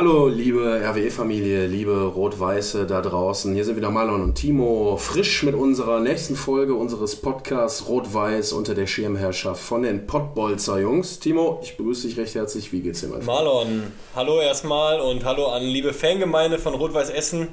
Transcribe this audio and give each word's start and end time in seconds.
Hallo, 0.00 0.28
liebe 0.28 0.80
RWE-Familie, 0.82 1.66
liebe 1.66 2.04
Rot-Weiße 2.06 2.86
da 2.86 3.02
draußen. 3.02 3.52
Hier 3.52 3.66
sind 3.66 3.76
wieder 3.76 3.90
Marlon 3.90 4.22
und 4.22 4.34
Timo, 4.34 4.96
frisch 4.96 5.42
mit 5.42 5.54
unserer 5.54 6.00
nächsten 6.00 6.36
Folge 6.36 6.72
unseres 6.74 7.16
Podcasts 7.16 7.86
Rot-Weiß 7.86 8.54
unter 8.54 8.74
der 8.74 8.86
Schirmherrschaft 8.86 9.62
von 9.62 9.82
den 9.82 10.06
Pottbolzer 10.06 10.80
Jungs. 10.80 11.20
Timo, 11.20 11.60
ich 11.62 11.76
begrüße 11.76 12.08
dich 12.08 12.16
recht 12.16 12.34
herzlich. 12.34 12.72
Wie 12.72 12.80
geht's 12.80 13.02
dir, 13.02 13.08
mein? 13.08 13.26
Marlon, 13.26 13.92
hallo 14.16 14.40
erstmal 14.40 15.00
und 15.00 15.26
hallo 15.26 15.48
an 15.48 15.64
liebe 15.64 15.92
Fangemeinde 15.92 16.58
von 16.58 16.72
Rot-Weiß 16.72 17.10
Essen. 17.10 17.48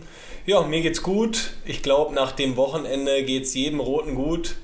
Ja, 0.46 0.62
mir 0.62 0.80
geht's 0.80 1.04
gut. 1.04 1.52
Ich 1.66 1.84
glaube, 1.84 2.16
nach 2.16 2.32
dem 2.32 2.56
Wochenende 2.56 3.26
geht's 3.26 3.56
jedem 3.56 3.82
Roten 3.82 4.16
gut. 4.16 4.56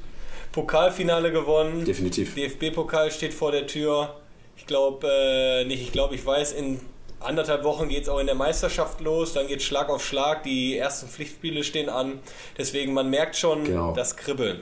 Pokalfinale 0.53 1.33
gewonnen. 1.33 1.83
Definitiv. 1.83 2.33
DFB-Pokal 2.33 3.11
steht 3.11 3.33
vor 3.33 3.51
der 3.51 3.67
Tür. 3.67 4.15
Ich 4.55 4.67
glaube, 4.67 5.05
äh, 5.05 5.65
nicht, 5.65 5.81
ich 5.81 5.91
glaube, 5.91 6.15
ich 6.15 6.25
weiß, 6.25 6.53
in 6.53 6.79
anderthalb 7.23 7.63
Wochen 7.63 7.89
geht 7.89 8.03
es 8.03 8.09
auch 8.09 8.19
in 8.19 8.25
der 8.25 8.35
Meisterschaft 8.35 9.01
los. 9.01 9.33
Dann 9.33 9.47
geht 9.47 9.61
Schlag 9.61 9.89
auf 9.89 10.03
Schlag. 10.05 10.43
Die 10.43 10.77
ersten 10.77 11.07
Pflichtspiele 11.07 11.63
stehen 11.63 11.89
an. 11.89 12.19
Deswegen, 12.57 12.93
man 12.93 13.09
merkt 13.09 13.35
schon 13.35 13.63
Genau. 13.63 13.93
das 13.93 14.15
Kribbeln. 14.15 14.61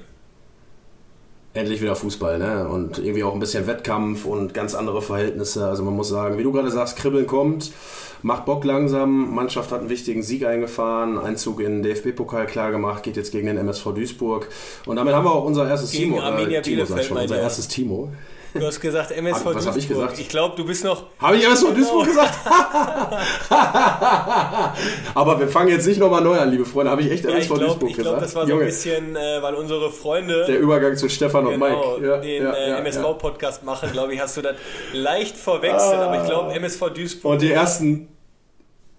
Endlich 1.54 1.82
wieder 1.82 1.96
Fußball, 1.98 2.40
ne? 2.40 2.70
Und 2.70 2.98
irgendwie 2.98 3.26
auch 3.26 3.34
ein 3.34 3.40
bisschen 3.42 3.68
Wettkampf 3.68 4.24
und 4.24 4.54
ganz 4.54 4.74
andere 4.74 5.02
Verhältnisse. 5.02 5.68
Also 5.68 5.84
man 5.84 5.94
muss 5.94 6.08
sagen, 6.08 6.38
wie 6.38 6.44
du 6.44 6.54
gerade 6.54 6.72
sagst, 6.72 6.96
Kribbeln 6.96 7.28
kommt, 7.28 7.74
macht 8.22 8.46
Bock 8.46 8.64
langsam. 8.64 9.36
Mannschaft 9.36 9.70
hat 9.74 9.82
einen 9.82 9.90
wichtigen 9.90 10.24
Sieg 10.24 10.46
eingefahren, 10.46 11.18
Einzug 11.20 11.60
in 11.60 11.82
den 11.82 11.84
DFB-Pokal 11.84 12.46
klar 12.48 12.72
gemacht, 12.72 13.04
geht 13.04 13.18
jetzt 13.18 13.34
gegen 13.34 13.48
den 13.48 13.58
MSV 13.58 13.84
Duisburg. 13.94 14.48
Und 14.86 14.96
damit 14.96 15.14
haben 15.14 15.26
wir 15.26 15.32
auch 15.34 15.44
unser 15.44 15.68
erstes 15.68 15.92
Gegen 15.92 16.14
Timo. 16.14 16.22
Arminia 16.22 16.62
Timo 16.62 16.86
sag 16.86 16.88
Bielefeld, 16.88 17.06
schon, 17.06 17.18
unser 17.18 17.40
erstes 17.42 17.68
Timo. 17.68 18.14
Du 18.54 18.66
hast 18.66 18.80
gesagt 18.82 19.12
MSV 19.12 19.46
Was 19.46 19.66
ich 19.66 19.72
Duisburg. 19.74 19.88
gesagt? 19.88 20.20
Ich 20.20 20.30
glaube, 20.30 20.56
du 20.58 20.66
bist 20.66 20.84
noch 20.84 21.06
Habe 21.20 21.38
ich 21.38 21.46
MSV 21.46 21.74
Duisburg 21.74 22.06
gesagt? 22.06 22.34
Aber 25.16 25.40
wir 25.40 25.48
fangen 25.48 25.70
jetzt 25.70 25.88
nicht 25.88 26.00
nochmal 26.00 26.22
neu 26.22 26.38
an, 26.40 26.52
liebe 26.52 26.66
Freunde. 26.66 26.92
Habe 26.92 27.02
ich 27.02 27.12
echt 27.12 27.24
Ja, 27.24 27.32
MSV 27.32 27.42
ich 27.44 27.48
glaube, 27.48 27.66
Duisburg 27.66 27.90
gesagt? 27.90 28.04
glaub, 28.10 28.20
das 28.20 28.36
war 28.36 28.44
so 28.46 28.50
Junge, 28.50 28.64
ein 28.64 28.68
bisschen, 28.68 29.16
äh, 29.16 29.42
weil 29.42 29.56
unsere 29.56 29.92
Freunde 29.92 30.46
der 30.46 30.60
Übergang 30.60 30.96
zu 30.98 31.08
Stefan 31.10 31.46
und 31.48 31.54
genau, 31.54 31.66
Mike. 31.98 32.06
Ja, 32.08 32.18
den 32.18 32.44
ja, 32.44 32.54
äh. 32.54 32.80
MSV-Podcast 32.82 33.64
machen, 33.64 33.92
glaube 33.92 34.14
ich, 34.14 34.20
hast 34.22 34.36
du 34.38 34.42
das 34.42 34.56
leicht 34.94 35.38
verwechselt. 35.38 36.00
Aber 36.00 36.22
ich 36.22 36.28
glaube, 36.28 36.54
MSV 36.54 36.90
Duisburg. 36.94 37.34
Und 37.34 37.42
die 37.42 37.52
ersten, 37.52 38.10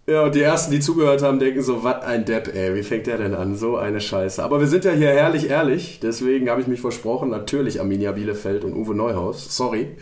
ja, 0.05 0.23
und 0.23 0.35
die 0.35 0.43
ersten, 0.43 0.73
die 0.73 0.81
zugehört 0.81 1.23
haben, 1.23 1.39
denken 1.39 1.63
so, 1.63 1.85
was 1.85 2.03
ein 2.03 2.25
Depp, 2.25 2.53
ey, 2.55 2.75
wie 2.75 2.83
fängt 2.83 3.07
der 3.07 3.19
denn 3.19 3.35
an? 3.35 3.57
So 3.57 3.77
eine 3.77 4.01
Scheiße. 4.01 4.43
Aber 4.43 4.59
wir 4.59 4.67
sind 4.67 4.85
ja 4.85 4.91
hier 4.91 5.11
herrlich 5.11 5.49
ehrlich, 5.49 6.01
deswegen 6.03 6.51
habe 6.51 6.61
ich 6.61 6.67
mich 6.67 6.81
versprochen, 6.81 7.31
natürlich 7.31 7.79
Arminia 7.79 8.11
Bielefeld 8.11 8.65
und 8.65 8.75
Uwe 8.75 8.97
Neuhaus. 8.97 9.57
Sorry. 9.57 9.97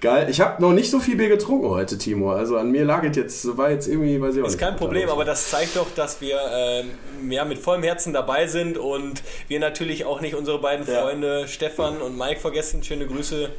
Geil. 0.00 0.28
Ich 0.30 0.40
habe 0.40 0.62
noch 0.62 0.72
nicht 0.72 0.90
so 0.90 1.00
viel 1.00 1.16
Bier 1.16 1.28
getrunken 1.28 1.68
heute, 1.68 1.98
Timo. 1.98 2.32
Also 2.32 2.56
an 2.56 2.70
mir 2.70 2.86
lag 2.86 3.04
es 3.04 3.14
jetzt, 3.14 3.56
war 3.58 3.70
jetzt 3.70 3.88
irgendwie, 3.88 4.18
weiß 4.20 4.36
ich 4.36 4.42
auch 4.42 4.46
ist 4.46 4.52
nicht. 4.52 4.60
kein 4.60 4.76
Problem, 4.76 5.10
aber 5.10 5.26
das 5.26 5.50
zeigt 5.50 5.76
doch, 5.76 5.88
dass 5.94 6.22
wir 6.22 6.38
ähm, 6.50 7.30
ja, 7.30 7.44
mit 7.44 7.58
vollem 7.58 7.82
Herzen 7.82 8.14
dabei 8.14 8.46
sind 8.46 8.78
und 8.78 9.22
wir 9.48 9.60
natürlich 9.60 10.06
auch 10.06 10.22
nicht 10.22 10.34
unsere 10.34 10.60
beiden 10.60 10.86
Ja. 10.86 11.02
Freunde 11.02 11.46
Stefan 11.46 12.00
und 12.00 12.16
Mike 12.16 12.40
vergessen. 12.40 12.82
Schöne 12.82 13.06
Grüße 13.06 13.50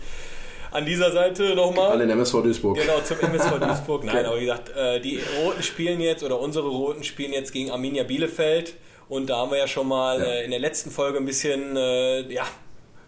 an 0.73 0.85
dieser 0.85 1.11
Seite 1.11 1.55
nochmal. 1.55 1.91
Alle 1.91 2.03
in 2.03 2.09
MSV 2.09 2.41
Duisburg. 2.43 2.77
Genau, 2.77 2.99
zum 3.03 3.19
MSV 3.19 3.59
Duisburg. 3.61 4.03
Nein, 4.03 4.25
aber 4.25 4.37
wie 4.37 4.41
gesagt, 4.45 4.69
äh, 4.75 4.99
die 4.99 5.19
Roten 5.41 5.63
spielen 5.63 5.99
jetzt, 6.01 6.23
oder 6.23 6.39
unsere 6.39 6.67
Roten 6.67 7.03
spielen 7.03 7.33
jetzt 7.33 7.51
gegen 7.53 7.71
Arminia 7.71 8.03
Bielefeld. 8.03 8.75
Und 9.09 9.29
da 9.29 9.37
haben 9.37 9.51
wir 9.51 9.57
ja 9.57 9.67
schon 9.67 9.87
mal 9.87 10.19
Ja. 10.19 10.25
äh, 10.25 10.45
in 10.45 10.51
der 10.51 10.59
letzten 10.59 10.89
Folge 10.91 11.17
ein 11.19 11.25
bisschen, 11.25 11.75
äh, 11.77 12.21
ja, 12.33 12.45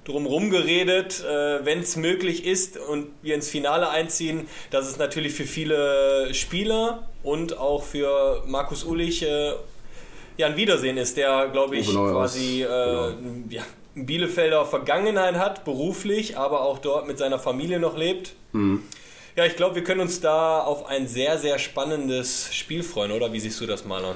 drumherum 0.04 0.52
geredet, 0.52 1.24
äh, 1.24 1.66
wenn 1.66 1.80
es 1.80 1.96
möglich 1.96 2.46
ist 2.46 2.78
und 2.78 3.08
wir 3.24 3.34
ins 3.34 3.50
Finale 3.50 3.90
einziehen, 3.90 4.48
dass 4.70 4.88
es 4.88 4.98
natürlich 5.00 5.34
für 5.34 5.46
viele 5.46 6.32
Spieler 6.32 7.08
und 7.24 7.58
auch 7.58 7.82
für 7.82 8.44
Markus 8.46 8.84
Ulich 8.84 9.24
äh, 9.24 9.54
ja, 10.38 10.46
ein 10.48 10.58
Wiedersehen 10.58 10.98
ist, 10.98 11.18
der, 11.18 11.48
glaube 11.48 11.78
ich, 11.78 11.88
quasi 11.90 12.62
äh, 12.62 12.66
genau. 12.66 13.14
ja, 13.50 13.64
Bielefelder 13.96 14.66
Vergangenheit 14.66 15.36
hat, 15.36 15.66
beruflich, 15.66 16.38
aber 16.38 16.62
auch 16.62 16.80
dort 16.80 17.08
mit 17.08 17.18
seiner 17.18 17.40
Familie 17.40 17.80
noch 17.80 17.98
lebt. 17.98 18.36
Ja, 19.36 19.46
ich 19.46 19.56
glaube, 19.56 19.76
wir 19.76 19.84
können 19.84 20.02
uns 20.02 20.22
da 20.22 20.62
auf 20.62 20.86
ein 20.86 21.08
sehr, 21.08 21.38
sehr 21.38 21.60
spannendes 21.60 22.54
Spiel 22.54 22.84
freuen, 22.84 23.12
oder? 23.12 23.34
Wie 23.34 23.40
siehst 23.40 23.60
du 23.60 23.66
das, 23.66 23.86
Marlon? 23.86 24.16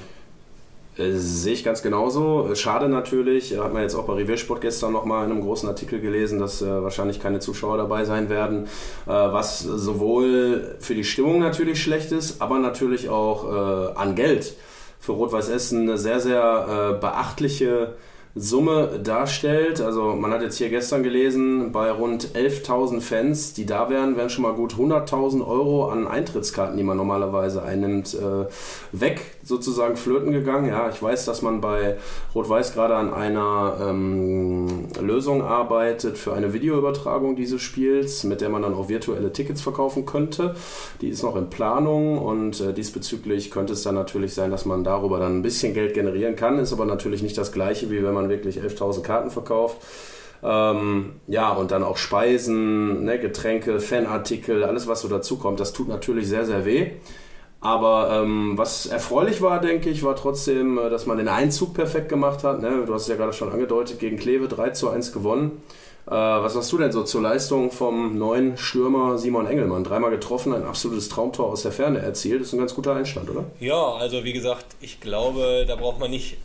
Äh, 0.98 1.12
Sehe 1.12 1.54
ich 1.54 1.64
ganz 1.64 1.82
genauso. 1.82 2.50
Äh, 2.52 2.56
Schade 2.56 2.90
natürlich, 2.90 3.54
äh, 3.54 3.58
hat 3.58 3.74
man 3.74 3.82
jetzt 3.82 3.96
auch 3.96 4.06
bei 4.06 4.14
Reviersport 4.14 4.62
gestern 4.62 4.92
nochmal 4.92 5.26
in 5.26 5.32
einem 5.32 5.42
großen 5.42 5.68
Artikel 5.68 6.00
gelesen, 6.00 6.40
dass 6.40 6.62
äh, 6.62 6.84
wahrscheinlich 6.84 7.20
keine 7.20 7.40
Zuschauer 7.40 7.78
dabei 7.78 8.06
sein 8.06 8.30
werden, 8.30 8.66
äh, 8.66 9.10
was 9.10 9.60
sowohl 9.60 10.76
für 10.80 10.96
die 10.96 11.04
Stimmung 11.04 11.40
natürlich 11.40 11.82
schlecht 11.82 12.12
ist, 12.12 12.42
aber 12.42 12.60
natürlich 12.60 13.10
auch 13.10 13.92
äh, 13.94 13.94
an 13.96 14.16
Geld 14.16 14.54
für 15.00 15.14
Rot-Weiß 15.14 15.48
Essen 15.50 15.84
eine 15.84 15.98
sehr, 15.98 16.20
sehr 16.20 16.98
beachtliche 17.00 17.94
Summe 18.36 19.00
darstellt. 19.04 19.82
Also 19.82 20.16
man 20.16 20.32
hat 20.32 20.42
jetzt 20.44 20.58
hier 20.58 20.70
gestern 20.70 21.02
gelesen, 21.02 21.72
bei 21.72 21.92
rund 21.92 22.30
11.000 22.36 23.02
Fans, 23.02 23.54
die 23.54 23.66
da 23.66 23.90
wären, 23.90 24.18
wären 24.18 24.30
schon 24.30 24.44
mal 24.44 24.54
gut 24.54 24.76
100.000 24.76 25.46
Euro 25.46 25.90
an 25.90 26.08
Eintrittskarten, 26.08 26.78
die 26.78 26.84
man 26.84 26.98
normalerweise 26.98 27.64
einnimmt, 27.64 28.14
äh, 28.14 28.46
weg 28.92 29.22
sozusagen 29.44 29.98
flöten 29.98 30.32
gegangen. 30.32 30.70
Ja, 30.70 30.90
ich 30.90 31.02
weiß, 31.02 31.26
dass 31.26 31.42
man 31.42 31.60
bei 31.60 31.98
Rot-Weiß 32.36 32.74
gerade 32.74 32.96
an 32.96 33.14
einer 33.14 33.78
ähm, 33.82 34.88
Lösung 35.02 35.42
arbeitet 35.42 36.18
für 36.18 36.34
eine 36.34 36.54
Videoübertragung 36.54 37.36
dieses 37.36 37.62
Spiels, 37.62 38.24
mit 38.24 38.42
der 38.42 38.50
man 38.50 38.62
dann 38.62 38.76
auch 38.76 38.90
virtuelle 38.90 39.34
Tickets 39.34 39.62
verkaufen 39.62 40.06
könnte. 40.06 40.56
Die 41.02 41.10
ist 41.10 41.24
noch 41.24 41.36
in 41.36 41.50
Planung 41.50 42.20
und 42.20 42.62
äh, 42.62 42.74
diesbezüglich 42.74 43.50
könnte 43.50 43.74
es 43.74 43.82
dann 43.82 43.96
natürlich 43.96 44.36
sein, 44.36 44.52
dass 44.52 44.66
man 44.66 44.84
darüber 44.84 45.18
dann 45.20 45.40
ein 45.40 45.42
bisschen 45.42 45.74
Geld 45.74 45.96
generieren 45.96 46.36
kann. 46.36 46.60
Ist 46.60 46.74
aber 46.74 46.86
natürlich 46.86 47.24
nicht 47.24 47.38
das 47.38 47.52
gleiche, 47.52 47.90
wie 47.90 48.04
wenn 48.04 48.14
man 48.14 48.19
wirklich 48.28 48.60
11.000 48.60 49.02
Karten 49.02 49.32
verkauft. 49.32 49.78
Ähm, 50.44 51.14
ja, 51.28 51.52
und 51.52 51.72
dann 51.72 51.84
auch 51.84 51.98
Speisen, 51.98 53.06
ne, 53.06 53.20
Getränke, 53.20 53.80
Fanartikel, 53.80 54.64
alles 54.64 54.88
was 54.88 55.02
so 55.02 55.08
dazu 55.08 55.38
kommt, 55.38 55.60
das 55.60 55.74
tut 55.74 55.88
natürlich 55.88 56.28
sehr, 56.28 56.46
sehr 56.46 56.66
weh. 56.66 56.92
Aber 57.62 58.22
ähm, 58.22 58.58
was 58.58 58.86
erfreulich 58.86 59.42
war, 59.42 59.60
denke 59.60 59.90
ich, 59.90 60.04
war 60.04 60.16
trotzdem, 60.16 60.78
äh, 60.78 60.90
dass 60.90 61.06
man 61.06 61.18
den 61.18 61.28
Einzug 61.28 61.74
perfekt 61.74 62.08
gemacht 62.08 62.44
hat. 62.44 62.62
Ne? 62.62 62.84
Du 62.86 62.94
hast 62.94 63.04
es 63.04 63.08
ja 63.10 63.16
gerade 63.16 63.34
schon 63.34 63.52
angedeutet, 63.52 64.00
gegen 64.00 64.18
Kleve 64.18 64.48
3 64.48 64.70
zu 64.70 64.90
1 64.90 65.12
gewonnen. 65.12 65.62
Äh, 66.08 66.12
was 66.12 66.56
hast 66.56 66.72
du 66.72 66.78
denn 66.78 66.94
so 66.94 67.04
zur 67.04 67.22
Leistung 67.22 67.72
vom 67.72 68.18
neuen 68.18 68.58
Stürmer 68.58 69.18
Simon 69.18 69.46
Engelmann? 69.46 69.84
Dreimal 69.84 70.10
getroffen, 70.10 70.54
ein 70.54 70.64
absolutes 70.64 71.10
Traumtor 71.10 71.48
aus 71.48 71.64
der 71.64 71.74
Ferne 71.74 72.00
erzielt. 72.00 72.40
Das 72.40 72.48
ist 72.48 72.54
ein 72.54 72.60
ganz 72.60 72.74
guter 72.74 72.96
Einstand, 72.96 73.30
oder? 73.30 73.44
Ja, 73.60 73.94
also 73.96 74.24
wie 74.24 74.34
gesagt, 74.34 74.66
ich 74.80 75.02
glaube, 75.02 75.66
da 75.68 75.76
braucht 75.76 76.00
man 76.00 76.12
nicht 76.12 76.38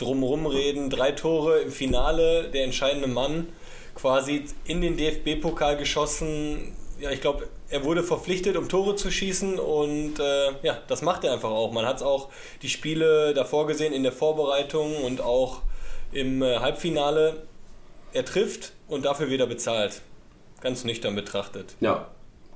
drumherum 0.00 0.46
reden. 0.46 0.90
Drei 0.90 1.12
Tore 1.12 1.60
im 1.60 1.70
Finale, 1.70 2.50
der 2.50 2.64
entscheidende 2.64 3.08
Mann, 3.08 3.48
quasi 3.94 4.44
in 4.64 4.80
den 4.80 4.96
DFB-Pokal 4.96 5.76
geschossen. 5.76 6.76
Ja, 7.00 7.10
ich 7.10 7.20
glaube, 7.20 7.48
er 7.70 7.84
wurde 7.84 8.02
verpflichtet, 8.02 8.56
um 8.56 8.68
Tore 8.68 8.96
zu 8.96 9.10
schießen 9.10 9.58
und 9.58 10.18
äh, 10.18 10.52
ja, 10.62 10.78
das 10.88 11.02
macht 11.02 11.24
er 11.24 11.32
einfach 11.32 11.50
auch. 11.50 11.72
Man 11.72 11.86
hat 11.86 11.98
es 11.98 12.02
auch 12.02 12.28
die 12.62 12.68
Spiele 12.68 13.32
davor 13.32 13.66
gesehen 13.66 13.92
in 13.92 14.02
der 14.02 14.12
Vorbereitung 14.12 14.96
und 15.04 15.20
auch 15.20 15.62
im 16.12 16.42
äh, 16.42 16.58
Halbfinale. 16.58 17.46
Er 18.12 18.24
trifft 18.24 18.72
und 18.88 19.04
dafür 19.04 19.30
wieder 19.30 19.46
bezahlt. 19.46 20.02
Ganz 20.60 20.84
nüchtern 20.84 21.14
betrachtet. 21.14 21.76
Ja, 21.80 22.08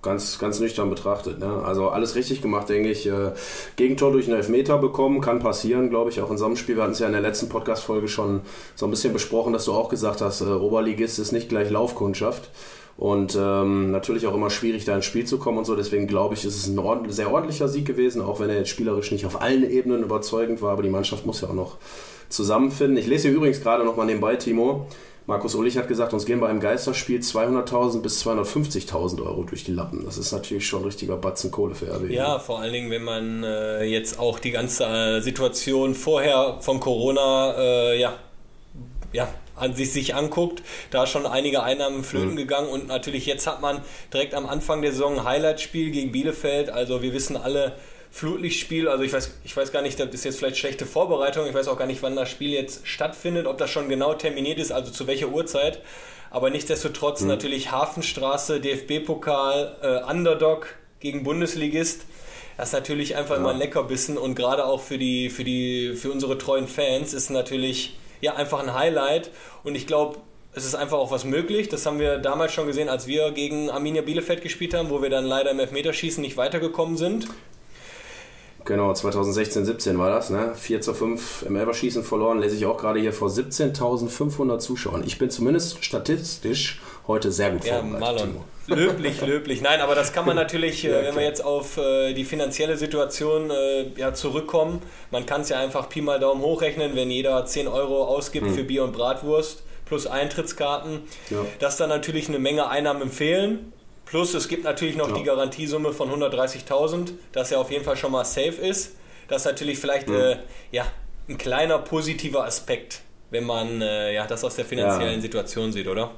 ganz, 0.04 0.38
ganz 0.38 0.60
nüchtern 0.60 0.90
betrachtet. 0.90 1.40
Ne? 1.40 1.62
Also 1.64 1.88
alles 1.88 2.14
richtig 2.14 2.42
gemacht, 2.42 2.68
denke 2.68 2.90
ich. 2.90 3.06
Äh, 3.06 3.32
Gegentor 3.76 4.12
durch 4.12 4.26
einen 4.26 4.36
Elfmeter 4.36 4.78
bekommen, 4.78 5.20
kann 5.20 5.40
passieren, 5.40 5.90
glaube 5.90 6.10
ich, 6.10 6.20
auch 6.20 6.30
in 6.30 6.38
so 6.38 6.44
einem 6.44 6.56
Spiel. 6.56 6.76
Wir 6.76 6.84
hatten 6.84 6.92
es 6.92 7.00
ja 7.00 7.06
in 7.06 7.12
der 7.12 7.22
letzten 7.22 7.48
Podcast-Folge 7.48 8.06
schon 8.06 8.42
so 8.76 8.86
ein 8.86 8.90
bisschen 8.90 9.12
besprochen, 9.12 9.52
dass 9.52 9.64
du 9.64 9.72
auch 9.72 9.88
gesagt 9.88 10.20
hast, 10.20 10.42
äh, 10.42 10.44
Oberligist 10.44 11.18
ist 11.18 11.32
nicht 11.32 11.48
gleich 11.48 11.70
Laufkundschaft. 11.70 12.50
Und 12.96 13.36
ähm, 13.36 13.90
natürlich 13.90 14.26
auch 14.26 14.34
immer 14.34 14.50
schwierig, 14.50 14.84
da 14.84 14.94
ins 14.94 15.04
Spiel 15.04 15.24
zu 15.24 15.38
kommen 15.38 15.58
und 15.58 15.64
so. 15.64 15.74
Deswegen 15.74 16.06
glaube 16.06 16.34
ich, 16.34 16.44
ist 16.44 16.56
es 16.56 16.68
ein 16.68 16.78
ordentlich, 16.78 17.16
sehr 17.16 17.32
ordentlicher 17.32 17.66
Sieg 17.66 17.86
gewesen, 17.86 18.22
auch 18.22 18.38
wenn 18.38 18.50
er 18.50 18.56
jetzt 18.56 18.68
spielerisch 18.68 19.10
nicht 19.10 19.26
auf 19.26 19.42
allen 19.42 19.68
Ebenen 19.68 20.04
überzeugend 20.04 20.62
war. 20.62 20.72
Aber 20.72 20.82
die 20.82 20.90
Mannschaft 20.90 21.26
muss 21.26 21.40
ja 21.40 21.48
auch 21.48 21.54
noch 21.54 21.76
zusammenfinden. 22.28 22.96
Ich 22.96 23.06
lese 23.06 23.28
hier 23.28 23.36
übrigens 23.36 23.60
gerade 23.60 23.84
noch 23.84 23.96
mal 23.96 24.06
nebenbei, 24.06 24.36
Timo, 24.36 24.86
Markus 25.26 25.54
Ullich 25.54 25.78
hat 25.78 25.88
gesagt, 25.88 26.12
uns 26.12 26.26
gehen 26.26 26.40
bei 26.40 26.48
einem 26.48 26.60
Geisterspiel 26.60 27.20
200.000 27.20 28.02
bis 28.02 28.24
250.000 28.26 29.24
Euro 29.24 29.44
durch 29.44 29.64
die 29.64 29.72
Lappen. 29.72 30.04
Das 30.04 30.18
ist 30.18 30.32
natürlich 30.32 30.66
schon 30.66 30.82
ein 30.82 30.86
richtiger 30.86 31.16
Batzen 31.16 31.50
Kohle 31.50 31.74
für 31.74 31.86
RWE. 31.86 32.12
Ja, 32.12 32.38
vor 32.38 32.60
allen 32.60 32.74
Dingen, 32.74 32.90
wenn 32.90 33.04
man 33.04 33.42
äh, 33.42 33.84
jetzt 33.84 34.18
auch 34.18 34.38
die 34.38 34.50
ganze 34.50 34.84
äh, 34.84 35.20
Situation 35.22 35.94
vorher 35.94 36.58
von 36.60 36.78
Corona 36.78 37.54
äh, 37.56 37.98
ja, 37.98 38.18
ja, 39.14 39.28
an 39.56 39.74
sich, 39.74 39.92
sich 39.92 40.14
anguckt, 40.14 40.62
da 40.90 41.06
schon 41.06 41.24
einige 41.24 41.62
Einnahmen 41.62 42.04
flöten 42.04 42.32
mhm. 42.32 42.36
gegangen 42.36 42.68
und 42.68 42.88
natürlich 42.88 43.24
jetzt 43.24 43.46
hat 43.46 43.62
man 43.62 43.80
direkt 44.12 44.34
am 44.34 44.46
Anfang 44.46 44.82
der 44.82 44.92
Saison 44.92 45.20
ein 45.20 45.24
Highlight-Spiel 45.24 45.90
gegen 45.90 46.12
Bielefeld. 46.12 46.68
Also 46.68 47.00
wir 47.00 47.14
wissen 47.14 47.36
alle, 47.36 47.76
Flutlichtspiel, 48.14 48.86
also 48.86 49.02
ich 49.02 49.12
weiß, 49.12 49.32
ich 49.42 49.56
weiß 49.56 49.72
gar 49.72 49.82
nicht, 49.82 49.98
das 49.98 50.08
ist 50.14 50.24
jetzt 50.24 50.38
vielleicht 50.38 50.56
schlechte 50.56 50.86
Vorbereitung, 50.86 51.48
ich 51.48 51.54
weiß 51.54 51.66
auch 51.66 51.76
gar 51.76 51.86
nicht, 51.86 52.00
wann 52.00 52.14
das 52.14 52.30
Spiel 52.30 52.52
jetzt 52.52 52.86
stattfindet, 52.86 53.48
ob 53.48 53.58
das 53.58 53.70
schon 53.70 53.88
genau 53.88 54.14
terminiert 54.14 54.60
ist, 54.60 54.70
also 54.70 54.92
zu 54.92 55.08
welcher 55.08 55.30
Uhrzeit. 55.30 55.82
Aber 56.30 56.48
nichtsdestotrotz 56.48 57.22
mhm. 57.22 57.26
natürlich 57.26 57.72
Hafenstraße, 57.72 58.60
DFB-Pokal, 58.60 59.76
äh, 59.82 60.08
Underdog 60.08 60.68
gegen 61.00 61.24
Bundesligist. 61.24 62.02
Das 62.56 62.68
ist 62.68 62.72
natürlich 62.74 63.16
einfach 63.16 63.34
ja. 63.34 63.40
immer 63.40 63.50
ein 63.50 63.58
Leckerbissen 63.58 64.16
und 64.16 64.36
gerade 64.36 64.64
auch 64.64 64.80
für 64.80 64.96
die, 64.96 65.28
für 65.28 65.42
die, 65.42 65.96
für 65.96 66.12
unsere 66.12 66.38
treuen 66.38 66.68
Fans 66.68 67.14
ist 67.14 67.30
natürlich 67.30 67.98
ja 68.20 68.36
einfach 68.36 68.60
ein 68.60 68.74
Highlight. 68.74 69.32
Und 69.64 69.74
ich 69.74 69.88
glaube, 69.88 70.18
es 70.54 70.64
ist 70.64 70.76
einfach 70.76 70.98
auch 70.98 71.10
was 71.10 71.24
möglich. 71.24 71.68
Das 71.68 71.84
haben 71.84 71.98
wir 71.98 72.18
damals 72.18 72.52
schon 72.52 72.68
gesehen, 72.68 72.88
als 72.88 73.08
wir 73.08 73.32
gegen 73.32 73.70
Arminia 73.70 74.02
Bielefeld 74.02 74.40
gespielt 74.40 74.72
haben, 74.72 74.90
wo 74.90 75.02
wir 75.02 75.10
dann 75.10 75.24
leider 75.24 75.50
im 75.50 75.58
Elfmeterschießen 75.58 76.22
nicht 76.22 76.36
weitergekommen 76.36 76.96
sind. 76.96 77.26
Genau, 78.64 78.92
2016, 78.92 79.66
17 79.66 79.98
war 79.98 80.10
das, 80.10 80.30
ne? 80.30 80.52
4 80.54 80.80
zu 80.80 80.94
5 80.94 81.44
im 81.46 81.56
Elberschießen 81.56 82.02
verloren, 82.02 82.40
lese 82.40 82.56
ich 82.56 82.64
auch 82.64 82.78
gerade 82.78 82.98
hier 82.98 83.12
vor 83.12 83.28
17.500 83.28 84.58
Zuschauern. 84.58 85.02
Ich 85.04 85.18
bin 85.18 85.28
zumindest 85.28 85.84
statistisch 85.84 86.80
heute 87.06 87.30
sehr 87.30 87.50
gut 87.50 87.64
ja, 87.64 87.80
vorbereitet. 87.80 88.28
Löblich, 88.66 89.20
löblich. 89.20 89.60
Nein, 89.60 89.82
aber 89.82 89.94
das 89.94 90.14
kann 90.14 90.24
man 90.24 90.36
natürlich, 90.44 90.82
ja, 90.82 90.98
äh, 90.98 91.04
wenn 91.04 91.16
wir 91.16 91.24
jetzt 91.24 91.44
auf 91.44 91.76
äh, 91.76 92.14
die 92.14 92.24
finanzielle 92.24 92.78
Situation 92.78 93.50
äh, 93.50 93.90
ja, 93.96 94.14
zurückkommen, 94.14 94.80
man 95.10 95.26
kann 95.26 95.42
es 95.42 95.50
ja 95.50 95.58
einfach 95.58 95.90
Pi 95.90 96.00
mal 96.00 96.18
Daumen 96.18 96.40
hochrechnen, 96.40 96.96
wenn 96.96 97.10
jeder 97.10 97.44
10 97.44 97.68
Euro 97.68 98.04
ausgibt 98.04 98.46
hm. 98.46 98.54
für 98.54 98.64
Bier 98.64 98.84
und 98.84 98.92
Bratwurst 98.92 99.62
plus 99.84 100.06
Eintrittskarten, 100.06 101.02
ja. 101.28 101.44
dass 101.58 101.76
dann 101.76 101.90
natürlich 101.90 102.28
eine 102.28 102.38
Menge 102.38 102.68
Einnahmen 102.68 103.02
empfehlen 103.02 103.72
Plus 104.14 104.32
es 104.32 104.46
gibt 104.46 104.62
natürlich 104.62 104.94
noch 104.94 105.08
ja. 105.08 105.14
die 105.16 105.24
Garantiesumme 105.24 105.92
von 105.92 106.08
130.000, 106.08 107.14
dass 107.32 107.50
er 107.50 107.58
auf 107.58 107.72
jeden 107.72 107.82
Fall 107.82 107.96
schon 107.96 108.12
mal 108.12 108.24
safe 108.24 108.60
ist. 108.62 108.94
Das 109.26 109.42
ist 109.42 109.46
natürlich 109.46 109.76
vielleicht 109.76 110.08
mhm. 110.08 110.14
äh, 110.14 110.36
ja, 110.70 110.86
ein 111.28 111.36
kleiner 111.36 111.80
positiver 111.80 112.44
Aspekt, 112.44 113.00
wenn 113.30 113.42
man 113.42 113.82
äh, 113.82 114.14
ja, 114.14 114.24
das 114.24 114.44
aus 114.44 114.54
der 114.54 114.66
finanziellen 114.66 115.16
ja. 115.16 115.20
Situation 115.20 115.72
sieht, 115.72 115.88
oder? 115.88 116.12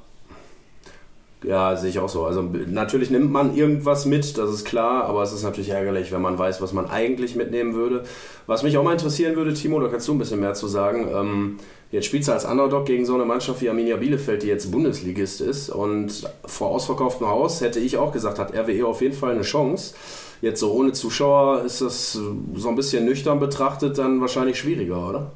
Ja, 1.47 1.77
sehe 1.77 1.91
ich 1.91 2.01
auch 2.01 2.09
so. 2.09 2.25
Also 2.25 2.43
natürlich 2.43 3.11
nimmt 3.11 3.31
man 3.31 3.55
irgendwas 3.55 4.05
mit, 4.05 4.37
das 4.37 4.51
ist 4.51 4.65
klar, 4.65 5.05
aber 5.05 5.23
es 5.23 5.33
ist 5.33 5.45
natürlich 5.45 5.69
ärgerlich, 5.69 6.11
wenn 6.11 6.21
man 6.21 6.37
weiß, 6.37 6.61
was 6.61 6.73
man 6.73 6.91
eigentlich 6.91 7.37
mitnehmen 7.37 7.75
würde. 7.75 8.03
Was 8.47 8.65
mich 8.65 8.77
auch 8.77 8.83
mal 8.83 8.93
interessieren 8.93 9.37
würde, 9.37 9.55
Timo, 9.55 9.79
da 9.79 9.87
kannst 9.87 10.09
du 10.09 10.15
ein 10.15 10.19
bisschen 10.19 10.41
mehr 10.41 10.55
zu 10.55 10.67
sagen. 10.67 11.09
Ähm, 11.15 11.59
Jetzt 11.93 12.07
spielst 12.07 12.29
du 12.29 12.33
als 12.33 12.45
Underdog 12.45 12.85
gegen 12.85 13.07
so 13.07 13.15
eine 13.15 13.25
Mannschaft 13.25 13.63
wie 13.63 13.69
Arminia 13.69 13.97
Bielefeld, 13.97 14.43
die 14.43 14.49
jetzt 14.49 14.73
Bundesligist 14.73 15.41
ist. 15.41 15.71
Und 15.71 16.29
vor 16.45 16.71
ausverkauftem 16.71 17.29
Haus 17.29 17.61
hätte 17.61 17.79
ich 17.79 17.97
auch 17.97 18.13
gesagt, 18.13 18.39
hat 18.39 18.53
RWE 18.53 18.85
auf 18.87 19.03
jeden 19.03 19.15
Fall 19.15 19.31
eine 19.33 19.43
Chance. 19.43 19.95
Jetzt 20.43 20.61
so 20.61 20.73
ohne 20.73 20.93
Zuschauer 20.93 21.63
ist 21.63 21.81
das 21.81 22.13
so 22.13 22.69
ein 22.69 22.75
bisschen 22.75 23.05
nüchtern 23.05 23.39
betrachtet 23.39 23.99
dann 23.99 24.21
wahrscheinlich 24.21 24.59
schwieriger, 24.59 25.09
oder? 25.09 25.33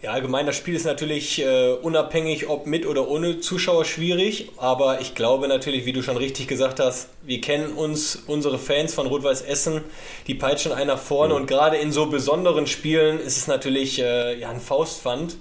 Ja, 0.00 0.12
allgemein, 0.12 0.46
das 0.46 0.56
Spiel 0.56 0.76
ist 0.76 0.86
natürlich 0.86 1.40
äh, 1.40 1.72
unabhängig, 1.72 2.48
ob 2.48 2.66
mit 2.66 2.86
oder 2.86 3.08
ohne 3.08 3.40
Zuschauer 3.40 3.84
schwierig. 3.84 4.50
Aber 4.56 5.00
ich 5.00 5.16
glaube 5.16 5.48
natürlich, 5.48 5.86
wie 5.86 5.92
du 5.92 6.02
schon 6.02 6.16
richtig 6.16 6.46
gesagt 6.46 6.78
hast, 6.78 7.08
wir 7.22 7.40
kennen 7.40 7.72
uns, 7.72 8.16
unsere 8.28 8.58
Fans 8.58 8.94
von 8.94 9.08
Rot-Weiß 9.08 9.42
Essen, 9.42 9.82
die 10.28 10.34
peitschen 10.34 10.70
einer 10.70 10.96
vorne. 10.96 11.34
Mhm. 11.34 11.40
Und 11.40 11.46
gerade 11.46 11.78
in 11.78 11.90
so 11.90 12.06
besonderen 12.06 12.68
Spielen 12.68 13.18
ist 13.18 13.36
es 13.38 13.48
natürlich 13.48 13.98
äh, 14.00 14.38
ja, 14.38 14.50
ein 14.50 14.60
Faustpfand 14.60 15.36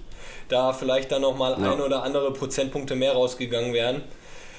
da 0.50 0.74
vielleicht 0.74 1.12
dann 1.12 1.22
nochmal 1.22 1.58
ja. 1.60 1.74
ein 1.74 1.82
oder 1.82 2.04
andere 2.04 2.32
Prozentpunkte 2.34 2.96
mehr 2.96 3.14
rausgegangen 3.14 3.74
wären. 3.74 4.04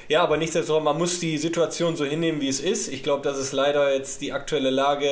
Ja, 0.09 0.23
aber 0.23 0.39
nichtsdestotrotz, 0.39 0.85
man 0.85 0.97
muss 0.97 1.21
die 1.21 1.37
Situation 1.37 1.97
so 1.97 2.05
hinnehmen, 2.05 2.41
wie 2.41 2.49
es 2.49 2.61
ist. 2.61 2.89
Ich 2.89 3.03
glaube, 3.03 3.23
das 3.23 3.39
ist 3.39 3.53
leider 3.53 3.95
jetzt 3.95 4.23
die 4.23 4.33
aktuelle 4.33 4.71
Lage, 4.71 5.09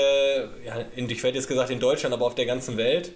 ja, 0.64 0.76
in, 0.94 1.08
ich 1.10 1.22
werde 1.22 1.36
jetzt 1.36 1.48
gesagt 1.48 1.70
in 1.70 1.80
Deutschland, 1.80 2.14
aber 2.14 2.24
auf 2.24 2.34
der 2.34 2.46
ganzen 2.46 2.76
Welt. 2.76 3.12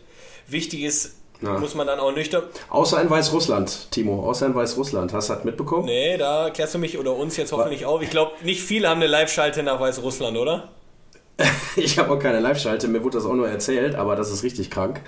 Wichtig 0.47 0.83
ist, 0.83 1.20
ja. 1.43 1.59
muss 1.59 1.75
man 1.75 1.87
dann 1.87 1.99
auch 1.99 2.15
nüchtern. 2.15 2.43
Außer 2.69 3.01
in 3.01 3.11
Weißrussland, 3.11 3.91
Timo, 3.91 4.23
außer 4.29 4.47
in 4.47 4.55
Weißrussland. 4.55 5.13
Hast 5.13 5.31
du 5.31 5.35
das 5.35 5.45
mitbekommen? 5.45 5.87
Nee, 5.87 6.17
da 6.17 6.51
klärst 6.51 6.75
du 6.75 6.79
mich 6.79 6.99
oder 6.99 7.15
uns 7.15 7.37
jetzt 7.37 7.53
hoffentlich 7.53 7.87
auf. 7.87 8.03
Ich 8.03 8.11
glaube, 8.11 8.33
nicht 8.43 8.63
viele 8.63 8.89
haben 8.89 9.01
eine 9.01 9.11
Live-Schalte 9.11 9.63
nach 9.63 9.81
Weißrussland, 9.81 10.37
oder? 10.37 10.69
ich 11.77 11.99
habe 11.99 12.13
auch 12.13 12.19
keine 12.19 12.41
Live-Schalte, 12.41 12.89
mir 12.89 13.03
wurde 13.03 13.19
das 13.19 13.27
auch 13.27 13.35
nur 13.35 13.49
erzählt, 13.49 13.95
aber 13.95 14.17
das 14.17 14.31
ist 14.31 14.43
richtig 14.43 14.71
krank. 14.71 15.01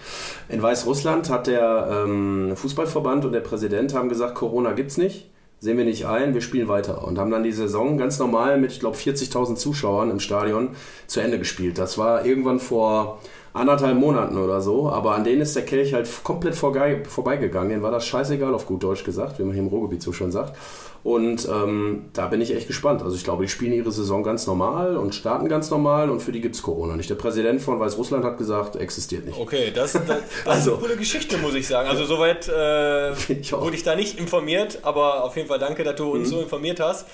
In 0.48 0.62
Weißrussland 0.62 1.28
hat 1.28 1.46
der 1.46 2.04
ähm, 2.06 2.54
Fußballverband 2.56 3.24
und 3.24 3.32
der 3.32 3.40
Präsident 3.40 3.94
haben 3.94 4.08
gesagt, 4.08 4.34
Corona 4.34 4.72
gibt's 4.72 4.96
nicht, 4.96 5.30
sehen 5.60 5.76
wir 5.76 5.84
nicht 5.84 6.06
ein, 6.06 6.34
wir 6.34 6.40
spielen 6.40 6.68
weiter. 6.68 7.06
Und 7.06 7.18
haben 7.18 7.30
dann 7.30 7.42
die 7.42 7.52
Saison 7.52 7.98
ganz 7.98 8.18
normal 8.18 8.58
mit, 8.58 8.72
ich 8.72 8.80
glaube, 8.80 8.96
40.000 8.96 9.56
Zuschauern 9.56 10.10
im 10.10 10.20
Stadion 10.20 10.70
zu 11.06 11.20
Ende 11.20 11.38
gespielt. 11.38 11.78
Das 11.78 11.98
war 11.98 12.24
irgendwann 12.24 12.60
vor 12.60 13.20
anderthalb 13.54 13.98
Monaten 13.98 14.38
oder 14.38 14.60
so, 14.60 14.88
aber 14.88 15.14
an 15.14 15.24
denen 15.24 15.42
ist 15.42 15.54
der 15.54 15.64
Kelch 15.64 15.92
halt 15.92 16.08
komplett 16.24 16.54
vorbeigegangen. 16.54 17.68
Denen 17.68 17.82
war 17.82 17.90
das 17.90 18.06
scheißegal, 18.06 18.54
auf 18.54 18.66
gut 18.66 18.82
Deutsch 18.82 19.04
gesagt, 19.04 19.38
wie 19.38 19.42
man 19.42 19.52
hier 19.52 19.62
im 19.62 19.68
Ruhrgebiet 19.68 20.02
so 20.02 20.12
schon 20.12 20.32
sagt. 20.32 20.56
Und 21.04 21.48
ähm, 21.48 22.04
da 22.12 22.28
bin 22.28 22.40
ich 22.40 22.54
echt 22.54 22.68
gespannt. 22.68 23.02
Also 23.02 23.16
ich 23.16 23.24
glaube, 23.24 23.42
die 23.42 23.48
spielen 23.48 23.72
ihre 23.72 23.90
Saison 23.90 24.22
ganz 24.22 24.46
normal 24.46 24.96
und 24.96 25.14
starten 25.16 25.48
ganz 25.48 25.68
normal 25.68 26.10
und 26.10 26.20
für 26.20 26.30
die 26.30 26.40
gibt 26.40 26.54
es 26.54 26.62
Corona 26.62 26.96
nicht. 26.96 27.10
Der 27.10 27.16
Präsident 27.16 27.60
von 27.60 27.80
Weißrussland 27.80 28.24
hat 28.24 28.38
gesagt, 28.38 28.76
existiert 28.76 29.26
nicht. 29.26 29.38
Okay, 29.38 29.72
das, 29.74 29.92
das, 29.92 30.06
das 30.06 30.20
also, 30.46 30.70
ist 30.72 30.78
eine 30.78 30.86
coole 30.86 30.96
Geschichte, 30.96 31.38
muss 31.38 31.54
ich 31.54 31.66
sagen. 31.66 31.88
Also 31.88 32.04
soweit 32.04 32.48
äh, 32.48 33.12
ich 33.32 33.52
wurde 33.52 33.74
ich 33.74 33.82
da 33.82 33.96
nicht 33.96 34.18
informiert, 34.18 34.78
aber 34.82 35.24
auf 35.24 35.36
jeden 35.36 35.48
Fall 35.48 35.58
danke, 35.58 35.82
dass 35.82 35.96
du 35.96 36.12
uns 36.12 36.28
mhm. 36.28 36.34
so 36.34 36.40
informiert 36.40 36.78
hast. 36.78 37.06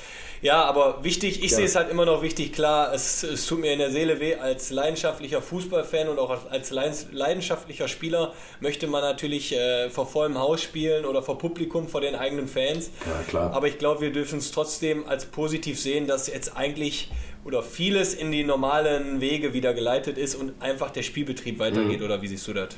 Ja, 0.42 0.64
aber 0.64 1.02
wichtig, 1.02 1.42
ich 1.42 1.50
ja. 1.50 1.56
sehe 1.56 1.66
es 1.66 1.74
halt 1.74 1.90
immer 1.90 2.04
noch 2.04 2.22
wichtig, 2.22 2.52
klar, 2.52 2.92
es, 2.94 3.22
es 3.22 3.46
tut 3.46 3.60
mir 3.60 3.72
in 3.72 3.78
der 3.78 3.90
Seele 3.90 4.20
weh, 4.20 4.36
als 4.36 4.70
leidenschaftlicher 4.70 5.42
Fußballfan 5.42 6.08
und 6.08 6.18
auch 6.18 6.50
als 6.50 6.70
leidenschaftlicher 6.70 7.88
Spieler 7.88 8.32
möchte 8.60 8.86
man 8.86 9.02
natürlich 9.02 9.54
äh, 9.54 9.90
vor 9.90 10.06
vollem 10.06 10.38
Haus 10.38 10.62
spielen 10.62 11.04
oder 11.04 11.22
vor 11.22 11.38
Publikum, 11.38 11.88
vor 11.88 12.00
den 12.00 12.14
eigenen 12.14 12.48
Fans. 12.48 12.90
Ja, 13.06 13.22
klar. 13.28 13.52
Aber 13.52 13.66
ich 13.66 13.78
glaube, 13.78 14.00
wir 14.00 14.12
dürfen 14.12 14.38
es 14.38 14.52
trotzdem 14.52 15.06
als 15.08 15.26
positiv 15.26 15.80
sehen, 15.80 16.06
dass 16.06 16.28
jetzt 16.28 16.56
eigentlich 16.56 17.10
oder 17.44 17.62
vieles 17.62 18.14
in 18.14 18.30
die 18.30 18.44
normalen 18.44 19.20
Wege 19.20 19.54
wieder 19.54 19.72
geleitet 19.72 20.18
ist 20.18 20.34
und 20.34 20.60
einfach 20.60 20.90
der 20.90 21.02
Spielbetrieb 21.02 21.58
weitergeht, 21.58 22.00
mhm. 22.00 22.04
oder 22.04 22.20
wie 22.20 22.28
siehst 22.28 22.46
du 22.46 22.52
das? 22.52 22.76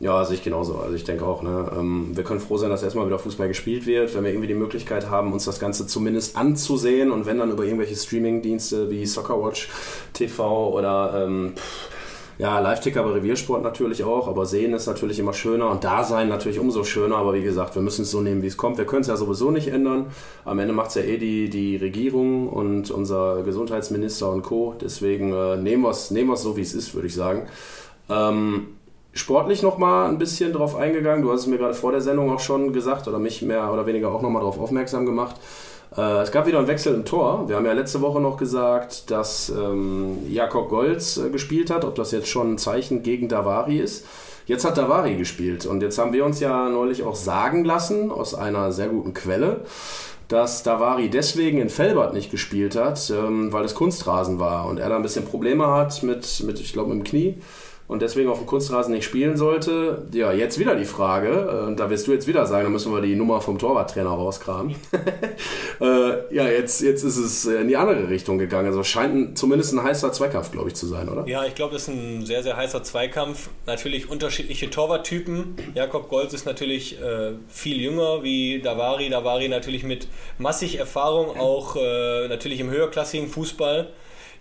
Ja, 0.00 0.24
sehe 0.24 0.36
ich 0.36 0.44
genauso. 0.44 0.76
Also 0.76 0.94
ich 0.94 1.02
denke 1.02 1.26
auch, 1.26 1.42
ne, 1.42 1.72
ähm, 1.76 2.10
wir 2.14 2.22
können 2.22 2.38
froh 2.38 2.56
sein, 2.56 2.70
dass 2.70 2.84
erstmal 2.84 3.06
wieder 3.06 3.18
Fußball 3.18 3.48
gespielt 3.48 3.84
wird, 3.84 4.14
wenn 4.14 4.22
wir 4.22 4.30
irgendwie 4.30 4.46
die 4.46 4.54
Möglichkeit 4.54 5.10
haben, 5.10 5.32
uns 5.32 5.44
das 5.44 5.58
Ganze 5.58 5.88
zumindest 5.88 6.36
anzusehen 6.36 7.10
und 7.10 7.26
wenn 7.26 7.38
dann 7.38 7.50
über 7.50 7.64
irgendwelche 7.64 7.96
Streaming-Dienste 7.96 8.90
wie 8.90 9.04
Soccerwatch 9.04 9.68
TV 10.12 10.68
oder 10.72 11.24
ähm, 11.24 11.54
ja, 12.38 12.60
Live-Ticker 12.60 13.02
bei 13.02 13.10
Reviersport 13.10 13.64
natürlich 13.64 14.04
auch, 14.04 14.28
aber 14.28 14.46
sehen 14.46 14.72
ist 14.72 14.86
natürlich 14.86 15.18
immer 15.18 15.32
schöner 15.32 15.68
und 15.68 15.82
da 15.82 16.04
sein 16.04 16.28
natürlich 16.28 16.60
umso 16.60 16.84
schöner, 16.84 17.16
aber 17.16 17.34
wie 17.34 17.42
gesagt, 17.42 17.74
wir 17.74 17.82
müssen 17.82 18.02
es 18.02 18.12
so 18.12 18.20
nehmen, 18.20 18.42
wie 18.42 18.46
es 18.46 18.56
kommt. 18.56 18.78
Wir 18.78 18.84
können 18.86 19.00
es 19.00 19.08
ja 19.08 19.16
sowieso 19.16 19.50
nicht 19.50 19.66
ändern. 19.66 20.06
Am 20.44 20.60
Ende 20.60 20.72
macht 20.72 20.90
es 20.90 20.94
ja 20.94 21.02
eh 21.02 21.18
die, 21.18 21.50
die 21.50 21.76
Regierung 21.76 22.48
und 22.48 22.92
unser 22.92 23.42
Gesundheitsminister 23.42 24.30
und 24.30 24.42
Co. 24.42 24.76
Deswegen 24.80 25.32
äh, 25.32 25.56
nehmen 25.56 25.82
wir 25.82 25.90
es 25.90 26.12
nehmen 26.12 26.36
so, 26.36 26.56
wie 26.56 26.60
es 26.60 26.74
ist, 26.74 26.94
würde 26.94 27.08
ich 27.08 27.14
sagen. 27.14 27.48
Ähm, 28.08 28.77
sportlich 29.18 29.62
nochmal 29.62 30.08
ein 30.08 30.18
bisschen 30.18 30.52
drauf 30.52 30.76
eingegangen. 30.76 31.22
Du 31.22 31.32
hast 31.32 31.42
es 31.42 31.46
mir 31.46 31.58
gerade 31.58 31.74
vor 31.74 31.92
der 31.92 32.00
Sendung 32.00 32.30
auch 32.30 32.40
schon 32.40 32.72
gesagt 32.72 33.08
oder 33.08 33.18
mich 33.18 33.42
mehr 33.42 33.72
oder 33.72 33.86
weniger 33.86 34.12
auch 34.12 34.22
nochmal 34.22 34.40
darauf 34.40 34.58
aufmerksam 34.58 35.06
gemacht. 35.06 35.36
Äh, 35.96 36.22
es 36.22 36.32
gab 36.32 36.46
wieder 36.46 36.58
einen 36.58 36.68
Wechsel 36.68 36.94
im 36.94 37.04
Tor. 37.04 37.48
Wir 37.48 37.56
haben 37.56 37.66
ja 37.66 37.72
letzte 37.72 38.00
Woche 38.00 38.20
noch 38.20 38.36
gesagt, 38.36 39.10
dass 39.10 39.50
ähm, 39.50 40.18
Jakob 40.28 40.68
Golz 40.68 41.16
äh, 41.16 41.30
gespielt 41.30 41.70
hat, 41.70 41.84
ob 41.84 41.94
das 41.94 42.12
jetzt 42.12 42.28
schon 42.28 42.54
ein 42.54 42.58
Zeichen 42.58 43.02
gegen 43.02 43.28
Davari 43.28 43.78
ist. 43.78 44.06
Jetzt 44.46 44.64
hat 44.64 44.78
Davari 44.78 45.16
gespielt 45.16 45.66
und 45.66 45.82
jetzt 45.82 45.98
haben 45.98 46.14
wir 46.14 46.24
uns 46.24 46.40
ja 46.40 46.70
neulich 46.70 47.02
auch 47.02 47.16
sagen 47.16 47.64
lassen, 47.66 48.10
aus 48.10 48.34
einer 48.34 48.72
sehr 48.72 48.88
guten 48.88 49.12
Quelle, 49.12 49.60
dass 50.28 50.62
Davari 50.62 51.10
deswegen 51.10 51.58
in 51.58 51.68
Felbert 51.68 52.14
nicht 52.14 52.30
gespielt 52.30 52.74
hat, 52.74 53.10
ähm, 53.10 53.52
weil 53.52 53.64
es 53.64 53.74
Kunstrasen 53.74 54.38
war 54.38 54.66
und 54.66 54.78
er 54.78 54.88
da 54.88 54.96
ein 54.96 55.02
bisschen 55.02 55.26
Probleme 55.26 55.66
hat 55.66 56.02
mit, 56.02 56.42
mit 56.46 56.60
ich 56.60 56.72
glaube, 56.72 56.94
mit 56.94 57.06
dem 57.06 57.10
Knie 57.10 57.34
und 57.88 58.02
deswegen 58.02 58.28
auf 58.28 58.36
dem 58.36 58.46
Kunstrasen 58.46 58.92
nicht 58.92 59.04
spielen 59.04 59.38
sollte. 59.38 60.06
Ja, 60.12 60.30
jetzt 60.30 60.58
wieder 60.58 60.74
die 60.74 60.84
Frage, 60.84 61.64
und 61.66 61.80
da 61.80 61.88
wirst 61.88 62.06
du 62.06 62.12
jetzt 62.12 62.26
wieder 62.26 62.46
sagen, 62.46 62.64
da 62.64 62.70
müssen 62.70 62.92
wir 62.92 63.00
die 63.00 63.16
Nummer 63.16 63.40
vom 63.40 63.58
Torwarttrainer 63.58 64.10
rauskramen. 64.10 64.76
äh, 65.80 66.34
ja, 66.34 66.46
jetzt, 66.46 66.82
jetzt 66.82 67.02
ist 67.02 67.16
es 67.16 67.46
in 67.46 67.66
die 67.66 67.78
andere 67.78 68.10
Richtung 68.10 68.36
gegangen. 68.36 68.68
Also 68.68 68.84
scheint 68.84 69.14
ein, 69.14 69.36
zumindest 69.36 69.72
ein 69.72 69.82
heißer 69.82 70.12
Zweikampf, 70.12 70.52
glaube 70.52 70.68
ich, 70.68 70.74
zu 70.74 70.86
sein, 70.86 71.08
oder? 71.08 71.26
Ja, 71.26 71.46
ich 71.46 71.54
glaube, 71.54 71.72
das 71.72 71.82
ist 71.82 71.88
ein 71.88 72.26
sehr, 72.26 72.42
sehr 72.42 72.58
heißer 72.58 72.82
Zweikampf. 72.82 73.48
Natürlich 73.64 74.10
unterschiedliche 74.10 74.68
Torwarttypen. 74.68 75.56
Jakob 75.74 76.10
Golz 76.10 76.34
ist 76.34 76.44
natürlich 76.44 77.00
äh, 77.00 77.32
viel 77.48 77.80
jünger 77.80 78.22
wie 78.22 78.60
Davari. 78.60 79.08
Davari 79.08 79.48
natürlich 79.48 79.82
mit 79.82 80.08
massig 80.36 80.78
Erfahrung, 80.78 81.38
auch 81.38 81.74
äh, 81.76 82.28
natürlich 82.28 82.60
im 82.60 82.68
höherklassigen 82.68 83.28
Fußball. 83.28 83.88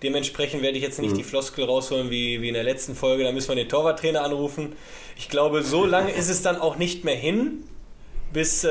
Dementsprechend 0.04 0.62
werde 0.62 0.78
ich 0.78 0.84
jetzt 0.84 1.00
nicht 1.00 1.14
mhm. 1.14 1.18
die 1.18 1.24
Floskel 1.24 1.66
rausholen 1.66 2.10
wie, 2.10 2.42
wie 2.42 2.48
in 2.50 2.54
der 2.54 2.64
letzten 2.64 2.96
Folge. 2.96 3.24
Da 3.24 3.32
müssen 3.32 3.50
wir 3.50 3.56
den 3.56 3.70
Torwarttrainer 3.70 4.24
anrufen. 4.24 4.74
Ich 5.18 5.30
glaube, 5.30 5.64
so 5.64 5.86
lange 5.86 6.12
ist 6.12 6.30
es 6.30 6.42
dann 6.42 6.58
auch 6.58 6.78
nicht 6.78 7.04
mehr 7.04 7.16
hin. 7.16 7.64
Bis 8.34 8.64
äh, 8.64 8.70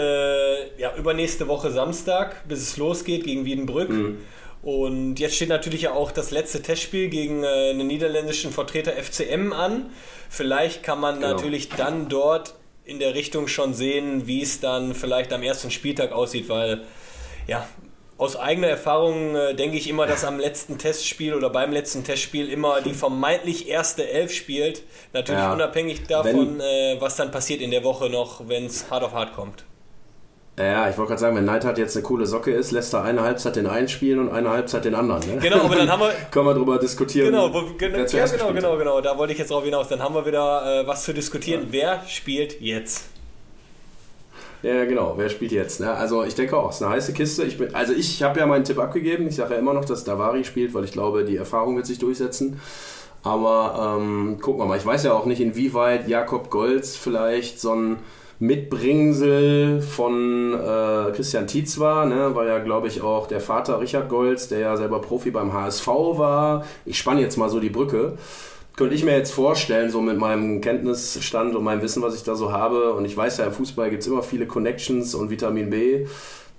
ja, 0.79 0.95
übernächste 0.97 1.49
Woche 1.49 1.71
Samstag, 1.71 2.47
bis 2.47 2.61
es 2.61 2.77
losgeht 2.77 3.25
gegen 3.25 3.45
Wiedenbrück. 3.45 3.89
Mhm. 3.89 4.19
Und 4.63 5.21
jetzt 5.21 5.37
steht 5.37 5.49
natürlich 5.49 5.83
ja 5.83 5.93
auch 5.93 6.11
das 6.11 6.31
letzte 6.31 6.63
Testspiel 6.63 7.09
gegen 7.09 7.45
äh, 7.45 7.71
einen 7.71 7.87
niederländischen 7.87 8.53
Vertreter 8.53 8.93
FCM 8.93 9.53
an. 9.53 9.91
Vielleicht 10.29 10.83
kann 10.83 11.01
man 11.01 11.17
genau. 11.17 11.33
natürlich 11.33 11.69
dann 11.71 12.09
dort 12.09 12.55
in 12.85 12.99
der 12.99 13.15
Richtung 13.15 13.49
schon 13.49 13.75
sehen, 13.75 14.27
wie 14.27 14.43
es 14.43 14.61
dann 14.61 14.95
vielleicht 14.95 15.33
am 15.33 15.43
ersten 15.43 15.71
Spieltag 15.71 16.13
aussieht, 16.13 16.49
weil 16.49 16.83
ja, 17.47 17.67
aus 18.19 18.37
eigener 18.37 18.69
Erfahrung 18.69 19.35
äh, 19.35 19.55
denke 19.55 19.77
ich 19.77 19.89
immer, 19.89 20.07
dass 20.07 20.25
am 20.25 20.39
letzten 20.39 20.79
Testspiel 20.79 21.35
oder 21.35 21.51
beim 21.51 21.73
letzten 21.73 22.03
Testspiel 22.03 22.51
immer 22.51 22.81
die 22.81 22.95
vermeintlich 22.95 23.69
erste 23.69 24.09
Elf 24.09 24.33
spielt. 24.33 24.83
Natürlich 25.13 25.41
ja, 25.41 25.53
unabhängig 25.53 26.07
davon, 26.07 26.61
äh, 26.61 26.97
was 26.99 27.17
dann 27.17 27.31
passiert 27.31 27.61
in 27.61 27.71
der 27.71 27.85
Woche 27.85 28.09
noch, 28.09 28.49
wenn 28.49 28.67
es 28.67 28.91
hart 28.91 29.05
auf 29.05 29.13
hart 29.13 29.35
kommt. 29.35 29.65
Ja, 30.59 30.89
ich 30.89 30.97
wollte 30.97 31.11
gerade 31.11 31.21
sagen, 31.21 31.37
wenn 31.37 31.45
Neidhardt 31.45 31.77
jetzt 31.77 31.95
eine 31.97 32.03
coole 32.03 32.25
Socke 32.25 32.51
ist, 32.51 32.71
lässt 32.71 32.95
er 32.95 33.03
eine 33.03 33.21
Halbzeit 33.21 33.57
den 33.57 33.67
einen 33.67 33.89
spielen 33.89 34.19
und 34.19 34.31
eine 34.31 34.49
Halbzeit 34.49 34.87
den 34.87 34.95
anderen. 34.95 35.21
Ne? 35.35 35.39
Genau, 35.39 35.65
aber 35.65 35.77
dann 35.77 35.91
haben 35.91 36.01
wir. 36.01 36.13
Können 36.31 36.47
wir 36.47 36.55
darüber 36.55 36.79
diskutieren. 36.79 37.27
Genau, 37.27 37.53
wo, 37.53 37.65
genau, 37.77 37.99
ja, 37.99 38.27
genau, 38.27 38.53
genau, 38.55 38.79
genau. 38.79 39.01
Da 39.03 39.19
wollte 39.19 39.35
ich 39.35 39.39
jetzt 39.39 39.51
drauf 39.51 39.65
hinaus. 39.65 39.89
Dann 39.89 40.03
haben 40.03 40.15
wir 40.15 40.25
wieder 40.25 40.81
äh, 40.81 40.87
was 40.87 41.05
zu 41.05 41.13
diskutieren. 41.13 41.65
Ja. 41.65 41.73
Wer 41.73 42.03
spielt 42.09 42.59
jetzt? 42.63 43.05
Ja, 44.67 44.85
genau. 44.85 45.15
Wer 45.17 45.29
spielt 45.29 45.53
jetzt? 45.53 45.79
Ne? 45.79 45.93
Also 45.93 46.25
ich 46.25 46.35
denke 46.35 46.57
auch, 46.57 46.71
es 46.71 46.77
ist 46.77 46.83
eine 46.83 46.91
heiße 46.91 47.13
Kiste. 47.13 47.45
Ich 47.45 47.57
bin, 47.57 47.73
also 47.73 47.93
ich 47.93 48.21
habe 48.25 48.41
ja 48.41 48.47
meinen 48.47 48.65
Tipp 48.65 48.81
abgegeben. 48.81 49.29
Ich 49.29 49.37
sage 49.37 49.55
ja 49.55 49.61
immer 49.61 49.73
noch, 49.73 49.85
dass 49.85 50.03
Davari 50.03 50.43
spielt, 50.43 50.75
weil 50.75 50.83
ich 50.83 50.91
glaube, 50.91 51.25
die 51.25 51.37
Erfahrung 51.37 51.77
wird 51.77 51.87
sich 51.87 52.01
durchsetzen. 52.01 52.61
Aber 53.23 53.97
ähm, 54.01 54.39
gucken 54.41 54.61
wir 54.61 54.67
mal. 54.67 54.77
Ich 54.77 54.85
weiß 54.85 55.05
ja 55.05 55.13
auch 55.13 55.25
nicht, 55.25 55.41
inwieweit 55.41 56.09
Jakob 56.09 56.51
Golz 56.51 56.97
vielleicht 56.97 57.61
so 57.61 57.75
ein 57.75 57.99
Mitbringsel 58.41 59.81
von 59.83 60.55
äh, 60.55 61.13
Christian 61.13 61.47
Tietz 61.47 61.79
war, 61.79 62.05
ne? 62.05 62.35
war 62.35 62.47
ja, 62.47 62.59
glaube 62.59 62.89
ich, 62.89 63.03
auch 63.03 63.29
der 63.29 63.41
Vater 63.41 63.81
Richard 63.81 64.09
Golz, 64.09 64.49
der 64.49 64.59
ja 64.59 64.77
selber 64.77 65.01
Profi 65.01 65.31
beim 65.31 65.53
HSV 65.53 65.87
war. 65.87 66.65
Ich 66.85 66.99
spanne 66.99 67.21
jetzt 67.21 67.37
mal 67.37 67.49
so 67.49 67.61
die 67.61 67.71
Brücke 67.71 68.19
könnte 68.77 68.95
ich 68.95 69.05
mir 69.05 69.17
jetzt 69.17 69.33
vorstellen, 69.33 69.91
so 69.91 70.01
mit 70.03 70.19
meinem 70.19 70.61
Kenntnisstand 70.61 71.57
und 71.57 71.65
meinem 71.65 71.83
Wissen, 71.83 72.03
was 72.03 72.15
ich 72.15 72.23
da 72.23 72.35
so 72.35 72.53
habe, 72.53 72.93
und 72.93 73.07
ich 73.07 73.17
weiß 73.17 73.39
ja, 73.39 73.47
im 73.47 73.53
Fußball 73.53 73.91
gibt 73.91 74.03
es 74.03 74.09
immer 74.09 74.23
viele 74.23 74.47
Connections 74.47 75.15
und 75.15 75.31
Vitamin 75.31 75.71
B, 75.71 76.07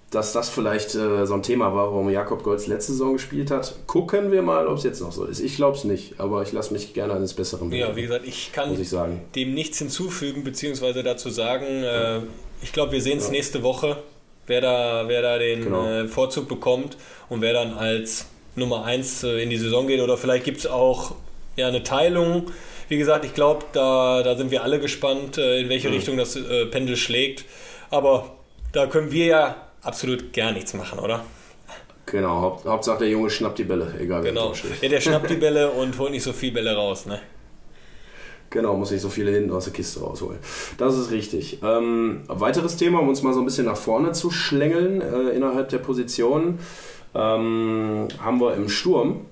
dass 0.09 0.31
das 0.31 0.49
vielleicht 0.49 0.95
äh, 0.95 1.25
so 1.27 1.33
ein 1.33 1.43
Thema 1.43 1.75
war, 1.75 1.87
warum 1.87 2.09
Jakob 2.09 2.41
Golz 2.41 2.65
letzte 2.67 2.93
Saison 2.93 3.13
gespielt 3.13 3.51
hat. 3.51 3.75
Gucken 3.87 4.31
wir 4.31 4.41
mal, 4.41 4.67
ob 4.67 4.77
es 4.77 4.83
jetzt 4.83 5.01
noch 5.01 5.11
so 5.11 5.25
ist. 5.25 5.41
Ich 5.41 5.57
glaube 5.57 5.77
es 5.77 5.83
nicht, 5.83 6.19
aber 6.19 6.41
ich 6.43 6.53
lasse 6.53 6.73
mich 6.73 6.93
gerne 6.93 7.13
eines 7.13 7.33
Besseren 7.33 7.71
Ja, 7.71 7.95
wie 7.95 8.03
gesagt, 8.03 8.25
ich 8.25 8.51
kann 8.53 8.79
ich 8.79 8.89
dem 9.35 9.53
nichts 9.53 9.79
hinzufügen, 9.79 10.43
beziehungsweise 10.43 11.03
dazu 11.03 11.29
sagen, 11.29 11.65
äh, 11.83 12.21
ich 12.61 12.71
glaube, 12.71 12.93
wir 12.93 13.01
sehen 13.01 13.17
es 13.17 13.25
ja. 13.25 13.31
nächste 13.31 13.63
Woche, 13.63 13.97
wer 14.47 14.61
da, 14.61 15.03
wer 15.07 15.21
da 15.21 15.37
den 15.37 15.65
genau. 15.65 15.85
äh, 15.85 16.07
Vorzug 16.07 16.47
bekommt 16.47 16.97
und 17.27 17.41
wer 17.41 17.53
dann 17.53 17.73
als 17.73 18.27
Nummer 18.55 18.85
1 18.85 19.23
äh, 19.23 19.43
in 19.43 19.49
die 19.49 19.57
Saison 19.57 19.87
geht. 19.87 19.99
Oder 19.99 20.17
vielleicht 20.17 20.45
gibt 20.45 20.59
es 20.59 20.67
auch 20.67 21.15
ja, 21.57 21.67
eine 21.67 21.83
Teilung. 21.83 22.51
Wie 22.87 22.97
gesagt, 22.97 23.25
ich 23.25 23.33
glaube, 23.33 23.65
da, 23.73 24.23
da 24.23 24.37
sind 24.37 24.51
wir 24.51 24.63
alle 24.63 24.79
gespannt, 24.79 25.37
äh, 25.37 25.59
in 25.59 25.69
welche 25.69 25.89
mhm. 25.89 25.95
Richtung 25.95 26.17
das 26.17 26.35
äh, 26.37 26.67
Pendel 26.67 26.95
schlägt. 26.95 27.43
Aber 27.89 28.37
da 28.71 28.87
können 28.87 29.11
wir 29.11 29.25
ja 29.25 29.55
absolut 29.81 30.31
gar 30.33 30.53
nichts 30.53 30.73
machen, 30.73 30.99
oder? 30.99 31.25
Genau, 32.05 32.41
Haupt, 32.41 32.65
Hauptsache 32.65 32.99
der 32.99 33.09
Junge 33.09 33.29
schnappt 33.29 33.59
die 33.59 33.65
Bälle, 33.65 33.93
egal 33.99 34.23
wer 34.23 34.31
Genau, 34.31 34.53
ja, 34.81 34.87
der 34.87 35.01
schnappt 35.01 35.29
die 35.29 35.35
Bälle 35.45 35.71
und 35.71 35.97
holt 35.99 36.11
nicht 36.11 36.23
so 36.23 36.31
viele 36.31 36.53
Bälle 36.53 36.73
raus, 36.73 37.05
ne? 37.05 37.19
Genau, 38.49 38.77
muss 38.77 38.91
nicht 38.91 39.01
so 39.01 39.09
viele 39.09 39.31
hinten 39.31 39.51
aus 39.51 39.65
der 39.65 39.73
Kiste 39.73 39.99
rausholen. 39.99 40.39
Das 40.77 40.97
ist 40.97 41.11
richtig. 41.11 41.61
Ähm, 41.61 42.21
weiteres 42.27 42.77
Thema, 42.77 42.99
um 42.99 43.09
uns 43.09 43.21
mal 43.21 43.33
so 43.33 43.41
ein 43.41 43.45
bisschen 43.45 43.65
nach 43.65 43.75
vorne 43.75 44.13
zu 44.13 44.31
schlängeln 44.31 45.01
äh, 45.01 45.35
innerhalb 45.35 45.67
der 45.67 45.79
Position, 45.79 46.59
ähm, 47.13 48.07
haben 48.23 48.39
wir 48.39 48.53
im 48.53 48.69
Sturm 48.69 49.25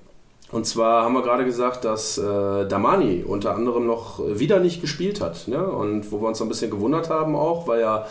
und 0.52 0.64
zwar 0.64 1.04
haben 1.04 1.14
wir 1.14 1.22
gerade 1.22 1.44
gesagt, 1.44 1.84
dass 1.84 2.18
äh, 2.18 2.22
Damani 2.66 3.24
unter 3.26 3.54
anderem 3.54 3.86
noch 3.86 4.20
wieder 4.20 4.60
nicht 4.60 4.80
gespielt 4.80 5.20
hat. 5.20 5.48
Ne? 5.48 5.64
Und 5.64 6.12
wo 6.12 6.20
wir 6.20 6.28
uns 6.28 6.40
ein 6.40 6.48
bisschen 6.48 6.70
gewundert 6.70 7.10
haben 7.10 7.34
auch, 7.34 7.66
weil 7.66 7.80
ja, 7.80 8.06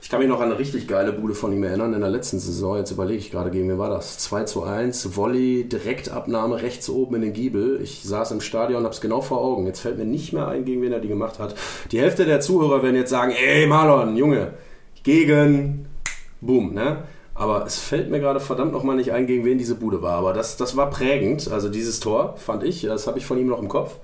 ich 0.00 0.10
kann 0.10 0.20
mich 0.20 0.28
noch 0.28 0.40
an 0.40 0.50
eine 0.50 0.58
richtig 0.58 0.86
geile 0.86 1.12
Bude 1.12 1.34
von 1.34 1.52
ihm 1.52 1.62
erinnern 1.62 1.94
in 1.94 2.00
der 2.00 2.10
letzten 2.10 2.38
Saison. 2.38 2.76
Jetzt 2.76 2.90
überlege 2.90 3.18
ich 3.18 3.30
gerade, 3.30 3.50
gegen 3.50 3.66
mir 3.66 3.78
war 3.78 3.90
das? 3.90 4.18
2 4.18 4.44
zu 4.44 4.62
1, 4.62 5.16
Volley, 5.16 5.68
Direktabnahme 5.68 6.62
rechts 6.62 6.88
oben 6.90 7.16
in 7.16 7.22
den 7.22 7.32
Giebel. 7.32 7.80
Ich 7.82 8.02
saß 8.02 8.30
im 8.32 8.40
Stadion 8.40 8.80
und 8.80 8.84
habe 8.84 8.94
es 8.94 9.00
genau 9.00 9.22
vor 9.22 9.40
Augen. 9.40 9.66
Jetzt 9.66 9.80
fällt 9.80 9.98
mir 9.98 10.04
nicht 10.04 10.34
mehr 10.34 10.48
ein, 10.48 10.66
gegen 10.66 10.82
wen 10.82 10.92
er 10.92 11.00
die 11.00 11.08
gemacht 11.08 11.38
hat. 11.38 11.54
Die 11.90 12.00
Hälfte 12.00 12.26
der 12.26 12.40
Zuhörer 12.40 12.82
werden 12.82 12.96
jetzt 12.96 13.10
sagen, 13.10 13.32
ey 13.32 13.66
Marlon, 13.66 14.16
Junge, 14.16 14.52
gegen, 15.02 15.86
boom, 16.40 16.74
ne? 16.74 17.04
Aber 17.34 17.66
es 17.66 17.78
fällt 17.78 18.10
mir 18.10 18.20
gerade 18.20 18.40
verdammt 18.40 18.72
nochmal 18.72 18.96
nicht 18.96 19.12
ein, 19.12 19.26
gegen 19.26 19.44
wen 19.44 19.58
diese 19.58 19.74
Bude 19.74 20.02
war. 20.02 20.14
Aber 20.14 20.32
das, 20.32 20.56
das 20.56 20.76
war 20.76 20.90
prägend. 20.90 21.50
Also 21.50 21.68
dieses 21.68 22.00
Tor, 22.00 22.36
fand 22.36 22.62
ich. 22.62 22.82
Das 22.82 23.06
habe 23.06 23.18
ich 23.18 23.26
von 23.26 23.38
ihm 23.38 23.48
noch 23.48 23.60
im 23.60 23.68
Kopf. 23.68 23.96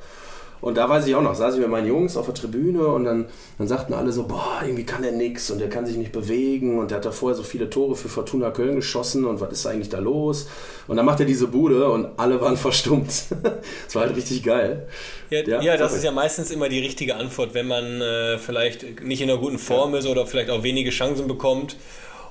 Und 0.60 0.76
da 0.76 0.88
weiß 0.88 1.06
ich 1.06 1.14
auch 1.14 1.22
noch, 1.22 1.34
saß 1.34 1.54
ich 1.54 1.60
mit 1.60 1.70
meinen 1.70 1.86
Jungs 1.86 2.16
auf 2.16 2.26
der 2.26 2.34
Tribüne 2.34 2.86
und 2.86 3.04
dann, 3.04 3.26
dann 3.56 3.66
sagten 3.66 3.94
alle 3.94 4.12
so, 4.12 4.24
boah, 4.24 4.60
irgendwie 4.62 4.84
kann 4.84 5.02
der 5.02 5.12
nix 5.12 5.50
und 5.50 5.58
der 5.58 5.70
kann 5.70 5.86
sich 5.86 5.96
nicht 5.96 6.12
bewegen 6.12 6.78
und 6.78 6.90
der 6.90 6.98
hat 6.98 7.06
da 7.06 7.12
vorher 7.12 7.34
so 7.34 7.42
viele 7.42 7.70
Tore 7.70 7.96
für 7.96 8.10
Fortuna 8.10 8.50
Köln 8.50 8.76
geschossen 8.76 9.24
und 9.24 9.40
was 9.40 9.52
ist 9.52 9.66
eigentlich 9.66 9.88
da 9.88 9.98
los? 9.98 10.48
Und 10.86 10.98
dann 10.98 11.06
macht 11.06 11.20
er 11.20 11.26
diese 11.26 11.46
Bude 11.46 11.90
und 11.90 12.08
alle 12.18 12.42
waren 12.42 12.56
verstummt. 12.58 13.08
das 13.42 13.94
war 13.94 14.02
halt 14.02 14.16
richtig 14.16 14.42
geil. 14.42 14.86
Ja, 15.30 15.40
ja, 15.46 15.62
ja 15.62 15.76
das 15.78 15.94
ist 15.94 16.04
ja 16.04 16.12
meistens 16.12 16.50
immer 16.50 16.68
die 16.68 16.80
richtige 16.80 17.16
Antwort, 17.16 17.54
wenn 17.54 17.66
man 17.66 18.02
äh, 18.02 18.36
vielleicht 18.36 19.02
nicht 19.02 19.22
in 19.22 19.30
einer 19.30 19.40
guten 19.40 19.58
Form 19.58 19.92
ja. 19.92 20.00
ist 20.00 20.06
oder 20.06 20.26
vielleicht 20.26 20.50
auch 20.50 20.62
wenige 20.62 20.90
Chancen 20.90 21.26
bekommt 21.26 21.76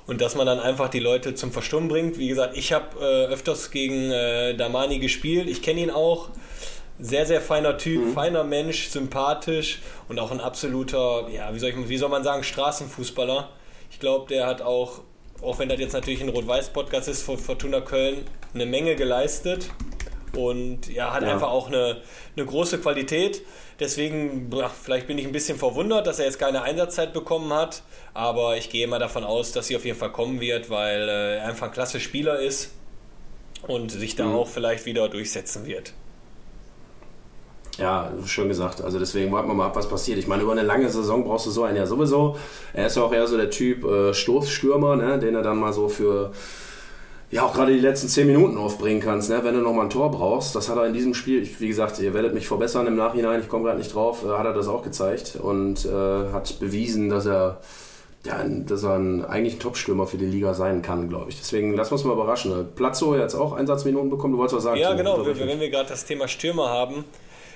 und 0.09 0.21
dass 0.21 0.33
man 0.33 0.47
dann 0.47 0.59
einfach 0.59 0.89
die 0.89 0.99
Leute 0.99 1.35
zum 1.35 1.51
Verstummen 1.51 1.87
bringt. 1.87 2.17
Wie 2.17 2.27
gesagt, 2.27 2.57
ich 2.57 2.73
habe 2.73 2.99
äh, 2.99 3.31
öfters 3.31 3.69
gegen 3.69 4.09
äh, 4.09 4.55
Damani 4.55 4.97
gespielt, 4.97 5.47
ich 5.47 5.61
kenne 5.61 5.81
ihn 5.81 5.91
auch. 5.91 6.29
Sehr, 6.97 7.27
sehr 7.27 7.39
feiner 7.41 7.77
Typ, 7.77 8.03
mhm. 8.03 8.13
feiner 8.13 8.43
Mensch, 8.43 8.89
sympathisch 8.89 9.79
und 10.09 10.19
auch 10.19 10.31
ein 10.31 10.41
absoluter, 10.41 11.27
ja, 11.31 11.53
wie 11.53 11.59
soll, 11.59 11.69
ich, 11.69 11.89
wie 11.89 11.97
soll 11.97 12.09
man 12.09 12.23
sagen, 12.23 12.43
Straßenfußballer. 12.43 13.49
Ich 13.91 13.99
glaube, 13.99 14.27
der 14.27 14.47
hat 14.47 14.63
auch, 14.63 15.01
auch 15.43 15.59
wenn 15.59 15.69
das 15.69 15.79
jetzt 15.79 15.93
natürlich 15.93 16.21
ein 16.21 16.29
Rot-Weiß-Podcast 16.29 17.07
ist, 17.07 17.21
von 17.21 17.37
Fortuna 17.37 17.79
Köln 17.79 18.25
eine 18.55 18.65
Menge 18.65 18.95
geleistet 18.95 19.69
und 20.35 20.91
ja, 20.91 21.13
hat 21.13 21.21
ja. 21.21 21.31
einfach 21.31 21.49
auch 21.49 21.67
eine, 21.67 22.01
eine 22.35 22.45
große 22.47 22.79
Qualität. 22.79 23.43
Deswegen, 23.79 24.51
vielleicht 24.83 25.07
bin 25.07 25.17
ich 25.17 25.25
ein 25.25 25.31
bisschen 25.31 25.57
verwundert, 25.57 26.05
dass 26.05 26.19
er 26.19 26.25
jetzt 26.25 26.39
keine 26.39 26.63
Einsatzzeit 26.63 27.13
bekommen 27.13 27.53
hat. 27.53 27.83
Aber 28.13 28.57
ich 28.57 28.69
gehe 28.69 28.87
mal 28.87 28.99
davon 28.99 29.23
aus, 29.23 29.51
dass 29.51 29.67
sie 29.67 29.75
auf 29.75 29.85
jeden 29.85 29.97
Fall 29.97 30.11
kommen 30.11 30.41
wird, 30.41 30.69
weil 30.69 31.07
äh, 31.07 31.37
er 31.37 31.45
einfach 31.45 31.67
ein 31.67 31.73
klasse 31.73 31.99
Spieler 31.99 32.39
ist 32.39 32.71
und 33.67 33.91
sich 33.91 34.15
da 34.15 34.25
mhm. 34.25 34.35
auch 34.35 34.47
vielleicht 34.47 34.85
wieder 34.85 35.07
durchsetzen 35.07 35.65
wird. 35.65 35.93
Ja, 37.77 38.11
schön 38.25 38.49
gesagt. 38.49 38.81
Also 38.81 38.99
deswegen 38.99 39.31
warten 39.31 39.47
wir 39.47 39.53
mal 39.53 39.67
ab, 39.67 39.75
was 39.75 39.87
passiert. 39.87 40.19
Ich 40.19 40.27
meine, 40.27 40.43
über 40.43 40.51
eine 40.51 40.63
lange 40.63 40.89
Saison 40.89 41.23
brauchst 41.23 41.45
du 41.45 41.51
so 41.51 41.63
einen 41.63 41.77
ja 41.77 41.85
sowieso. 41.85 42.37
Er 42.73 42.87
ist 42.87 42.97
ja 42.97 43.03
auch 43.03 43.13
eher 43.13 43.25
so 43.25 43.37
der 43.37 43.49
Typ 43.49 43.85
äh, 43.85 44.13
Stoßstürmer, 44.13 44.97
ne, 44.97 45.17
den 45.17 45.35
er 45.35 45.41
dann 45.41 45.57
mal 45.57 45.71
so 45.71 45.87
für 45.87 46.33
ja 47.31 47.43
auch 47.43 47.53
gerade 47.53 47.73
die 47.73 47.79
letzten 47.79 48.07
10 48.07 48.27
Minuten 48.27 48.57
aufbringen 48.57 49.01
kannst, 49.01 49.29
ne? 49.29 49.43
wenn 49.43 49.53
du 49.53 49.61
nochmal 49.61 49.85
ein 49.85 49.89
Tor 49.89 50.11
brauchst. 50.11 50.55
Das 50.55 50.69
hat 50.69 50.77
er 50.77 50.87
in 50.87 50.93
diesem 50.93 51.13
Spiel, 51.13 51.47
wie 51.59 51.67
gesagt, 51.67 51.99
ihr 51.99 52.13
werdet 52.13 52.33
mich 52.33 52.47
verbessern 52.47 52.87
im 52.87 52.95
Nachhinein, 52.95 53.41
ich 53.41 53.49
komme 53.49 53.65
gerade 53.65 53.77
nicht 53.77 53.93
drauf, 53.93 54.23
äh, 54.25 54.29
hat 54.29 54.45
er 54.45 54.53
das 54.53 54.67
auch 54.67 54.83
gezeigt 54.83 55.37
und 55.41 55.85
äh, 55.85 56.33
hat 56.33 56.59
bewiesen, 56.59 57.09
dass 57.09 57.25
er, 57.27 57.61
ja, 58.25 58.43
dass 58.43 58.83
er 58.83 58.95
ein, 58.95 59.23
eigentlich 59.25 59.55
ein 59.55 59.59
Top-Stürmer 59.59 60.07
für 60.07 60.17
die 60.17 60.25
Liga 60.25 60.53
sein 60.53 60.81
kann, 60.81 61.07
glaube 61.07 61.29
ich. 61.29 61.37
Deswegen 61.37 61.75
lassen 61.75 61.91
wir 61.91 61.95
uns 61.95 62.03
mal 62.03 62.13
überraschen. 62.13 62.67
Platzo 62.75 63.13
hat 63.13 63.21
jetzt 63.21 63.35
auch 63.35 63.53
Einsatzminuten 63.53 64.09
bekommen, 64.09 64.33
du 64.33 64.39
wolltest 64.39 64.57
was 64.57 64.63
sagen. 64.63 64.79
Ja, 64.79 64.93
genau, 64.93 65.23
wenn, 65.25 65.39
wenn 65.39 65.59
wir 65.59 65.69
gerade 65.69 65.89
das 65.89 66.05
Thema 66.05 66.27
Stürmer 66.27 66.69
haben. 66.69 67.05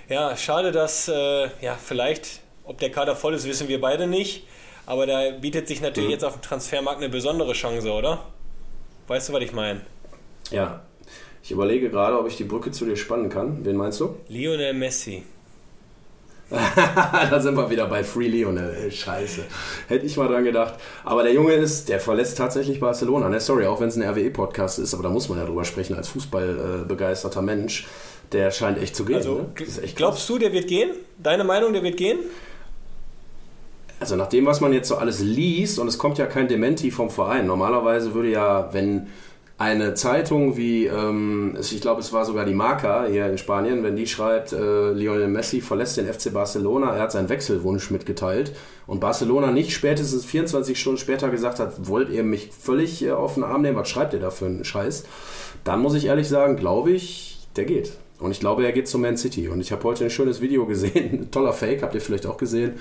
Ja, 0.07 0.35
schade, 0.37 0.71
dass, 0.71 1.07
äh, 1.07 1.47
ja, 1.61 1.77
vielleicht, 1.81 2.41
ob 2.65 2.77
der 2.77 2.91
Kader 2.91 3.15
voll 3.15 3.33
ist, 3.33 3.47
wissen 3.47 3.67
wir 3.67 3.81
beide 3.81 4.05
nicht. 4.05 4.45
Aber 4.85 5.07
da 5.07 5.31
bietet 5.31 5.67
sich 5.67 5.81
natürlich 5.81 6.09
mhm. 6.09 6.13
jetzt 6.13 6.25
auf 6.25 6.33
dem 6.33 6.41
Transfermarkt 6.41 7.01
eine 7.01 7.09
besondere 7.09 7.53
Chance, 7.53 7.89
oder? 7.89 8.19
Weißt 9.07 9.29
du, 9.29 9.33
was 9.33 9.43
ich 9.43 9.53
meine? 9.53 9.81
Ja. 10.51 10.81
Ich 11.43 11.51
überlege 11.51 11.89
gerade, 11.89 12.17
ob 12.17 12.27
ich 12.27 12.37
die 12.37 12.45
Brücke 12.45 12.71
zu 12.71 12.85
dir 12.85 12.95
spannen 12.95 13.29
kann. 13.29 13.65
Wen 13.65 13.75
meinst 13.75 13.99
du? 13.99 14.15
Lionel 14.29 14.73
Messi. 14.73 15.23
da 16.49 17.39
sind 17.39 17.55
wir 17.55 17.69
wieder 17.69 17.87
bei 17.87 18.03
Free 18.03 18.27
Lionel. 18.27 18.91
Scheiße. 18.91 19.41
Hätte 19.87 20.05
ich 20.05 20.15
mal 20.17 20.27
dran 20.27 20.43
gedacht. 20.43 20.75
Aber 21.03 21.23
der 21.23 21.33
Junge 21.33 21.53
ist, 21.53 21.89
der 21.89 21.99
verlässt 21.99 22.37
tatsächlich 22.37 22.79
Barcelona. 22.79 23.27
Ne, 23.27 23.39
sorry, 23.39 23.65
auch 23.65 23.81
wenn 23.81 23.89
es 23.89 23.95
ein 23.95 24.03
RWE-Podcast 24.03 24.79
ist, 24.79 24.93
aber 24.93 25.03
da 25.03 25.09
muss 25.09 25.29
man 25.29 25.39
ja 25.39 25.45
drüber 25.45 25.65
sprechen 25.65 25.95
als 25.95 26.09
fußballbegeisterter 26.09 27.41
Mensch. 27.41 27.87
Der 28.31 28.51
scheint 28.51 28.77
echt 28.81 28.95
zu 28.95 29.03
gehen. 29.03 29.17
Also, 29.17 29.35
ne? 29.35 29.53
glaubst 29.95 30.29
du, 30.29 30.37
der 30.37 30.53
wird 30.53 30.67
gehen? 30.67 30.91
Deine 31.17 31.43
Meinung, 31.43 31.73
der 31.73 31.83
wird 31.83 31.97
gehen? 31.97 32.19
Also 34.03 34.17
nach 34.17 34.27
dem, 34.27 34.45
was 34.45 34.59
man 34.59 34.73
jetzt 34.73 34.89
so 34.89 34.97
alles 34.97 35.21
liest, 35.21 35.79
und 35.79 35.87
es 35.87 35.97
kommt 35.97 36.17
ja 36.17 36.25
kein 36.25 36.49
Dementi 36.49 36.91
vom 36.91 37.09
Verein. 37.09 37.47
Normalerweise 37.47 38.13
würde 38.13 38.31
ja, 38.31 38.67
wenn 38.73 39.07
eine 39.57 39.93
Zeitung 39.93 40.57
wie, 40.57 40.87
ähm, 40.87 41.55
ich 41.57 41.79
glaube, 41.79 42.01
es 42.01 42.11
war 42.11 42.25
sogar 42.25 42.43
die 42.43 42.53
Marca 42.53 43.05
hier 43.05 43.27
in 43.27 43.37
Spanien, 43.37 43.81
wenn 43.81 43.95
die 43.95 44.05
schreibt, 44.05 44.51
äh, 44.51 44.91
Lionel 44.91 45.29
Messi 45.29 45.61
verlässt 45.61 45.95
den 45.95 46.11
FC 46.11 46.33
Barcelona, 46.33 46.93
er 46.93 47.01
hat 47.03 47.13
seinen 47.13 47.29
Wechselwunsch 47.29 47.91
mitgeteilt 47.91 48.53
und 48.87 48.99
Barcelona 48.99 49.51
nicht 49.51 49.71
spätestens 49.71 50.25
24 50.25 50.77
Stunden 50.77 50.99
später 50.99 51.29
gesagt 51.29 51.59
hat, 51.59 51.87
wollt 51.87 52.09
ihr 52.09 52.23
mich 52.23 52.49
völlig 52.51 53.05
äh, 53.05 53.11
auf 53.11 53.35
den 53.35 53.45
Arm 53.45 53.61
nehmen, 53.61 53.77
was 53.77 53.87
schreibt 53.87 54.13
ihr 54.13 54.19
da 54.19 54.31
für 54.31 54.47
einen 54.47 54.65
Scheiß? 54.65 55.05
Dann 55.63 55.79
muss 55.79 55.93
ich 55.93 56.07
ehrlich 56.07 56.27
sagen, 56.27 56.57
glaube 56.57 56.91
ich, 56.91 57.47
der 57.55 57.63
geht. 57.63 57.93
Und 58.19 58.31
ich 58.31 58.39
glaube, 58.39 58.63
er 58.65 58.71
geht 58.71 58.87
zu 58.87 58.97
Man 58.97 59.17
City. 59.17 59.47
Und 59.49 59.59
ich 59.59 59.71
habe 59.71 59.83
heute 59.83 60.03
ein 60.05 60.09
schönes 60.09 60.39
Video 60.41 60.65
gesehen, 60.65 61.27
toller 61.31 61.53
Fake, 61.53 61.81
habt 61.83 61.93
ihr 61.95 62.01
vielleicht 62.01 62.25
auch 62.25 62.37
gesehen. 62.37 62.71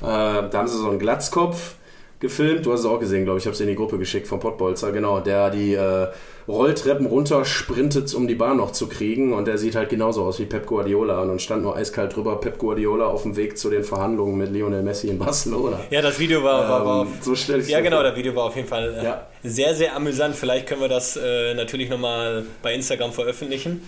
Äh, 0.00 0.02
da 0.02 0.50
haben 0.54 0.66
sie 0.68 0.78
so 0.78 0.88
einen 0.88 0.98
Glatzkopf 0.98 1.74
gefilmt. 2.20 2.66
Du 2.66 2.72
hast 2.72 2.80
es 2.80 2.86
auch 2.86 2.98
gesehen, 2.98 3.24
glaube 3.24 3.38
ich. 3.38 3.44
Ich 3.44 3.46
habe 3.46 3.54
es 3.54 3.60
in 3.60 3.68
die 3.68 3.76
Gruppe 3.76 3.96
geschickt 3.98 4.26
vom 4.26 4.40
Pottbolzer, 4.40 4.90
genau. 4.90 5.20
Der 5.20 5.50
die 5.50 5.74
äh, 5.74 6.08
Rolltreppen 6.48 7.06
runter 7.06 7.44
sprintet, 7.44 8.12
um 8.14 8.26
die 8.26 8.34
Bahn 8.34 8.56
noch 8.56 8.72
zu 8.72 8.88
kriegen. 8.88 9.32
Und 9.34 9.46
der 9.46 9.56
sieht 9.56 9.76
halt 9.76 9.88
genauso 9.90 10.24
aus 10.24 10.40
wie 10.40 10.46
Pep 10.46 10.66
Guardiola. 10.66 11.20
Und 11.22 11.28
dann 11.28 11.38
stand 11.38 11.62
nur 11.62 11.76
eiskalt 11.76 12.16
drüber 12.16 12.40
Pep 12.40 12.58
Guardiola 12.58 13.06
auf 13.06 13.22
dem 13.22 13.36
Weg 13.36 13.56
zu 13.56 13.70
den 13.70 13.84
Verhandlungen 13.84 14.36
mit 14.36 14.50
Lionel 14.50 14.82
Messi 14.82 15.06
in 15.08 15.18
Barcelona. 15.18 15.78
Ja, 15.90 16.02
das 16.02 16.18
Video 16.18 16.42
war, 16.42 16.68
war, 16.68 16.84
war 16.84 17.02
Ähm, 17.02 17.12
so 17.20 17.36
stell 17.36 17.60
ich 17.60 17.68
Ja, 17.68 17.80
genau, 17.80 18.02
das 18.02 18.16
Video 18.16 18.34
war 18.34 18.44
auf 18.46 18.56
jeden 18.56 18.66
Fall 18.66 18.96
äh, 18.98 19.04
Ja. 19.04 19.26
sehr, 19.44 19.76
sehr 19.76 19.94
amüsant. 19.94 20.34
Vielleicht 20.34 20.66
können 20.66 20.80
wir 20.80 20.88
das 20.88 21.16
äh, 21.16 21.54
natürlich 21.54 21.88
nochmal 21.88 22.44
bei 22.62 22.74
Instagram 22.74 23.12
veröffentlichen. 23.12 23.82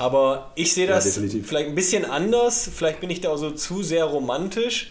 Aber 0.00 0.50
ich 0.54 0.72
sehe 0.72 0.86
Ja, 0.86 0.94
das 0.94 1.04
definitiv. 1.04 1.46
vielleicht 1.46 1.68
ein 1.68 1.74
bisschen 1.74 2.04
anders. 2.04 2.70
Vielleicht 2.74 3.00
bin 3.00 3.10
ich 3.10 3.20
da 3.20 3.30
auch 3.30 3.36
so 3.36 3.50
zu 3.50 3.82
sehr 3.82 4.04
romantisch. 4.04 4.90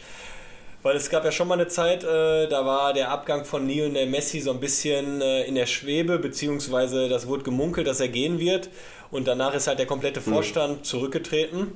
Weil 0.82 0.96
es 0.96 1.10
gab 1.10 1.25
ja 1.25 1.32
schon 1.34 1.50
mal 1.50 1.56
eine 1.56 1.68
Zeit, 1.68 2.06
äh, 2.06 2.48
da 2.48 2.66
war 2.66 2.94
der 2.94 3.10
Abgang 3.12 3.44
von 3.44 3.68
Lionel 3.68 4.06
Messi 4.08 4.39
so 4.39 4.51
ein 4.51 4.62
bisschen 4.62 5.20
äh, 5.22 5.44
in 5.44 5.56
der 5.56 5.66
Schwebe, 5.66 6.20
beziehungsweise 6.20 7.10
das 7.10 7.28
wurde 7.28 7.44
gemunkelt, 7.44 7.86
dass 7.86 8.00
er 8.00 8.08
gehen 8.08 8.39
wird. 8.39 8.70
Und 9.12 9.28
danach 9.28 9.54
ist 9.56 9.68
halt 9.68 9.80
der 9.80 9.88
komplette 9.88 10.22
Vorstand 10.22 10.86
zurückgetreten. 10.86 11.74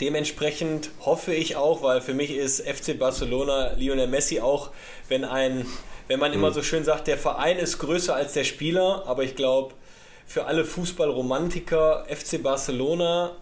Dementsprechend 0.00 0.90
hoffe 1.00 1.32
ich 1.34 1.56
auch, 1.56 1.82
weil 1.82 2.00
für 2.00 2.12
mich 2.14 2.30
ist 2.30 2.60
FC 2.68 2.98
Barcelona 2.98 3.72
Lionel 3.78 4.06
Messi 4.06 4.40
auch, 4.40 4.70
wenn 5.08 5.24
ein, 5.24 5.64
wenn 6.08 6.20
man 6.20 6.32
immer 6.32 6.52
so 6.52 6.62
schön 6.62 6.84
sagt, 6.84 7.06
der 7.06 7.16
Verein 7.16 7.58
ist 7.58 7.78
größer 7.78 8.14
als 8.14 8.32
der 8.34 8.44
Spieler, 8.44 9.04
aber 9.06 9.24
ich 9.24 9.34
glaube, 9.34 9.74
für 10.30 10.46
alle 10.46 10.64
Fußballromantiker 10.64 12.04
FC 12.08 12.40
Barcelona 12.40 13.32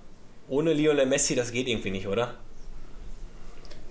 ohne 0.48 0.72
Lionel 0.72 1.04
Messi, 1.04 1.34
das 1.34 1.52
geht 1.52 1.68
irgendwie 1.68 1.90
nicht, 1.90 2.08
oder? 2.08 2.32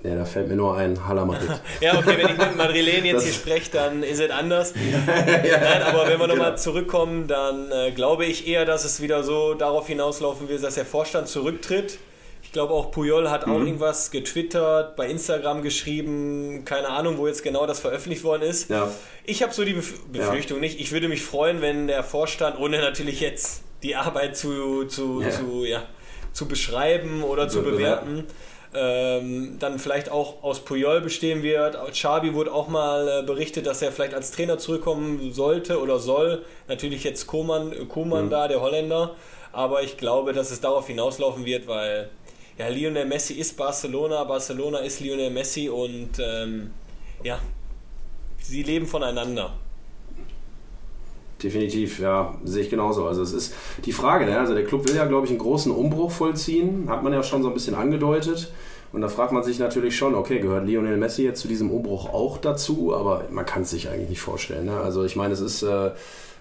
Ja, 0.03 0.15
da 0.15 0.25
fällt 0.25 0.47
mir 0.47 0.55
nur 0.55 0.75
ein 0.75 1.07
Hala 1.07 1.23
Madrid. 1.23 1.47
Ja, 1.79 1.95
okay, 1.99 2.17
wenn 2.17 2.27
ich 2.29 2.37
mit 2.37 2.57
Madrilen 2.57 3.05
jetzt 3.05 3.17
Das- 3.17 3.23
hier 3.25 3.33
spreche, 3.33 3.69
dann 3.71 4.01
ist 4.01 4.19
es 4.19 4.31
anders. 4.31 4.73
Nein, 5.05 5.83
aber 5.83 6.07
wenn 6.07 6.19
wir 6.19 6.25
nochmal 6.25 6.47
Genau. 6.51 6.57
zurückkommen, 6.57 7.27
dann 7.27 7.71
äh, 7.71 7.91
glaube 7.91 8.25
ich 8.25 8.47
eher, 8.47 8.65
dass 8.65 8.83
es 8.83 8.99
wieder 8.99 9.23
so 9.23 9.53
darauf 9.53 9.85
hinauslaufen 9.85 10.49
wird, 10.49 10.63
dass 10.63 10.73
der 10.73 10.85
Vorstand 10.85 11.27
zurücktritt. 11.27 11.99
Ich 12.47 12.53
glaube 12.53 12.73
auch 12.73 12.91
Puyol 12.91 13.29
hat 13.29 13.45
Mhm. 13.45 13.53
auch 13.53 13.59
irgendwas 13.59 14.09
getwittert, 14.09 14.95
bei 14.95 15.07
Instagram 15.09 15.61
geschrieben, 15.61 16.63
keine 16.63 16.87
Ahnung, 16.87 17.17
wo 17.17 17.27
jetzt 17.27 17.43
genau 17.43 17.67
das 17.67 17.81
veröffentlicht 17.81 18.23
worden 18.23 18.43
ist. 18.43 18.69
Ja. 18.69 18.89
Ich 19.25 19.43
habe 19.43 19.53
so 19.53 19.65
die 19.65 19.73
Bef 19.73 19.99
Befürchtung 20.11 20.61
nicht. 20.61 20.79
Ich 20.79 20.93
würde 20.93 21.09
mich 21.09 21.21
freuen, 21.23 21.61
wenn 21.61 21.87
der 21.87 22.03
Vorstand, 22.03 22.57
ohne 22.57 22.79
natürlich 22.79 23.19
jetzt 23.19 23.63
die 23.83 23.95
Arbeit 23.97 24.37
zu, 24.37 24.85
zu, 24.85 25.21
Ja. 25.21 25.29
zu, 25.29 25.65
ja, 25.65 25.83
zu 26.31 26.47
beschreiben 26.47 27.21
oder 27.21 27.49
zu 27.49 27.61
Be- 27.61 27.71
bewerten. 27.71 28.23
bewerten, 28.23 28.27
ähm, 28.73 29.57
dann 29.59 29.77
vielleicht 29.77 30.09
auch 30.09 30.41
aus 30.41 30.61
Puyol 30.61 31.01
bestehen 31.01 31.43
wird. 31.43 31.77
Xabi 31.91 32.33
wurde 32.33 32.53
auch 32.53 32.69
mal 32.69 33.07
äh, 33.07 33.23
berichtet, 33.25 33.67
dass 33.67 33.81
er 33.81 33.91
vielleicht 33.91 34.13
als 34.13 34.31
Trainer 34.31 34.57
zurückkommen 34.57 35.33
sollte 35.33 35.81
oder 35.81 35.99
soll. 35.99 36.43
Natürlich 36.69 37.03
jetzt 37.03 37.27
Koman, 37.27 37.73
äh, 37.73 37.85
Koman 37.85 38.25
Mhm. 38.25 38.29
da, 38.29 38.47
der 38.47 38.61
Holländer. 38.61 39.15
Aber 39.51 39.83
ich 39.83 39.97
glaube, 39.97 40.31
dass 40.33 40.51
es 40.51 40.61
darauf 40.61 40.87
hinauslaufen 40.87 41.43
wird, 41.45 41.67
weil 41.67 42.09
ja, 42.57 42.67
Lionel 42.69 43.05
Messi 43.05 43.35
ist 43.35 43.55
Barcelona, 43.55 44.23
Barcelona 44.23 44.79
ist 44.79 44.99
Lionel 44.99 45.29
Messi 45.29 45.69
und 45.69 46.11
ähm, 46.19 46.71
ja, 47.23 47.39
sie 48.41 48.63
leben 48.63 48.85
voneinander. 48.85 49.53
Definitiv, 51.41 51.99
ja, 51.99 52.35
sehe 52.43 52.63
ich 52.63 52.69
genauso. 52.69 53.05
Also 53.05 53.21
es 53.21 53.31
ist 53.31 53.53
die 53.85 53.91
Frage, 53.91 54.25
ne? 54.25 54.39
also 54.39 54.55
der 54.55 54.65
Club 54.65 54.87
will 54.87 54.95
ja, 54.95 55.05
glaube 55.05 55.25
ich, 55.25 55.31
einen 55.31 55.39
großen 55.39 55.71
Umbruch 55.71 56.09
vollziehen, 56.09 56.89
hat 56.89 57.03
man 57.03 57.13
ja 57.13 57.21
schon 57.21 57.43
so 57.43 57.49
ein 57.49 57.53
bisschen 57.53 57.75
angedeutet. 57.75 58.51
Und 58.93 59.01
da 59.01 59.09
fragt 59.09 59.31
man 59.33 59.43
sich 59.43 59.59
natürlich 59.59 59.95
schon, 59.97 60.15
okay, 60.15 60.39
gehört 60.39 60.65
Lionel 60.65 60.97
Messi 60.97 61.23
jetzt 61.23 61.41
zu 61.41 61.47
diesem 61.47 61.71
Umbruch 61.71 62.11
auch 62.13 62.37
dazu? 62.37 62.93
Aber 62.95 63.25
man 63.29 63.45
kann 63.45 63.63
es 63.63 63.71
sich 63.71 63.89
eigentlich 63.89 64.09
nicht 64.09 64.21
vorstellen. 64.21 64.65
Ne? 64.65 64.79
Also 64.79 65.03
ich 65.03 65.15
meine, 65.15 65.33
es 65.33 65.41
ist 65.41 65.61
äh, 65.63 65.91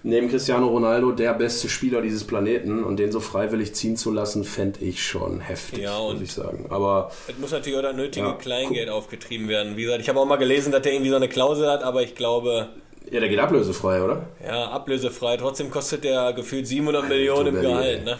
neben 0.03 0.29
Cristiano 0.29 0.67
Ronaldo 0.67 1.11
der 1.11 1.33
beste 1.33 1.67
Spieler 1.67 2.01
dieses 2.01 2.23
Planeten 2.23 2.83
und 2.83 2.97
den 2.97 3.11
so 3.11 3.19
freiwillig 3.19 3.75
ziehen 3.75 3.97
zu 3.97 4.11
lassen, 4.11 4.43
fände 4.45 4.79
ich 4.79 5.03
schon 5.05 5.41
heftig, 5.41 5.79
Ja, 5.83 5.97
und- 5.97 6.13
muss 6.19 6.23
ich 6.23 6.31
sagen. 6.33 6.65
Aber 6.69 7.11
Es 7.27 7.37
muss 7.37 7.51
natürlich 7.51 7.77
auch 7.77 7.83
das 7.83 7.95
nötige 7.95 8.25
Ja, 8.27 8.33
Kleingeld 8.33 8.89
aufgetrieben 8.89 9.49
werden. 9.49 9.75
Wie 9.75 9.83
gesagt, 9.83 10.01
ich 10.01 10.07
habe 10.09 10.19
auch 10.19 10.25
mal 10.25 10.37
gelesen, 10.37 10.71
dass 10.71 10.81
der 10.83 10.93
irgendwie 10.93 11.09
so 11.09 11.15
eine 11.17 11.27
Klausel 11.27 11.69
hat, 11.69 11.83
aber 11.83 12.01
ich 12.01 12.15
glaube, 12.15 12.69
ja, 13.11 13.19
der 13.21 13.29
geht 13.29 13.39
ablösefrei, 13.39 14.01
oder? 14.03 14.23
ja, 14.45 14.69
ablösefrei. 14.69 15.37
Trotzdem 15.37 15.69
kostet 15.71 16.03
der 16.03 16.33
gefühlt 16.33 16.67
700 16.67 17.07
Millionen 17.07 17.55
im 17.55 17.61
Gehalt. 17.61 18.03
Ne? 18.05 18.17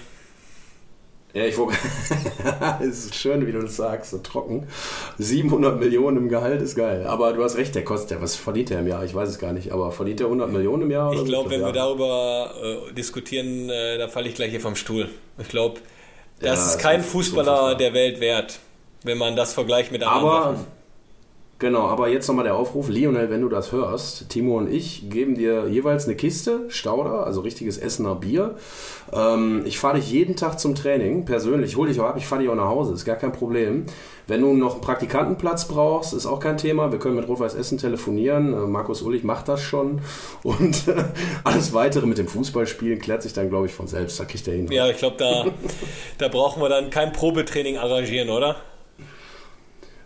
Ja, 1.37 1.45
ich 1.45 1.57
wollte. 1.57 1.77
es 2.81 3.05
ist 3.05 3.15
schön, 3.15 3.45
wie 3.45 3.51
du 3.51 3.59
das 3.59 3.75
sagst, 3.75 4.09
so 4.11 4.17
trocken. 4.17 4.67
700 5.19 5.79
Millionen 5.79 6.17
im 6.17 6.29
Gehalt 6.29 6.61
ist 6.63 6.75
geil. 6.75 7.05
Aber 7.05 7.33
du 7.33 7.43
hast 7.43 7.57
recht, 7.57 7.75
der 7.75 7.83
kostet 7.83 8.11
ja, 8.11 8.21
was 8.21 8.35
verdient 8.35 8.71
der 8.71 8.79
im 8.79 8.87
Jahr? 8.87 9.05
Ich 9.05 9.13
weiß 9.13 9.29
es 9.29 9.37
gar 9.37 9.53
nicht. 9.53 9.71
Aber 9.71 9.91
verdient 9.91 10.19
der 10.19 10.27
100 10.27 10.51
Millionen 10.51 10.83
im 10.83 10.91
Jahr? 10.91 11.13
Ich 11.13 11.25
glaube, 11.25 11.51
wenn 11.51 11.61
wir 11.61 11.71
darüber 11.73 12.51
äh, 12.89 12.93
diskutieren, 12.93 13.69
äh, 13.69 13.97
da 13.99 14.07
falle 14.07 14.27
ich 14.29 14.35
gleich 14.35 14.49
hier 14.49 14.61
vom 14.61 14.75
Stuhl. 14.75 15.09
Ich 15.37 15.49
glaube, 15.49 15.79
das 16.39 16.59
Ja, 16.59 16.65
ist 16.65 16.79
kein 16.79 17.03
Fußballer 17.03 17.75
der 17.75 17.93
Welt 17.93 18.19
wert, 18.19 18.59
wenn 19.03 19.19
man 19.19 19.35
das 19.35 19.53
vergleicht 19.53 19.91
mit 19.91 20.01
anderen 20.03 20.27
Aber, 20.27 20.55
Sachen. 20.55 20.76
Genau, 21.59 21.87
aber 21.87 22.09
jetzt 22.09 22.27
nochmal 22.27 22.45
der 22.45 22.55
Aufruf. 22.55 22.89
Lionel, 22.89 23.29
wenn 23.29 23.41
du 23.41 23.49
das 23.49 23.71
hörst, 23.71 24.29
Timo 24.29 24.57
und 24.57 24.71
ich 24.71 25.09
geben 25.09 25.35
dir 25.35 25.67
jeweils 25.67 26.05
eine 26.05 26.15
Kiste 26.15 26.65
Stauder, 26.69 27.25
also 27.25 27.41
richtiges 27.41 27.77
Essener 27.77 28.15
Bier. 28.15 28.55
Ähm, 29.13 29.63
ich 29.65 29.79
fahre 29.79 29.97
dich 29.97 30.11
jeden 30.11 30.35
Tag 30.35 30.59
zum 30.59 30.75
Training, 30.75 31.25
persönlich. 31.25 31.71
Ich 31.71 31.77
hole 31.77 31.89
dich 31.89 31.99
auch 31.99 32.05
ab, 32.05 32.15
ich 32.17 32.25
fahre 32.25 32.41
dich 32.41 32.49
auch 32.49 32.55
nach 32.55 32.67
Hause, 32.67 32.93
ist 32.93 33.05
gar 33.05 33.15
kein 33.15 33.31
Problem. 33.31 33.85
Wenn 34.27 34.41
du 34.41 34.53
noch 34.53 34.73
einen 34.73 34.81
Praktikantenplatz 34.81 35.69
brauchst, 35.69 36.13
ist 36.13 36.25
auch 36.25 36.41
kein 36.41 36.57
Thema. 36.57 36.91
Wir 36.91 36.99
können 36.99 37.15
mit 37.15 37.27
Rot-Weiß 37.29 37.55
Essen 37.55 37.77
telefonieren. 37.77 38.53
Äh, 38.53 38.67
Markus 38.67 39.01
Ullich 39.01 39.23
macht 39.23 39.47
das 39.47 39.61
schon. 39.61 40.01
Und 40.43 40.83
alles 41.45 41.73
Weitere 41.73 42.05
mit 42.05 42.17
dem 42.17 42.27
Fußballspielen 42.27 42.99
klärt 42.99 43.23
sich 43.23 43.33
dann, 43.33 43.49
glaube 43.49 43.67
ich, 43.67 43.71
von 43.71 43.87
selbst. 43.87 44.19
Da 44.19 44.25
kriegt 44.25 44.47
er 44.47 44.55
hin. 44.55 44.69
Ja, 44.69 44.89
ich 44.89 44.97
glaube, 44.97 45.15
da, 45.17 45.45
da 46.17 46.27
brauchen 46.27 46.61
wir 46.61 46.69
dann 46.69 46.89
kein 46.89 47.13
Probetraining 47.13 47.77
arrangieren, 47.77 48.29
oder? 48.29 48.57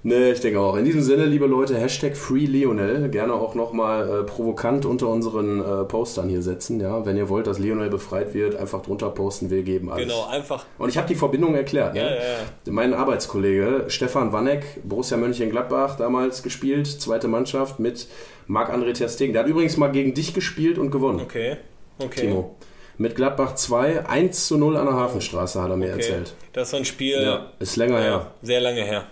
Nee, 0.04 0.32
ich 0.32 0.40
denke 0.40 0.60
auch. 0.60 0.76
In 0.78 0.86
diesem 0.86 1.02
Sinne, 1.02 1.26
liebe 1.26 1.46
Leute, 1.46 1.78
Hashtag 1.78 2.18
FreeLionel. 2.18 3.10
Gerne 3.10 3.34
auch 3.34 3.54
nochmal 3.54 4.22
äh, 4.22 4.24
provokant 4.24 4.86
unter 4.86 5.08
unseren 5.10 5.60
äh, 5.60 5.84
Postern 5.84 6.28
hier 6.28 6.42
setzen. 6.42 6.80
Ja? 6.80 7.06
Wenn 7.06 7.18
ihr 7.18 7.30
wollt, 7.30 7.46
dass 7.46 7.60
Lionel 7.60 7.90
befreit 7.90 8.34
wird, 8.34 8.56
einfach 8.56 8.82
drunter 8.82 9.10
posten. 9.10 9.52
Wir 9.52 9.62
geben 9.62 9.92
alles. 9.92 10.08
Genau, 10.08 10.28
einfach. 10.28 10.66
Und 10.80 10.90
ich 10.90 10.98
habe 10.98 11.08
die 11.08 11.16
Verbindung 11.16 11.54
erklärt. 11.54 11.96
Ja, 11.96 12.04
ne? 12.04 12.16
ja, 12.16 12.24
ja. 12.24 12.72
Mein 12.72 12.96
Arbeitskollege 12.96 13.86
Stefan 13.90 14.34
Wanneck, 14.34 14.64
Borussia 14.84 15.18
Mönchengladbach, 15.18 15.98
damals 15.98 16.42
gespielt, 16.42 16.88
zweite 16.88 17.28
Mannschaft 17.28 17.80
mit 17.80 18.08
Marc-André 18.48 18.94
Ter 18.94 19.08
Stegen. 19.08 19.34
Der 19.34 19.44
hat 19.44 19.50
übrigens 19.50 19.78
mal 19.78 19.92
gegen 19.92 20.16
dich 20.16 20.34
gespielt 20.34 20.80
und 20.80 20.90
gewonnen, 20.90 21.22
Okay. 21.22 21.58
Okay. 22.00 22.22
Timo. 22.22 22.56
Mit 22.98 23.16
Gladbach 23.16 23.54
2, 23.56 24.08
1 24.08 24.48
zu 24.48 24.58
0 24.58 24.78
an 24.78 24.86
der 24.88 24.96
Hafenstraße, 24.96 25.62
hat 25.62 25.70
er 25.70 25.78
mir 25.78 25.94
okay. 25.94 25.98
erzählt. 25.98 26.34
Das 26.54 26.64
ist 26.64 26.72
so 26.72 26.78
ein 26.78 26.86
Spiel. 26.86 27.22
Ja, 27.22 27.52
ist 27.60 27.76
länger 27.76 28.00
her. 28.00 28.10
ja, 28.10 28.32
sehr 28.42 28.62
lange 28.62 28.84
her. 28.84 29.06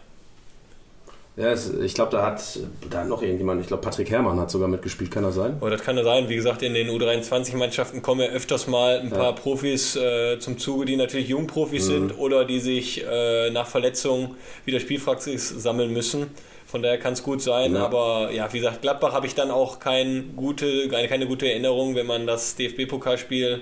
Ja, 1.40 1.52
es, 1.52 1.74
ich 1.74 1.94
glaube, 1.94 2.12
da 2.12 2.26
hat, 2.26 2.42
da 2.90 3.00
hat 3.00 3.08
noch 3.08 3.22
irgendjemand, 3.22 3.62
ich 3.62 3.68
glaube, 3.68 3.82
Patrick 3.82 4.10
Herrmann 4.12 4.38
hat 4.40 4.52
sogar 4.52 4.68
mitgespielt, 4.68 5.10
kann 5.10 5.24
das 5.24 5.36
sein? 5.36 5.56
Aber 5.62 5.70
das 5.70 5.82
kann 5.82 5.96
ja 5.96 6.04
sein. 6.04 6.28
Wie 6.28 6.36
gesagt, 6.36 6.62
in 6.64 6.74
den 6.74 6.90
U23-Mannschaften 6.90 8.02
kommen 8.02 8.22
ja 8.22 8.28
öfters 8.28 8.68
mal 8.68 9.00
ein 9.00 9.10
paar 9.10 9.34
Profis 9.36 9.96
äh, 9.96 10.38
zum 10.40 10.58
Zuge, 10.58 10.84
die 10.86 10.98
natürlich 10.98 11.30
Jungprofis 11.30 11.86
Mhm. 11.88 11.92
sind 11.94 12.20
oder 12.20 12.44
die 12.44 12.60
sich 12.60 13.06
äh, 13.10 13.52
nach 13.52 13.68
Verletzung 13.68 14.36
wieder 14.66 14.82
Spielpraxis 14.82 15.48
sammeln 15.48 15.94
müssen. 15.94 16.28
Von 16.66 16.84
daher 16.84 17.00
kann 17.00 17.14
es 17.14 17.24
gut 17.24 17.42
sein. 17.42 17.74
Ja. 17.74 17.86
Aber 17.86 18.32
ja, 18.34 18.52
wie 18.52 18.60
gesagt, 18.60 18.82
Gladbach 18.82 19.14
habe 19.14 19.26
ich 19.26 19.34
dann 19.34 19.50
auch 19.50 19.80
kein 19.80 20.34
gute, 20.36 20.90
keine, 20.90 21.08
keine 21.08 21.26
gute 21.26 21.48
Erinnerung, 21.50 21.96
wenn 21.96 22.06
man 22.06 22.28
das 22.28 22.58
DFB-Pokalspiel 22.58 23.62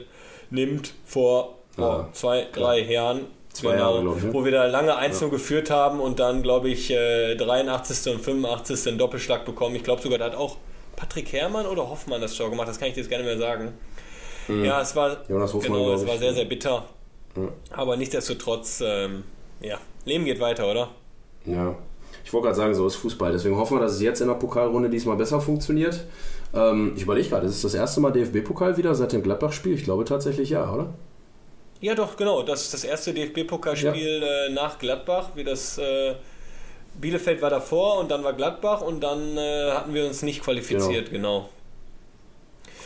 nimmt 0.49 0.93
vor 1.05 1.59
Ja, 1.77 2.07
oh, 2.09 2.11
zwei, 2.13 2.47
drei 2.51 2.79
Jahren. 2.79 3.21
Zwei 3.57 3.71
genau, 3.71 3.91
Jahre, 3.91 4.01
glaube 4.01 4.17
ich. 4.19 4.23
Ne? 4.25 4.33
wo 4.33 4.45
wir 4.45 4.51
da 4.51 4.65
lange 4.67 4.95
1 4.95 5.19
geführt 5.31 5.71
haben 5.71 5.99
und 5.99 6.19
dann, 6.19 6.43
glaube 6.43 6.69
ich, 6.69 6.91
äh, 6.91 7.35
83. 7.35 8.13
und 8.13 8.21
85. 8.21 8.87
einen 8.87 8.97
Doppelschlag 8.99 9.45
bekommen. 9.45 9.75
Ich 9.75 9.83
glaube 9.83 10.01
sogar, 10.01 10.19
da 10.19 10.25
hat 10.25 10.35
auch 10.35 10.57
Patrick 10.95 11.31
Herrmann 11.33 11.65
oder 11.65 11.89
Hoffmann 11.89 12.21
das 12.21 12.35
Tor 12.35 12.49
gemacht, 12.49 12.67
das 12.67 12.79
kann 12.79 12.89
ich 12.89 12.95
jetzt 12.95 13.09
gerne 13.09 13.23
mehr 13.23 13.37
sagen. 13.37 13.73
Ja, 14.47 14.81
es 14.81 14.95
war, 14.95 15.17
Jonas 15.27 15.53
Hofmann, 15.53 15.73
genau, 15.73 15.93
es 15.93 16.07
war 16.07 16.17
sehr, 16.17 16.33
sehr 16.33 16.45
bitter. 16.45 16.85
Aber 17.71 17.97
nichtsdestotrotz, 17.97 18.81
ähm, 18.85 19.23
ja, 19.59 19.77
Leben 20.05 20.25
geht 20.25 20.39
weiter, 20.39 20.69
oder? 20.69 20.89
Ja. 21.45 21.75
Ich 22.23 22.33
wollte 22.33 22.45
gerade 22.45 22.57
sagen, 22.57 22.75
so 22.75 22.87
ist 22.87 22.95
Fußball. 22.95 23.31
Deswegen 23.31 23.57
hoffen 23.57 23.77
wir, 23.77 23.81
dass 23.81 23.93
es 23.93 24.01
jetzt 24.01 24.21
in 24.21 24.27
der 24.27 24.35
Pokalrunde 24.35 24.89
diesmal 24.89 25.17
besser 25.17 25.39
funktioniert. 25.39 26.05
Ähm, 26.53 26.93
ich 26.95 27.03
überlege 27.03 27.29
gerade, 27.29 27.45
ist 27.45 27.55
es 27.55 27.61
das 27.61 27.73
erste 27.73 28.01
Mal 28.01 28.11
DFB-Pokal 28.11 28.77
wieder 28.77 28.95
seit 28.95 29.13
dem 29.13 29.23
Gladbach-Spiel? 29.23 29.73
Ich 29.73 29.83
glaube 29.83 30.05
tatsächlich 30.05 30.49
ja, 30.49 30.71
oder? 30.71 30.93
Ja, 31.81 31.93
doch, 31.95 32.17
genau. 32.17 32.41
Das 32.43 32.63
ist 32.63 32.73
das 32.73 32.83
erste 32.83 33.13
DFB-Pokalspiel 33.13 34.23
äh, 34.23 34.49
nach 34.49 34.79
Gladbach. 34.79 35.29
Wie 35.35 35.43
das 35.43 35.77
äh, 35.77 36.15
Bielefeld 36.99 37.41
war 37.41 37.49
davor 37.49 37.99
und 37.99 38.09
dann 38.09 38.23
war 38.23 38.33
Gladbach 38.33 38.81
und 38.81 39.01
dann 39.01 39.37
äh, 39.37 39.71
hatten 39.71 39.93
wir 39.93 40.05
uns 40.07 40.23
nicht 40.23 40.41
qualifiziert, 40.41 41.11
genau. 41.11 41.49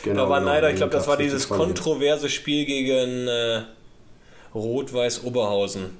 Genau, 0.02 0.24
da 0.24 0.28
war 0.28 0.40
genau. 0.40 0.52
leider, 0.52 0.70
ich 0.70 0.76
glaube, 0.76 0.92
das 0.92 1.06
war 1.06 1.16
dieses 1.16 1.48
kontroverse 1.48 2.28
Spiel 2.28 2.64
gegen 2.66 3.28
äh, 3.28 3.62
Rot-Weiß 4.54 5.24
Oberhausen. 5.24 5.96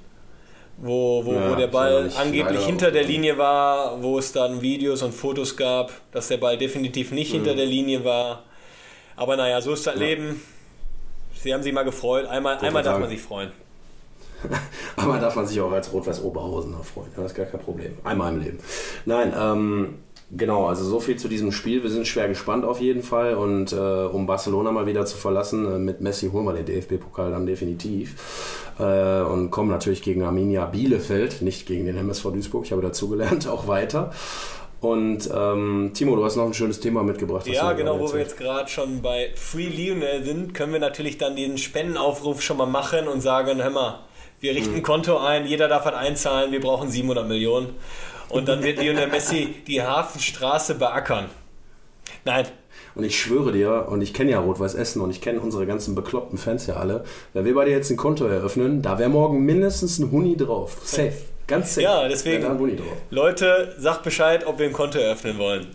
Wo, 0.78 1.24
wo, 1.24 1.35
Ja, 1.35 1.50
wo 1.50 1.55
der 1.55 1.66
Ball 1.68 2.05
nicht 2.05 2.18
angeblich 2.18 2.64
hinter 2.64 2.90
der 2.90 3.05
Linie 3.05 3.38
war, 3.38 4.02
wo 4.02 4.18
es 4.18 4.33
dann 4.33 4.61
Videos 4.62 5.02
und 5.02 5.12
Fotos 5.12 5.57
gab, 5.57 5.92
dass 6.12 6.28
der 6.28 6.38
Ball 6.38 6.59
definitiv 6.59 7.12
nicht 7.12 7.31
Mhm. 7.31 7.37
hinter 7.37 7.55
der 7.55 7.66
Linie 7.66 8.05
war. 8.05 8.42
Aber 9.14 9.37
naja, 9.37 9.61
so 9.61 9.72
ist 9.74 9.87
das 9.87 9.94
Leben. 9.94 10.42
Sie 11.42 11.52
haben 11.52 11.62
sich 11.62 11.72
mal 11.72 11.83
gefreut. 11.83 12.26
Einmal, 12.26 12.59
einmal 12.59 12.83
darf 12.83 12.94
sagen. 12.94 13.00
man 13.00 13.11
sich 13.11 13.20
freuen. 13.20 13.50
Aber 14.96 15.18
darf 15.18 15.35
man 15.35 15.46
sich 15.46 15.61
auch 15.61 15.72
als 15.72 15.92
Rot-Weiß 15.92 16.22
Oberhausener 16.22 16.83
freuen. 16.85 17.11
Das 17.16 17.33
ist 17.33 17.35
gar 17.37 17.46
kein 17.46 17.61
Problem. 17.61 17.92
Einmal 18.05 18.33
im 18.33 18.40
Leben. 18.40 18.59
Nein, 19.07 19.33
ähm, 19.37 19.94
genau, 20.31 20.66
also 20.66 20.85
so 20.85 21.00
viel 21.00 21.16
zu 21.16 21.28
diesem 21.28 21.50
Spiel. 21.50 21.83
Wir 21.83 21.90
sind 21.90 22.07
schwer 22.07 22.28
gespannt 22.28 22.64
auf 22.64 22.81
jeden 22.81 23.02
Fall. 23.02 23.35
Und 23.35 23.72
äh, 23.72 23.76
um 23.76 24.26
Barcelona 24.26 24.70
mal 24.70 24.87
wieder 24.87 25.05
zu 25.05 25.16
verlassen, 25.16 25.66
äh, 25.66 25.78
mit 25.78 26.00
Messi 26.00 26.31
holen 26.31 26.44
wir 26.44 26.52
den 26.52 26.66
DFB-Pokal 26.66 27.33
dann 27.33 27.46
definitiv. 27.46 28.70
Äh, 28.78 29.22
und 29.22 29.50
kommen 29.50 29.70
natürlich 29.70 30.02
gegen 30.02 30.22
Arminia 30.22 30.66
Bielefeld, 30.66 31.42
nicht 31.42 31.66
gegen 31.66 31.87
den 31.87 31.96
MSV 31.96 32.31
Duisburg. 32.33 32.64
Ich 32.64 32.72
habe 32.72 32.83
dazugelernt, 32.83 33.48
auch 33.48 33.66
weiter. 33.66 34.12
Und 34.83 35.31
ähm, 35.33 35.92
Timo, 35.95 36.16
du 36.16 36.25
hast 36.25 36.35
noch 36.35 36.45
ein 36.45 36.55
schönes 36.55 36.81
Thema 36.81 37.05
mitgebracht. 37.05 37.47
Ja, 37.47 37.73
genau, 37.73 38.01
wo 38.01 38.12
wir 38.12 38.18
jetzt 38.18 38.37
gerade 38.37 38.68
schon 38.68 39.01
bei 39.01 39.31
Free 39.37 39.68
Lionel 39.68 40.25
sind, 40.25 40.55
können 40.55 40.73
wir 40.73 40.81
natürlich 40.81 41.18
dann 41.18 41.37
den 41.37 41.57
Spendenaufruf 41.57 42.42
schon 42.42 42.57
mal 42.57 42.66
machen 42.66 43.07
und 43.07 43.21
sagen, 43.21 43.62
hör 43.62 43.71
mal, 43.71 44.01
wir 44.40 44.57
richten 44.57 44.75
ein 44.75 44.83
Konto 44.83 45.18
ein, 45.18 45.47
jeder 45.47 45.68
darf 45.68 45.87
was 45.87 45.95
einzahlen, 45.95 46.51
wir 46.51 46.61
brauchen 46.61 46.90
700 46.90 47.29
Millionen. 47.29 47.77
Und 48.29 48.49
dann 48.49 48.64
wird 48.64 48.81
Lionel 48.81 49.07
Messi 49.07 49.55
die 49.68 49.81
Hafenstraße 49.83 50.75
beackern. 50.75 51.27
Nein, 52.25 52.47
Und 52.97 53.05
ich 53.05 53.16
schwöre 53.21 53.53
dir, 53.53 53.87
und 53.88 54.03
ich 54.03 54.12
kenne 54.12 54.33
ja 54.33 54.40
Rot-Weiß 54.40 54.75
Essen 54.75 55.01
und 55.01 55.11
ich 55.11 55.21
kenne 55.21 55.40
unsere 55.40 55.64
ganzen 55.64 55.95
bekloppten 55.95 56.38
Fans 56.38 56.66
ja 56.66 56.75
alle, 56.75 57.05
wenn 57.35 57.45
wir 57.45 57.55
bei 57.55 57.66
dir 57.66 57.71
jetzt 57.71 57.90
ein 57.90 57.97
Konto 57.97 58.27
eröffnen, 58.27 58.83
da 58.83 58.99
wäre 58.99 59.11
morgen 59.11 59.45
mindestens 59.45 60.01
ein 60.01 60.11
Huni 60.11 60.37
drauf. 60.37 60.79
Safe. 60.83 61.12
Ganz 61.52 61.74
safe. 61.74 61.82
Ja, 61.84 62.08
deswegen-. 62.08 62.80
Leute, 63.10 63.74
sagt 63.78 64.02
Bescheid, 64.02 64.46
ob 64.46 64.58
wir 64.58 64.66
ein 64.66 64.72
Konto 64.72 64.98
eröffnen 64.98 65.36
wollen. 65.38 65.66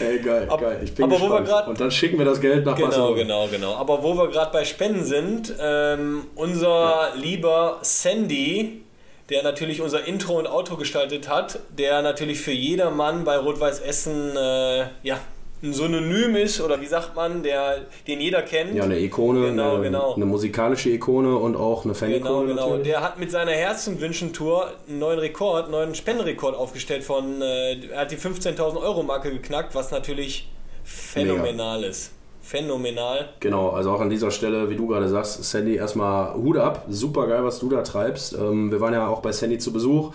Ey, 0.00 0.18
geil, 0.20 0.46
Ab- 0.48 0.60
geil. 0.60 0.80
Ich 0.82 0.94
bin 0.94 1.04
aber 1.04 1.16
wo 1.20 1.24
wir 1.28 1.40
gespannt. 1.40 1.48
grad- 1.48 1.68
und 1.68 1.80
dann 1.80 1.90
schicken 1.90 2.18
wir 2.18 2.24
das 2.24 2.40
Geld 2.40 2.64
nach 2.64 2.74
Genau, 2.74 2.88
Barcelona. 2.88 3.16
genau, 3.16 3.48
genau. 3.48 3.74
Aber 3.76 4.02
wo 4.02 4.14
wir 4.16 4.28
gerade 4.28 4.50
bei 4.52 4.64
Spenden 4.64 5.04
sind, 5.04 5.54
ähm, 5.60 6.24
unser 6.34 7.12
lieber 7.16 7.78
Sandy, 7.82 8.82
der 9.28 9.42
natürlich 9.42 9.80
unser 9.80 10.06
Intro 10.06 10.38
und 10.38 10.46
Outro 10.46 10.76
gestaltet 10.76 11.28
hat, 11.28 11.58
der 11.76 12.00
natürlich 12.02 12.40
für 12.40 12.52
jedermann 12.52 13.24
bei 13.24 13.36
Rot-Weiß 13.36 13.80
Essen 13.80 14.36
äh, 14.36 14.86
ja, 15.02 15.18
ein 15.68 15.72
Synonym 15.74 16.36
ist, 16.36 16.60
oder 16.60 16.80
wie 16.80 16.86
sagt 16.86 17.14
man, 17.14 17.42
der, 17.42 17.82
den 18.06 18.20
jeder 18.20 18.42
kennt. 18.42 18.74
Ja, 18.74 18.84
eine 18.84 18.98
Ikone, 18.98 19.48
Genau, 19.50 19.74
eine, 19.74 19.82
genau. 19.84 20.14
eine 20.14 20.26
musikalische 20.26 20.90
Ikone 20.90 21.36
und 21.36 21.56
auch 21.56 21.84
eine 21.84 21.92
Genau, 21.92 21.98
Fan-Ikone 21.98 22.46
genau. 22.48 22.66
natürlich. 22.68 22.88
Der 22.88 23.02
hat 23.02 23.18
mit 23.18 23.30
seiner 23.30 23.52
Herzenwünschen-Tour 23.52 24.72
einen 24.88 24.98
neuen 24.98 25.18
Rekord, 25.18 25.64
einen 25.64 25.72
neuen 25.72 25.94
Spendenrekord 25.94 26.54
aufgestellt 26.56 27.04
von, 27.04 27.40
äh, 27.42 27.86
er 27.90 28.00
hat 28.00 28.10
die 28.10 28.16
15.000 28.16 28.80
Euro 28.80 29.02
Marke 29.02 29.30
geknackt, 29.30 29.74
was 29.74 29.90
natürlich 29.90 30.48
phänomenal 30.84 31.84
ist. 31.84 32.12
Phänomenal. 32.46 33.30
Genau, 33.40 33.70
also 33.70 33.90
auch 33.90 34.00
an 34.00 34.08
dieser 34.08 34.30
Stelle, 34.30 34.70
wie 34.70 34.76
du 34.76 34.86
gerade 34.86 35.08
sagst, 35.08 35.42
Sandy, 35.42 35.74
erstmal 35.74 36.32
Hut 36.34 36.56
ab. 36.58 36.84
Super 36.88 37.26
geil, 37.26 37.42
was 37.42 37.58
du 37.58 37.68
da 37.68 37.82
treibst. 37.82 38.34
Ähm, 38.34 38.70
wir 38.70 38.80
waren 38.80 38.92
ja 38.92 39.08
auch 39.08 39.20
bei 39.20 39.32
Sandy 39.32 39.58
zu 39.58 39.72
Besuch. 39.72 40.12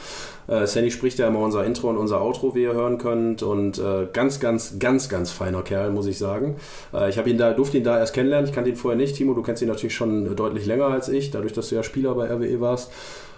Äh, 0.48 0.66
Sandy 0.66 0.92
spricht 0.92 1.20
ja 1.20 1.28
immer 1.28 1.40
unser 1.40 1.66
Intro 1.66 1.90
und 1.90 1.98
unser 1.98 2.22
Outro, 2.22 2.56
wie 2.56 2.64
ihr 2.64 2.72
hören 2.72 2.98
könnt. 3.00 3.44
Und 3.44 3.80
äh, 3.80 4.08
ganz, 4.14 4.40
ganz, 4.40 4.80
ganz, 4.80 5.10
ganz 5.10 5.32
feiner 5.32 5.62
Kerl, 5.62 5.92
muss 5.92 6.06
ich 6.06 6.18
sagen. 6.18 6.56
Äh, 6.94 7.10
ich 7.10 7.18
ihn 7.18 7.38
da, 7.38 7.52
durfte 7.52 7.78
ihn 7.78 7.84
da 7.84 8.00
erst 8.00 8.14
kennenlernen. 8.14 8.48
Ich 8.48 8.56
kannte 8.56 8.70
ihn 8.70 8.78
vorher 8.78 8.98
nicht. 8.98 9.18
Timo, 9.18 9.34
du 9.34 9.42
kennst 9.42 9.62
ihn 9.62 9.68
natürlich 9.68 9.96
schon 9.96 10.34
deutlich 10.34 10.66
länger 10.66 10.86
als 10.86 11.10
ich, 11.10 11.32
dadurch, 11.32 11.52
dass 11.52 11.68
du 11.68 11.76
ja 11.76 11.84
Spieler 11.84 12.16
bei 12.16 12.34
RWE 12.34 12.62
warst. 12.62 12.94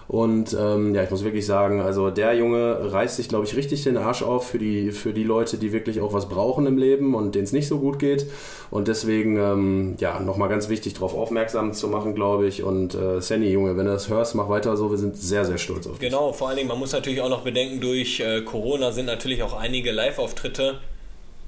Und 0.08 0.56
ähm, 0.60 0.94
ja, 0.94 1.04
ich 1.04 1.10
muss 1.10 1.24
wirklich 1.24 1.46
sagen, 1.46 1.82
also 1.82 2.10
der 2.10 2.34
Junge 2.34 2.92
reißt 2.92 3.18
sich, 3.18 3.30
glaube 3.30 3.46
ich, 3.46 3.56
richtig 3.56 3.84
den 3.84 3.98
Arsch 3.98 4.22
auf 4.22 4.48
für 4.48 4.60
die, 4.60 4.92
für 4.92 5.14
die 5.14 5.24
Leute, 5.24 5.58
die 5.58 5.72
wirklich 5.72 6.02
auch 6.02 6.14
was 6.14 6.30
brauchen 6.30 6.68
im 6.68 6.78
Leben 6.78 7.16
und 7.16 7.36
denen 7.36 7.46
es 7.46 7.54
nicht 7.54 7.68
so 7.68 7.80
gut 7.80 8.00
geht. 8.00 8.28
Und 8.70 8.88
deswegen, 8.88 9.38
ähm, 9.38 9.96
ja, 10.00 10.20
nochmal 10.20 10.50
ganz 10.50 10.70
wichtig, 10.70 10.94
darauf 10.96 11.16
aufmerksam 11.16 11.74
zu 11.74 11.88
machen, 11.88 12.16
glaube 12.16 12.48
ich. 12.48 12.64
Und 12.64 12.96
äh, 12.96 13.22
Sandy, 13.22 13.52
Junge, 13.52 13.78
wenn 13.78 13.86
du 13.86 13.92
das 13.92 14.10
hörst, 14.10 14.36
mach 14.36 14.50
weiter 14.50 14.76
so. 14.78 14.92
Wir 14.92 14.98
sind 14.98 15.16
sehr, 15.16 15.46
sehr 15.46 15.58
stolz 15.58 15.88
auf 15.88 16.00
dich. 16.00 16.10
Genau, 16.10 16.34
vor 16.34 16.50
allen 16.50 16.58
Dingen, 16.58 16.70
man 16.70 16.80
muss 16.80 16.92
natürlich 16.92 17.22
auch 17.22 17.30
noch 17.30 17.42
bedenken, 17.42 17.80
durch 17.80 18.20
äh, 18.20 18.42
Corona 18.42 18.92
sind 18.92 19.06
natürlich 19.06 19.44
auch 19.44 19.54
einige 19.54 19.92
Live-Auftritte 19.92 20.80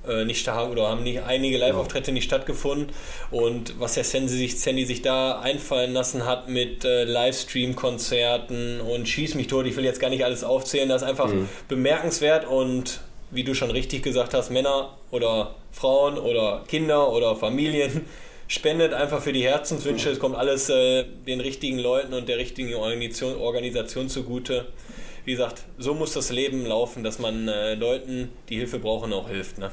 äh, 0.08 0.26
nicht 0.26 0.40
statt 0.40 0.70
oder 0.70 0.90
haben 0.90 1.04
nicht 1.04 1.24
einige 1.24 1.58
Live-Auftritte 1.58 2.12
nicht 2.12 2.26
stattgefunden. 2.26 2.90
Und 3.32 3.80
was 3.80 3.96
der 3.96 4.04
Sandy 4.04 4.30
sich, 4.30 4.60
Sandy 4.60 4.86
sich 4.86 5.02
da 5.02 5.40
einfallen 5.40 5.94
lassen 5.94 6.26
hat 6.26 6.50
mit 6.50 6.86
äh, 6.86 7.04
Livestream-Konzerten 7.04 8.82
und 8.82 9.08
Schieß 9.08 9.36
mich 9.36 9.48
tot, 9.48 9.66
ich 9.66 9.76
will 9.76 9.86
jetzt 9.86 10.00
gar 10.00 10.10
nicht 10.10 10.26
alles 10.26 10.44
aufzählen, 10.44 10.90
das 10.90 11.02
ist 11.02 11.08
einfach 11.08 11.32
bemerkenswert 11.68 12.46
und 12.46 13.02
wie 13.32 13.44
du 13.44 13.54
schon 13.54 13.72
richtig 13.72 14.04
gesagt 14.04 14.34
hast, 14.34 14.50
Männer 14.50 14.98
oder 15.12 15.56
Frauen 15.72 16.18
oder 16.18 16.64
Kinder 16.68 17.12
oder 17.12 17.36
Familien 17.36 18.06
spendet 18.48 18.94
einfach 18.94 19.22
für 19.22 19.34
die 19.34 19.44
Herzenswünsche. 19.44 20.10
Es 20.10 20.20
kommt 20.20 20.36
alles 20.36 20.70
äh, 20.70 21.04
den 21.28 21.42
richtigen 21.42 21.80
Leuten 21.80 22.14
und 22.14 22.30
der 22.30 22.38
richtigen 22.38 22.74
Organisation, 22.76 23.36
Organisation 23.38 24.10
zugute. 24.10 24.66
Wie 25.26 25.32
gesagt, 25.32 25.64
so 25.80 25.96
muss 25.96 26.14
das 26.14 26.32
Leben 26.32 26.66
laufen, 26.66 27.04
dass 27.04 27.18
man 27.20 27.48
äh, 27.48 27.74
Leuten, 27.74 28.30
die 28.50 28.58
Hilfe 28.58 28.78
brauchen, 28.80 29.12
auch 29.12 29.28
hilft. 29.28 29.58
Ne? 29.58 29.72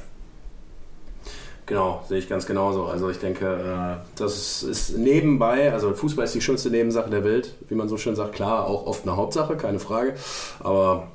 Genau, 1.72 2.02
sehe 2.06 2.18
ich 2.18 2.28
ganz 2.28 2.44
genauso. 2.44 2.84
Also 2.84 3.08
ich 3.08 3.16
denke, 3.16 3.46
äh, 3.46 4.04
das 4.18 4.62
ist 4.62 4.98
nebenbei, 4.98 5.72
also 5.72 5.94
Fußball 5.94 6.26
ist 6.26 6.34
die 6.34 6.42
schönste 6.42 6.68
Nebensache 6.68 7.08
der 7.08 7.24
Welt, 7.24 7.54
wie 7.70 7.74
man 7.74 7.88
so 7.88 7.96
schön 7.96 8.14
sagt. 8.14 8.34
Klar, 8.34 8.66
auch 8.66 8.86
oft 8.86 9.04
eine 9.08 9.16
Hauptsache, 9.16 9.56
keine 9.56 9.78
Frage. 9.78 10.12
Aber 10.60 11.08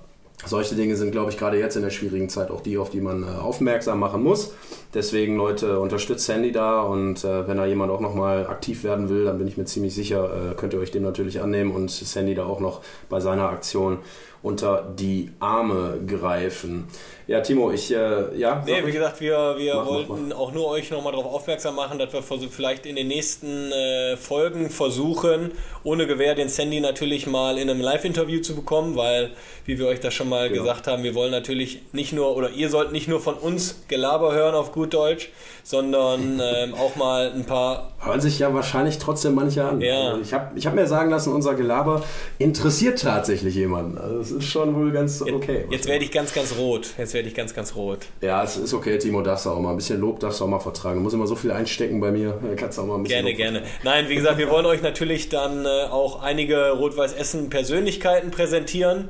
solche 0.48 0.74
Dinge 0.74 0.96
sind, 0.96 1.12
glaube 1.12 1.30
ich, 1.30 1.38
gerade 1.38 1.60
jetzt 1.60 1.76
in 1.76 1.84
der 1.84 1.92
schwierigen 1.92 2.28
Zeit 2.28 2.50
auch 2.50 2.62
die, 2.62 2.80
auf 2.80 2.90
die 2.90 3.02
man 3.02 3.22
äh, 3.22 3.40
aufmerksam 3.40 4.00
machen 4.00 4.24
muss. 4.24 4.52
Deswegen, 4.94 5.36
Leute, 5.36 5.80
unterstützt 5.80 6.26
Sandy 6.26 6.52
da 6.52 6.82
und 6.82 7.24
äh, 7.24 7.48
wenn 7.48 7.58
da 7.58 7.66
jemand 7.66 7.92
auch 7.92 8.00
nochmal 8.00 8.48
aktiv 8.48 8.84
werden 8.84 9.10
will, 9.10 9.26
dann 9.26 9.38
bin 9.38 9.48
ich 9.48 9.58
mir 9.58 9.66
ziemlich 9.66 9.94
sicher, 9.94 10.52
äh, 10.52 10.56
könnt 10.56 10.74
ihr 10.74 10.80
euch 10.80 10.92
dem 10.92 11.04
natürlich 11.04 11.42
annehmen 11.42 11.72
und 11.72 11.92
Sandy 11.92 12.36
da 12.36 12.46
auch 12.46 12.60
noch 12.60 12.82
bei 13.10 13.20
seiner 13.20 13.50
Aktion 13.50 14.00
unter 14.44 14.88
die 14.98 15.30
Arme 15.40 16.00
greifen. 16.08 16.88
Ja, 17.26 17.42
Timo, 17.42 17.72
ich, 17.72 17.94
äh, 17.94 18.38
ja. 18.38 18.64
Nee, 18.66 18.86
wie 18.86 18.92
gesagt, 18.92 19.20
wir, 19.20 19.56
wir 19.58 19.76
Mach, 19.76 19.84
mach, 19.84 19.92
wollten 20.10 20.32
auch 20.32 20.54
nur 20.54 20.68
euch 20.70 20.90
nochmal 20.92 21.12
darauf 21.12 21.34
aufmerksam 21.34 21.76
machen, 21.76 22.00
dass 22.00 22.14
wir 22.14 22.22
vielleicht 22.22 22.86
in 22.86 22.96
den 22.96 23.10
nächsten 23.10 23.72
äh, 23.72 24.16
Folgen 24.16 24.70
versuchen, 24.70 25.52
ohne 25.84 26.08
Gewähr 26.08 26.36
den 26.36 26.48
Sandy 26.48 26.80
natürlich 26.80 27.28
mal 27.28 27.58
in 27.58 27.70
einem 27.70 27.82
Live-Interview 27.82 28.40
zu 28.40 28.56
bekommen, 28.56 28.96
weil, 28.96 29.32
wie 29.66 29.78
wir 29.78 29.88
euch 29.88 30.00
das 30.00 30.14
schon 30.14 30.30
mal 30.30 30.48
Genau. 30.48 30.62
gesagt 30.62 30.88
haben, 30.88 31.04
wir 31.04 31.16
wollen 31.16 31.32
natürlich 31.32 31.82
nicht 31.92 32.14
nur, 32.14 32.38
oder 32.38 32.52
ihr 32.52 32.70
sollt 32.70 32.94
nicht 32.94 33.10
nur 33.10 33.20
von 33.20 33.34
uns 33.34 33.84
Gelaber 33.90 34.34
hören 34.34 34.56
auf 34.56 34.72
gut 34.78 34.94
Deutsch, 34.94 35.30
sondern 35.64 36.42
ähm, 36.42 36.74
auch 36.74 36.96
mal 36.96 37.32
ein 37.36 37.44
paar 37.44 37.92
hören 38.00 38.22
sich 38.22 38.40
ja 38.40 38.54
wahrscheinlich 38.54 39.00
trotzdem 39.00 39.36
manche 39.36 39.66
an. 39.66 39.82
Ja. 39.82 40.12
Also 40.12 40.22
ich 40.22 40.34
habe 40.34 40.58
ich 40.58 40.66
hab 40.68 40.76
mir 40.76 40.88
sagen 40.88 41.10
lassen, 41.10 41.34
unser 41.34 41.56
Gelaber 41.56 42.04
interessiert 42.38 43.02
tatsächlich 43.02 43.56
jemanden. 43.56 43.98
Also 43.98 44.20
es 44.20 44.32
ist 44.32 44.46
schon 44.46 44.76
wohl 44.76 44.92
ganz 44.92 45.22
okay. 45.22 45.66
Jetzt 45.70 45.88
werde 45.88 46.06
ich 46.06 46.12
ganz, 46.12 46.34
ganz 46.34 46.56
rot. 46.58 46.92
Jetzt 46.98 47.14
werde 47.14 47.28
ich 47.28 47.36
ganz, 47.36 47.54
ganz 47.54 47.76
rot. 47.76 48.00
ja, 48.22 48.44
es 48.44 48.58
ist 48.58 48.74
okay, 48.74 48.98
Timo, 48.98 49.22
darfst 49.22 49.46
du 49.46 49.50
auch 49.50 49.60
mal. 49.60 49.72
Ein 49.72 49.78
bisschen 49.78 50.00
Lob 50.00 50.20
darfst 50.20 50.40
du 50.40 50.46
auch 50.46 50.50
mal 50.50 50.60
vertragen. 50.60 50.98
Du 50.98 51.02
musst 51.02 51.16
immer 51.16 51.28
so 51.28 51.36
viel 51.36 51.52
einstecken 51.52 52.00
bei 52.00 52.12
mir. 52.12 52.40
Kannst 52.56 52.78
du 52.78 52.84
auch 52.84 52.86
mal 52.86 52.96
ein 52.96 53.04
bisschen 53.04 53.26
Gerne, 53.26 53.36
gerne. 53.36 53.64
Nein, 53.84 54.10
wie 54.10 54.16
gesagt, 54.16 54.38
wir 54.38 54.50
wollen 54.50 54.66
euch 54.66 54.82
natürlich 54.82 55.30
dann 55.30 55.66
äh, 55.66 55.68
auch 55.90 56.22
einige 56.22 56.72
Rot-Weiß-Essen-Persönlichkeiten 56.72 58.32
präsentieren. 58.32 59.10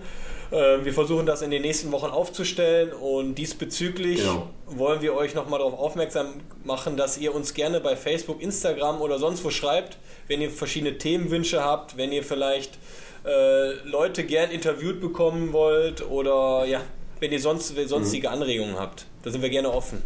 Äh, 0.51 0.85
wir 0.85 0.93
versuchen 0.93 1.25
das 1.25 1.41
in 1.41 1.51
den 1.51 1.61
nächsten 1.61 1.91
Wochen 1.91 2.07
aufzustellen 2.07 2.93
und 2.93 3.35
diesbezüglich 3.35 4.19
genau. 4.19 4.49
wollen 4.65 5.01
wir 5.01 5.15
euch 5.15 5.35
nochmal 5.35 5.59
darauf 5.59 5.77
aufmerksam 5.77 6.33
machen, 6.63 6.97
dass 6.97 7.17
ihr 7.17 7.33
uns 7.35 7.53
gerne 7.53 7.79
bei 7.79 7.95
Facebook, 7.95 8.41
Instagram 8.41 9.01
oder 9.01 9.19
sonst 9.19 9.43
wo 9.43 9.49
schreibt, 9.49 9.97
wenn 10.27 10.41
ihr 10.41 10.49
verschiedene 10.49 10.97
Themenwünsche 10.97 11.63
habt, 11.63 11.97
wenn 11.97 12.11
ihr 12.11 12.23
vielleicht 12.23 12.77
äh, 13.25 13.73
Leute 13.83 14.23
gern 14.23 14.51
interviewt 14.51 15.01
bekommen 15.01 15.53
wollt 15.53 16.07
oder 16.09 16.65
ja, 16.65 16.81
wenn 17.19 17.31
ihr 17.31 17.41
sonst, 17.41 17.75
sonstige 17.87 18.27
mhm. 18.27 18.33
Anregungen 18.33 18.79
habt. 18.79 19.05
Da 19.23 19.31
sind 19.31 19.41
wir 19.41 19.49
gerne 19.49 19.71
offen. 19.71 20.03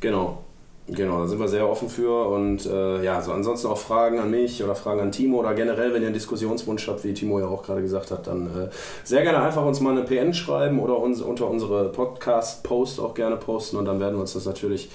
Genau. 0.00 0.44
Genau, 0.88 1.20
da 1.20 1.26
sind 1.28 1.38
wir 1.38 1.46
sehr 1.46 1.68
offen 1.68 1.88
für 1.88 2.26
und 2.26 2.66
äh, 2.66 3.04
ja, 3.04 3.22
so 3.22 3.32
ansonsten 3.32 3.68
auch 3.68 3.78
Fragen 3.78 4.18
an 4.18 4.32
mich 4.32 4.64
oder 4.64 4.74
Fragen 4.74 5.00
an 5.00 5.12
Timo 5.12 5.38
oder 5.38 5.54
generell, 5.54 5.94
wenn 5.94 6.02
ihr 6.02 6.08
einen 6.08 6.14
Diskussionswunsch 6.14 6.88
habt, 6.88 7.04
wie 7.04 7.14
Timo 7.14 7.38
ja 7.38 7.46
auch 7.46 7.62
gerade 7.62 7.82
gesagt 7.82 8.10
hat, 8.10 8.26
dann 8.26 8.46
äh, 8.46 8.68
sehr 9.04 9.22
gerne 9.22 9.40
einfach 9.42 9.64
uns 9.64 9.80
mal 9.80 9.96
eine 9.96 10.02
PN 10.02 10.34
schreiben 10.34 10.80
oder 10.80 10.98
uns 10.98 11.20
unter 11.20 11.48
unsere 11.48 11.90
Podcast-Post 11.90 12.98
auch 12.98 13.14
gerne 13.14 13.36
posten 13.36 13.76
und 13.76 13.84
dann 13.84 14.00
werden 14.00 14.16
wir 14.16 14.22
uns 14.22 14.32
das 14.32 14.44
natürlich 14.44 14.90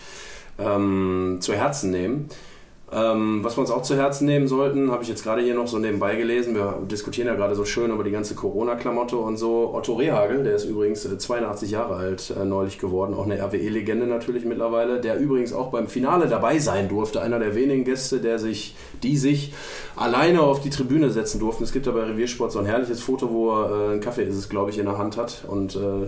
ähm, 0.60 1.38
zu 1.40 1.54
Herzen 1.54 1.92
nehmen. 1.92 2.30
Ähm, 2.90 3.44
was 3.44 3.58
wir 3.58 3.62
uns 3.62 3.72
auch 3.72 3.82
zu 3.82 3.98
Herzen 3.98 4.26
nehmen 4.26 4.48
sollten, 4.48 4.92
habe 4.92 5.04
ich 5.04 5.10
jetzt 5.10 5.22
gerade 5.22 5.42
hier 5.42 5.56
noch 5.56 5.68
so 5.68 5.78
nebenbei 5.78 6.16
gelesen. 6.16 6.56
Wir 6.56 6.82
diskutieren 6.90 7.28
ja 7.28 7.36
gerade 7.36 7.54
so 7.54 7.66
schön 7.66 7.92
über 7.92 8.06
die 8.06 8.12
ganze 8.12 8.34
Corona-Klamotte 8.34 9.18
und 9.18 9.36
so. 9.36 9.74
Otto 9.74 9.96
Rehagel, 9.96 10.46
der 10.46 10.56
ist 10.56 10.64
übrigens 10.64 11.02
82 11.02 11.70
äh, 11.70 11.74
Jahre 11.74 11.96
alt 11.96 12.30
äh, 12.30 12.46
neulich 12.46 12.80
geworden, 12.80 13.14
auch 13.14 13.26
eine 13.26 13.42
RWE-Legende 13.44 14.08
natürlich 14.08 14.46
mittlerweile, 14.46 15.02
der 15.02 15.20
übrigens 15.20 15.52
auch 15.52 15.70
beim 15.70 15.88
Finale 15.88 16.30
dabei 16.30 16.60
sein 16.60 16.88
durfte. 16.88 17.22
Einer 17.22 17.40
der 17.40 17.56
wenigen 17.56 17.84
Gäste, 17.84 18.22
der 18.22 18.40
sich, 18.40 18.78
die 19.04 19.18
sich 19.18 19.54
alleine 19.98 20.42
auf 20.42 20.62
die 20.62 20.70
Tribüne 20.70 21.10
setzen 21.10 21.42
durften. 21.42 21.66
Es 21.66 21.74
gibt 21.74 21.88
da 21.88 21.92
bei 21.92 22.04
Reviersport 22.04 22.54
so 22.54 22.60
ein 22.60 22.66
herrliches 22.66 23.02
Foto, 23.02 23.30
wo 23.34 23.52
er 23.52 23.70
äh, 23.70 23.92
einen 23.92 24.00
Kaffee 24.00 24.24
ist 24.24 24.38
es, 24.38 24.48
glaube 24.48 24.70
ich, 24.70 24.80
in 24.80 24.86
der 24.86 24.98
Hand 24.98 25.18
hat. 25.18 25.44
Und 25.46 25.76
äh, 25.76 26.08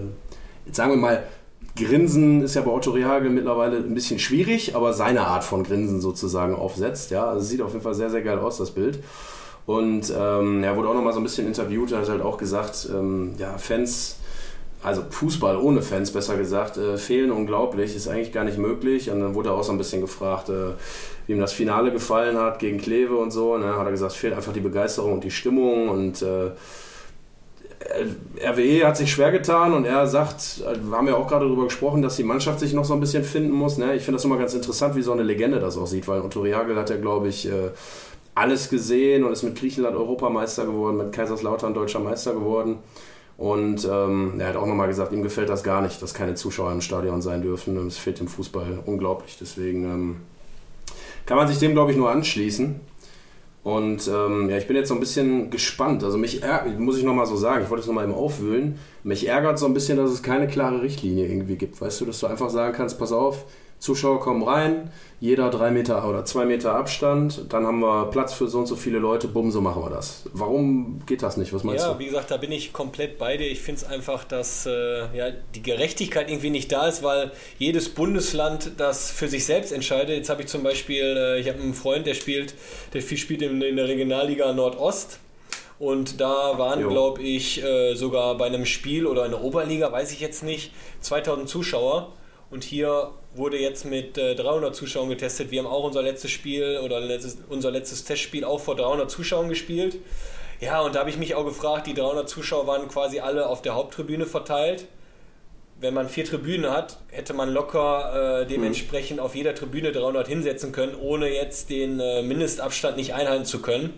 jetzt 0.66 0.78
sagen 0.78 0.92
wir 0.92 0.98
mal, 0.98 1.24
Grinsen 1.84 2.44
ist 2.44 2.56
ja 2.56 2.62
bei 2.62 2.72
Otto 2.72 2.92
Rehagel 2.92 3.30
mittlerweile 3.30 3.78
ein 3.78 3.94
bisschen 3.94 4.20
schwierig, 4.20 4.76
aber 4.76 4.94
seine 4.94 5.22
Art 5.22 5.44
von 5.44 5.64
Grinsen 5.64 6.02
sozusagen 6.02 6.56
aufsetzt. 6.56 7.12
Ja, 7.12 7.26
also 7.26 7.46
sieht 7.46 7.62
auf 7.62 7.72
jeden 7.72 7.84
Fall 7.84 7.96
sehr, 7.96 8.10
sehr 8.10 8.22
geil 8.22 8.40
aus, 8.40 8.58
das 8.58 8.72
Bild. 8.72 9.00
Und 9.66 10.12
ähm, 10.18 10.64
er 10.64 10.76
wurde 10.76 10.90
auch 10.90 10.94
nochmal 10.96 11.14
so 11.14 11.20
ein 11.20 11.24
bisschen 11.24 11.46
interviewt, 11.46 11.92
er 11.92 12.00
hat 12.00 12.10
halt 12.10 12.22
auch 12.22 12.38
gesagt, 12.38 12.90
ähm, 12.92 13.36
ja, 13.38 13.58
Fans, 13.58 14.18
also 14.82 15.04
Fußball 15.10 15.58
ohne 15.58 15.82
Fans 15.82 16.12
besser 16.12 16.38
gesagt, 16.38 16.78
äh, 16.78 16.98
fehlen 16.98 17.32
unglaublich, 17.32 17.96
ist 17.96 18.08
eigentlich 18.08 18.32
gar 18.32 18.46
nicht 18.46 18.58
möglich. 18.58 19.12
Und 19.12 19.20
dann 19.20 19.36
wurde 19.36 19.50
er 19.50 19.56
auch 19.56 19.64
so 19.64 19.72
ein 19.72 19.78
bisschen 19.78 20.02
gefragt, 20.02 20.50
äh, 20.50 20.74
wie 21.28 21.34
ihm 21.34 21.40
das 21.40 21.54
Finale 21.54 21.92
gefallen 21.92 22.38
hat 22.38 22.60
gegen 22.60 22.80
Kleve 22.80 23.16
und 23.16 23.32
so. 23.32 23.54
Und 23.54 23.62
dann 23.62 23.76
hat 23.76 23.86
er 23.86 23.92
gesagt, 23.92 24.14
es 24.14 24.18
fehlt 24.18 24.34
einfach 24.34 24.54
die 24.54 24.60
Begeisterung 24.60 25.14
und 25.14 25.24
die 25.24 25.32
Stimmung 25.32 25.90
und 25.90 26.22
äh, 26.22 26.52
RWE 27.82 28.86
hat 28.86 28.98
sich 28.98 29.12
schwer 29.12 29.32
getan 29.32 29.74
und 29.74 29.86
er 29.86 30.06
sagt, 30.08 30.62
wir 30.62 30.98
haben 30.98 31.08
ja 31.08 31.16
auch 31.16 31.28
gerade 31.28 31.46
darüber 31.46 31.64
gesprochen, 31.64 32.02
dass 32.02 32.18
die 32.18 32.24
Mannschaft 32.24 32.60
sich 32.60 32.74
noch 32.74 32.84
so 32.84 32.94
ein 32.94 33.00
bisschen 33.00 33.24
finden 33.24 33.52
muss. 33.52 33.78
Ne? 33.78 33.96
Ich 33.96 34.04
finde 34.04 34.18
das 34.18 34.26
immer 34.26 34.38
ganz 34.38 34.54
interessant, 34.54 34.96
wie 34.96 35.02
so 35.02 35.14
eine 35.14 35.24
Legende 35.24 35.60
das 35.60 35.78
aussieht, 35.78 36.08
weil 36.08 36.22
Otto 36.22 36.42
Rehagel 36.42 36.76
hat 36.76 36.90
ja, 36.90 36.98
glaube 36.98 37.30
ich, 37.30 37.48
äh, 37.48 37.70
alles 38.36 38.70
gesehen 38.70 39.24
und 39.24 39.32
ist 39.32 39.44
mit 39.44 39.56
Griechenland 39.56 39.96
Europameister 39.96 40.66
geworden, 40.66 40.98
mit 40.98 41.14
Kaiserslautern 41.14 41.74
deutscher 41.74 42.00
Meister 42.00 42.34
geworden. 42.34 42.80
Und 43.38 43.88
ähm, 43.90 44.34
er 44.38 44.50
hat 44.50 44.56
auch 44.58 44.66
nochmal 44.66 44.90
gesagt, 44.90 45.14
ihm 45.14 45.24
gefällt 45.24 45.48
das 45.48 45.64
gar 45.64 45.82
nicht, 45.82 46.02
dass 46.02 46.14
keine 46.14 46.36
Zuschauer 46.36 46.74
im 46.74 46.82
Stadion 46.82 47.22
sein 47.22 47.42
dürfen. 47.42 47.88
Es 47.88 47.98
fehlt 47.98 48.20
dem 48.20 48.28
Fußball 48.28 48.80
unglaublich. 48.86 49.38
Deswegen 49.40 49.86
ähm, 49.86 50.16
kann 51.26 51.38
man 51.38 51.48
sich 51.48 51.58
dem, 51.58 51.72
glaube 51.72 51.92
ich, 51.92 51.98
nur 51.98 52.12
anschließen. 52.12 52.82
Und 53.64 54.08
ähm, 54.08 54.50
ja, 54.50 54.58
ich 54.58 54.68
bin 54.68 54.78
jetzt 54.78 54.88
so 54.88 54.94
ein 54.94 55.00
bisschen 55.00 55.50
gespannt. 55.50 56.04
Also 56.04 56.18
mich 56.18 56.42
ärgert, 56.42 56.80
muss 56.80 56.98
ich 56.98 57.04
nochmal 57.04 57.26
so 57.26 57.36
sagen, 57.36 57.64
ich 57.64 57.70
wollte 57.70 57.82
es 57.82 57.88
nochmal 57.88 58.06
eben 58.06 58.14
aufwühlen. 58.14 58.80
Mich 59.04 59.28
ärgert 59.28 59.60
so 59.60 59.66
ein 59.66 59.74
bisschen, 59.74 59.98
dass 59.98 60.12
es 60.12 60.24
keine 60.24 60.48
klare 60.48 60.82
Richtlinie 60.82 61.28
irgendwie 61.28 61.58
gibt. 61.58 61.80
Weißt 61.80 62.00
du, 62.00 62.06
dass 62.06 62.20
du 62.20 62.28
einfach 62.28 62.50
sagen 62.50 62.74
kannst, 62.74 62.98
pass 62.98 63.12
auf, 63.12 63.46
Zuschauer 63.80 64.20
kommen 64.20 64.44
rein, 64.44 64.92
jeder 65.22 65.50
drei 65.50 65.72
Meter 65.72 66.08
oder 66.08 66.24
zwei 66.26 66.46
Meter 66.46 66.76
Abstand, 66.76 67.46
dann 67.50 67.66
haben 67.66 67.80
wir 67.80 68.10
Platz 68.12 68.34
für 68.34 68.48
so 68.48 68.60
und 68.60 68.66
so 68.66 68.76
viele 68.76 69.00
Leute, 69.00 69.28
bumm, 69.28 69.52
so 69.52 69.62
machen 69.62 69.82
wir 69.82 69.90
das. 69.90 70.24
Warum 70.34 71.02
geht 71.06 71.24
das 71.24 71.38
nicht? 71.38 71.54
Was 71.54 71.64
meinst 71.64 71.86
ja, 71.86 71.94
du? 71.94 72.00
wie 72.00 72.06
gesagt, 72.06 72.32
da 72.32 72.38
bin 72.38 72.52
ich 72.52 72.72
komplett 72.74 73.18
bei 73.18 73.38
dir. 73.38 73.50
Ich 73.50 73.62
finde 73.62 73.82
es 73.82 73.88
einfach, 73.88 74.24
dass 74.24 74.66
äh, 74.66 75.16
ja, 75.16 75.32
die 75.56 75.62
Gerechtigkeit 75.62 76.30
irgendwie 76.30 76.50
nicht 76.50 76.72
da 76.72 76.88
ist, 76.88 77.04
weil 77.04 77.32
jedes 77.58 77.90
Bundesland 77.90 78.72
das 78.78 79.12
für 79.12 79.28
sich 79.28 79.46
selbst 79.46 79.72
entscheidet. 79.72 80.16
Jetzt 80.16 80.30
habe 80.30 80.42
ich 80.42 80.48
zum 80.48 80.64
Beispiel, 80.64 81.04
äh, 81.18 81.40
ich 81.40 81.48
habe 81.48 81.60
einen 81.60 81.74
Freund, 81.74 82.06
der 82.06 82.14
spielt, 82.14 82.56
der 82.94 83.02
spielt 83.02 83.42
in, 83.42 83.62
in 83.62 83.76
der 83.76 83.88
Regionalliga 83.88 84.52
Nordost. 84.54 85.20
Und 85.80 86.20
da 86.20 86.58
waren, 86.58 86.86
glaube 86.90 87.22
ich, 87.22 87.64
äh, 87.64 87.96
sogar 87.96 88.36
bei 88.38 88.48
einem 88.48 88.66
Spiel 88.66 89.08
oder 89.08 89.24
in 89.24 89.32
der 89.32 89.42
Oberliga, 89.42 89.90
weiß 89.90 90.12
ich 90.12 90.20
jetzt 90.20 90.44
nicht, 90.44 90.74
2000 91.00 91.48
Zuschauer. 91.48 92.14
Und 92.52 92.64
hier 92.64 93.12
wurde 93.36 93.58
jetzt 93.58 93.86
mit 93.86 94.18
äh, 94.18 94.36
300 94.36 94.76
Zuschauern 94.76 95.10
getestet. 95.10 95.52
Wir 95.52 95.60
haben 95.60 95.68
auch 95.68 95.84
unser 95.84 96.02
letztes 96.02 96.32
Spiel 96.32 96.80
oder 96.84 97.00
letztes, 97.00 97.38
unser 97.50 97.72
letztes 97.72 98.04
Testspiel 98.04 98.44
auch 98.44 98.60
vor 98.60 98.76
300 98.76 99.10
Zuschauern 99.10 99.50
gespielt. 99.50 99.98
Ja, 100.60 100.82
und 100.82 100.96
da 100.96 101.00
habe 101.00 101.10
ich 101.10 101.18
mich 101.18 101.36
auch 101.36 101.46
gefragt, 101.46 101.88
die 101.88 101.94
300 101.94 102.28
Zuschauer 102.28 102.68
waren 102.68 102.88
quasi 102.90 103.20
alle 103.20 103.48
auf 103.48 103.62
der 103.62 103.76
Haupttribüne 103.76 104.26
verteilt. 104.26 104.86
Wenn 105.80 105.94
man 105.94 106.10
vier 106.10 106.26
Tribünen 106.26 106.70
hat, 106.70 106.98
hätte 107.08 107.34
man 107.34 107.54
locker 107.54 108.42
äh, 108.42 108.46
dementsprechend 108.46 109.20
mhm. 109.20 109.26
auf 109.26 109.36
jeder 109.36 109.56
Tribüne 109.56 109.94
300 109.94 110.28
hinsetzen 110.28 110.74
können, 110.74 110.96
ohne 111.00 111.30
jetzt 111.30 111.70
den 111.70 112.02
äh, 112.02 112.22
Mindestabstand 112.22 112.98
nicht 112.98 113.14
einhalten 113.14 113.46
zu 113.46 113.62
können. 113.62 113.98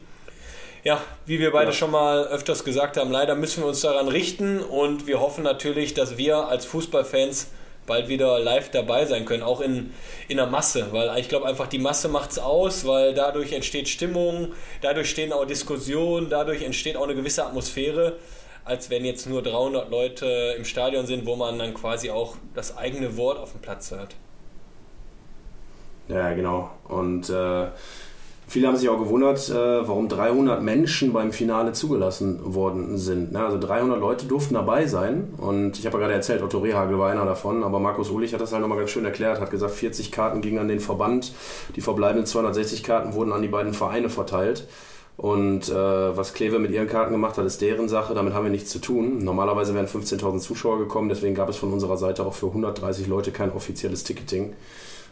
Ja, 0.83 1.01
wie 1.25 1.39
wir 1.39 1.51
beide 1.51 1.71
ja. 1.71 1.73
schon 1.73 1.91
mal 1.91 2.25
öfters 2.25 2.63
gesagt 2.63 2.97
haben, 2.97 3.11
leider 3.11 3.35
müssen 3.35 3.63
wir 3.63 3.67
uns 3.67 3.81
daran 3.81 4.07
richten 4.07 4.59
und 4.59 5.07
wir 5.07 5.19
hoffen 5.19 5.43
natürlich, 5.43 5.95
dass 5.95 6.17
wir 6.17 6.47
als 6.47 6.65
Fußballfans 6.65 7.47
bald 7.87 8.07
wieder 8.07 8.39
live 8.39 8.69
dabei 8.71 9.05
sein 9.05 9.25
können, 9.25 9.43
auch 9.43 9.61
in, 9.61 9.93
in 10.27 10.37
der 10.37 10.47
Masse, 10.47 10.87
weil 10.91 11.17
ich 11.19 11.29
glaube 11.29 11.47
einfach 11.47 11.67
die 11.67 11.79
Masse 11.79 12.07
macht 12.07 12.31
es 12.31 12.39
aus, 12.39 12.85
weil 12.85 13.13
dadurch 13.13 13.53
entsteht 13.53 13.89
Stimmung, 13.89 14.53
dadurch 14.81 15.09
stehen 15.09 15.33
auch 15.33 15.45
Diskussionen, 15.45 16.29
dadurch 16.29 16.61
entsteht 16.61 16.95
auch 16.95 17.03
eine 17.03 17.15
gewisse 17.15 17.45
Atmosphäre, 17.45 18.17
als 18.63 18.89
wenn 18.89 19.03
jetzt 19.05 19.27
nur 19.27 19.41
300 19.41 19.89
Leute 19.89 20.55
im 20.57 20.65
Stadion 20.65 21.05
sind, 21.05 21.25
wo 21.25 21.35
man 21.35 21.57
dann 21.57 21.73
quasi 21.73 22.11
auch 22.11 22.35
das 22.53 22.77
eigene 22.77 23.17
Wort 23.17 23.39
auf 23.39 23.51
dem 23.51 23.61
Platz 23.61 23.91
hört. 23.91 24.15
Ja, 26.07 26.33
genau. 26.33 26.69
Und 26.87 27.29
äh, 27.29 27.67
Viele 28.51 28.67
haben 28.67 28.75
sich 28.75 28.89
auch 28.89 28.99
gewundert, 28.99 29.49
äh, 29.49 29.87
warum 29.87 30.09
300 30.09 30.61
Menschen 30.61 31.13
beim 31.13 31.31
Finale 31.31 31.71
zugelassen 31.71 32.53
worden 32.53 32.97
sind. 32.97 33.33
Also 33.33 33.57
300 33.57 33.97
Leute 33.97 34.25
durften 34.25 34.55
dabei 34.55 34.87
sein. 34.87 35.33
Und 35.37 35.79
ich 35.79 35.85
habe 35.85 35.95
ja 35.95 36.01
gerade 36.01 36.15
erzählt, 36.15 36.41
Otto 36.41 36.57
Rehagel 36.57 36.99
war 36.99 37.09
einer 37.09 37.23
davon. 37.23 37.63
Aber 37.63 37.79
Markus 37.79 38.09
Ulich 38.09 38.33
hat 38.33 38.41
das 38.41 38.51
halt 38.51 38.61
nochmal 38.61 38.77
ganz 38.77 38.89
schön 38.89 39.05
erklärt. 39.05 39.39
Hat 39.39 39.51
gesagt, 39.51 39.71
40 39.75 40.11
Karten 40.11 40.41
gingen 40.41 40.59
an 40.59 40.67
den 40.67 40.81
Verband. 40.81 41.31
Die 41.77 41.79
verbleibenden 41.79 42.25
260 42.25 42.83
Karten 42.83 43.13
wurden 43.13 43.31
an 43.31 43.41
die 43.41 43.47
beiden 43.47 43.73
Vereine 43.73 44.09
verteilt. 44.09 44.67
Und 45.15 45.69
äh, 45.69 45.73
was 45.73 46.33
Kleve 46.33 46.59
mit 46.59 46.71
ihren 46.71 46.89
Karten 46.89 47.13
gemacht 47.13 47.37
hat, 47.37 47.45
ist 47.45 47.61
deren 47.61 47.87
Sache. 47.87 48.13
Damit 48.13 48.33
haben 48.33 48.43
wir 48.43 48.51
nichts 48.51 48.69
zu 48.69 48.79
tun. 48.79 49.23
Normalerweise 49.23 49.73
wären 49.75 49.87
15.000 49.87 50.39
Zuschauer 50.39 50.77
gekommen. 50.77 51.07
Deswegen 51.07 51.35
gab 51.35 51.47
es 51.47 51.55
von 51.55 51.71
unserer 51.71 51.95
Seite 51.95 52.25
auch 52.25 52.33
für 52.33 52.47
130 52.47 53.07
Leute 53.07 53.31
kein 53.31 53.53
offizielles 53.53 54.03
Ticketing. 54.03 54.55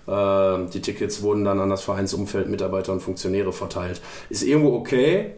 Äh, 0.10 0.70
die 0.72 0.82
Tickets 0.82 1.22
wurden 1.22 1.46
dann 1.46 1.60
an 1.60 1.70
das 1.70 1.84
Vereinsumfeld, 1.84 2.50
Mitarbeiter 2.50 2.92
und 2.92 3.02
Funktionäre 3.02 3.54
verteilt. 3.54 4.02
Ist 4.30 4.44
irgendwo 4.44 4.76
okay. 4.76 5.36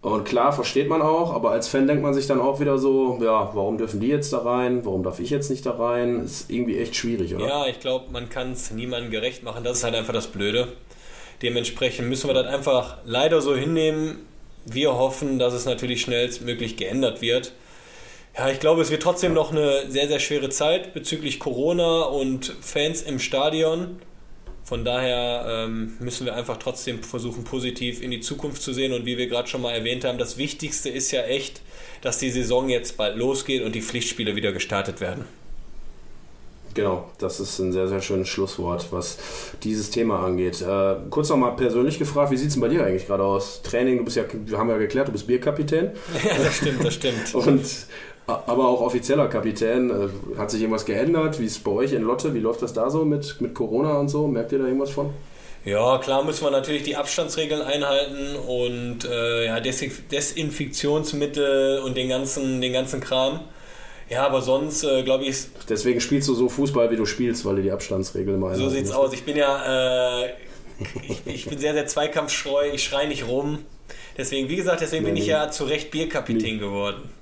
Und 0.00 0.24
klar, 0.24 0.52
versteht 0.52 0.88
man 0.88 1.02
auch, 1.02 1.34
aber 1.34 1.50
als 1.50 1.66
Fan 1.66 1.88
denkt 1.88 2.04
man 2.04 2.14
sich 2.14 2.28
dann 2.28 2.40
auch 2.40 2.60
wieder 2.60 2.78
so, 2.78 3.18
ja, 3.20 3.50
warum 3.52 3.78
dürfen 3.78 3.98
die 3.98 4.06
jetzt 4.06 4.32
da 4.32 4.38
rein? 4.38 4.84
Warum 4.84 5.02
darf 5.02 5.18
ich 5.18 5.30
jetzt 5.30 5.50
nicht 5.50 5.66
da 5.66 5.72
rein? 5.72 6.24
Ist 6.24 6.50
irgendwie 6.50 6.78
echt 6.78 6.94
schwierig, 6.94 7.34
oder? 7.34 7.46
Ja, 7.46 7.66
ich 7.66 7.80
glaube, 7.80 8.06
man 8.12 8.28
kann 8.28 8.52
es 8.52 8.70
niemandem 8.70 9.10
gerecht 9.10 9.42
machen. 9.42 9.64
Das 9.64 9.78
ist 9.78 9.84
halt 9.84 9.96
einfach 9.96 10.12
das 10.12 10.28
Blöde. 10.28 10.68
Dementsprechend 11.42 12.08
müssen 12.08 12.28
wir 12.28 12.34
das 12.34 12.46
einfach 12.46 12.98
leider 13.04 13.40
so 13.40 13.56
hinnehmen. 13.56 14.20
Wir 14.64 14.94
hoffen, 14.94 15.38
dass 15.40 15.52
es 15.52 15.66
natürlich 15.66 16.00
schnellstmöglich 16.02 16.76
geändert 16.76 17.20
wird. 17.20 17.52
Ja, 18.36 18.50
ich 18.50 18.60
glaube, 18.60 18.82
es 18.82 18.90
wird 18.90 19.02
trotzdem 19.02 19.34
noch 19.34 19.50
eine 19.50 19.90
sehr, 19.90 20.08
sehr 20.08 20.20
schwere 20.20 20.48
Zeit 20.48 20.94
bezüglich 20.94 21.40
Corona 21.40 22.02
und 22.02 22.54
Fans 22.60 23.02
im 23.02 23.18
Stadion. 23.18 24.00
Von 24.68 24.84
daher 24.84 25.46
ähm, 25.48 25.94
müssen 25.98 26.26
wir 26.26 26.34
einfach 26.34 26.58
trotzdem 26.58 27.02
versuchen, 27.02 27.42
positiv 27.44 28.02
in 28.02 28.10
die 28.10 28.20
Zukunft 28.20 28.60
zu 28.60 28.74
sehen. 28.74 28.92
Und 28.92 29.06
wie 29.06 29.16
wir 29.16 29.26
gerade 29.26 29.48
schon 29.48 29.62
mal 29.62 29.72
erwähnt 29.72 30.04
haben, 30.04 30.18
das 30.18 30.36
Wichtigste 30.36 30.90
ist 30.90 31.10
ja 31.10 31.22
echt, 31.22 31.62
dass 32.02 32.18
die 32.18 32.30
Saison 32.30 32.68
jetzt 32.68 32.96
bald 32.98 33.16
losgeht 33.16 33.62
und 33.62 33.74
die 33.74 33.80
Pflichtspiele 33.80 34.36
wieder 34.36 34.52
gestartet 34.52 35.00
werden. 35.00 35.24
Genau, 36.74 37.10
das 37.18 37.40
ist 37.40 37.58
ein 37.58 37.72
sehr, 37.72 37.88
sehr 37.88 38.00
schönes 38.00 38.28
Schlusswort, 38.28 38.88
was 38.90 39.18
dieses 39.64 39.90
Thema 39.90 40.24
angeht. 40.24 40.60
Äh, 40.60 40.96
kurz 41.10 41.28
nochmal 41.28 41.56
persönlich 41.56 41.98
gefragt, 41.98 42.30
wie 42.30 42.36
sieht 42.36 42.48
es 42.48 42.54
denn 42.54 42.60
bei 42.60 42.68
dir 42.68 42.84
eigentlich 42.84 43.06
gerade 43.06 43.24
aus? 43.24 43.62
Training, 43.62 43.98
du 43.98 44.04
bist 44.04 44.16
ja, 44.16 44.24
wir 44.32 44.58
haben 44.58 44.68
ja 44.68 44.76
geklärt, 44.76 45.08
du 45.08 45.12
bist 45.12 45.26
Bierkapitän. 45.26 45.92
Ja, 46.24 46.36
das 46.36 46.56
stimmt, 46.56 46.84
das 46.84 46.94
stimmt. 46.94 47.34
und 47.34 47.64
aber 48.28 48.68
auch 48.68 48.80
offizieller 48.80 49.28
Kapitän. 49.28 49.90
Äh, 49.90 50.08
hat 50.38 50.50
sich 50.50 50.60
irgendwas 50.60 50.84
geändert? 50.84 51.40
Wie 51.40 51.46
ist 51.46 51.56
es 51.56 51.62
bei 51.62 51.70
euch 51.70 51.92
in 51.92 52.02
Lotte? 52.02 52.34
Wie 52.34 52.40
läuft 52.40 52.62
das 52.62 52.72
da 52.72 52.90
so 52.90 53.04
mit, 53.04 53.40
mit 53.40 53.54
Corona 53.54 53.98
und 53.98 54.08
so? 54.08 54.26
Merkt 54.28 54.52
ihr 54.52 54.58
da 54.58 54.66
irgendwas 54.66 54.90
von? 54.90 55.10
Ja, 55.64 55.98
klar 55.98 56.24
müssen 56.24 56.44
wir 56.44 56.50
natürlich 56.50 56.82
die 56.84 56.96
Abstandsregeln 56.96 57.62
einhalten 57.62 58.36
und 58.36 59.04
äh, 59.04 59.46
ja, 59.46 59.60
Desinfektionsmittel 59.60 61.80
und 61.80 61.96
den 61.96 62.08
ganzen, 62.08 62.60
den 62.60 62.72
ganzen 62.72 63.00
Kram. 63.00 63.40
Ja, 64.08 64.24
aber 64.24 64.40
sonst 64.40 64.84
äh, 64.84 65.02
glaube 65.02 65.24
ich. 65.24 65.46
Deswegen 65.68 66.00
spielst 66.00 66.28
du 66.28 66.34
so 66.34 66.48
Fußball, 66.48 66.90
wie 66.90 66.96
du 66.96 67.04
spielst, 67.04 67.44
weil 67.44 67.56
du 67.56 67.62
die 67.62 67.72
Abstandsregel 67.72 68.34
immer 68.34 68.54
So 68.54 68.70
sieht's 68.70 68.92
aus. 68.92 69.12
Ich 69.12 69.24
bin 69.24 69.36
ja, 69.36 70.24
äh, 70.24 70.30
ich, 71.08 71.26
ich, 71.26 71.46
bin 71.46 71.58
sehr, 71.58 71.74
sehr 71.74 71.86
zweikampfschreu. 71.86 72.70
Ich 72.72 72.84
schreie 72.84 73.08
nicht 73.08 73.26
rum. 73.26 73.58
Deswegen, 74.16 74.48
wie 74.48 74.56
gesagt, 74.56 74.80
deswegen 74.80 75.04
nee, 75.04 75.10
bin 75.10 75.20
ich 75.20 75.26
ja 75.26 75.50
zu 75.50 75.64
Recht 75.64 75.90
Bierkapitän 75.90 76.54
nee. 76.54 76.58
geworden. 76.58 77.17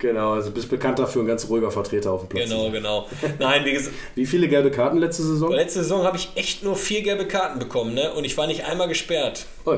Genau, 0.00 0.32
also 0.32 0.50
bist 0.50 0.70
bekannt 0.70 0.98
dafür, 0.98 1.22
ein 1.22 1.26
ganz 1.26 1.46
ruhiger 1.48 1.70
Vertreter 1.70 2.10
auf 2.10 2.22
dem 2.22 2.30
Platz. 2.30 2.48
Genau, 2.48 2.70
genau. 2.70 3.06
Nein, 3.38 3.64
wie 3.66 3.72
gesagt. 3.72 3.94
wie 4.14 4.24
viele 4.24 4.48
gelbe 4.48 4.70
Karten 4.70 4.96
letzte 4.96 5.22
Saison? 5.22 5.52
Letzte 5.52 5.82
Saison 5.82 6.04
habe 6.04 6.16
ich 6.16 6.30
echt 6.36 6.64
nur 6.64 6.74
vier 6.74 7.02
gelbe 7.02 7.26
Karten 7.26 7.58
bekommen, 7.58 7.92
ne? 7.94 8.12
Und 8.14 8.24
ich 8.24 8.36
war 8.38 8.46
nicht 8.46 8.64
einmal 8.64 8.88
gesperrt. 8.88 9.44
Oh. 9.66 9.76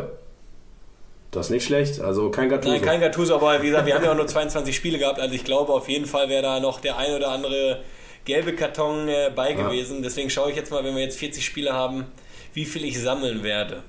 Das 1.33 1.47
ist 1.47 1.51
nicht 1.51 1.65
schlecht, 1.65 1.99
also 1.99 2.31
kein 2.31 2.51
Gattuso. 2.51 2.75
Nein, 2.75 2.83
kein 2.83 3.01
Gattuso, 3.01 3.35
aber 3.35 3.63
wie 3.63 3.67
gesagt, 3.67 3.87
wir 3.87 3.95
haben 3.95 4.05
ja 4.05 4.13
auch 4.13 4.17
nur 4.17 4.27
22 4.27 4.77
Spiele 4.77 4.99
gehabt, 4.99 5.19
also 5.19 5.35
ich 5.35 5.45
glaube 5.45 5.73
auf 5.73 5.89
jeden 5.89 6.05
Fall 6.05 6.29
wäre 6.29 6.43
da 6.43 6.61
noch 6.61 6.79
der 6.79 6.99
ein 6.99 7.15
oder 7.15 7.31
andere 7.31 7.83
gelbe 8.25 8.55
Karton 8.55 9.09
äh, 9.09 9.33
bei 9.35 9.53
ja. 9.53 9.57
gewesen. 9.57 10.03
Deswegen 10.03 10.31
schaue 10.31 10.51
ich 10.51 10.57
jetzt 10.57 10.71
mal, 10.71 10.85
wenn 10.85 10.95
wir 10.95 11.03
jetzt 11.03 11.19
40 11.19 11.45
Spiele 11.45 11.73
haben, 11.73 12.05
wie 12.53 12.67
viel 12.67 12.85
ich 12.85 13.01
sammeln 13.01 13.43
werde. 13.43 13.83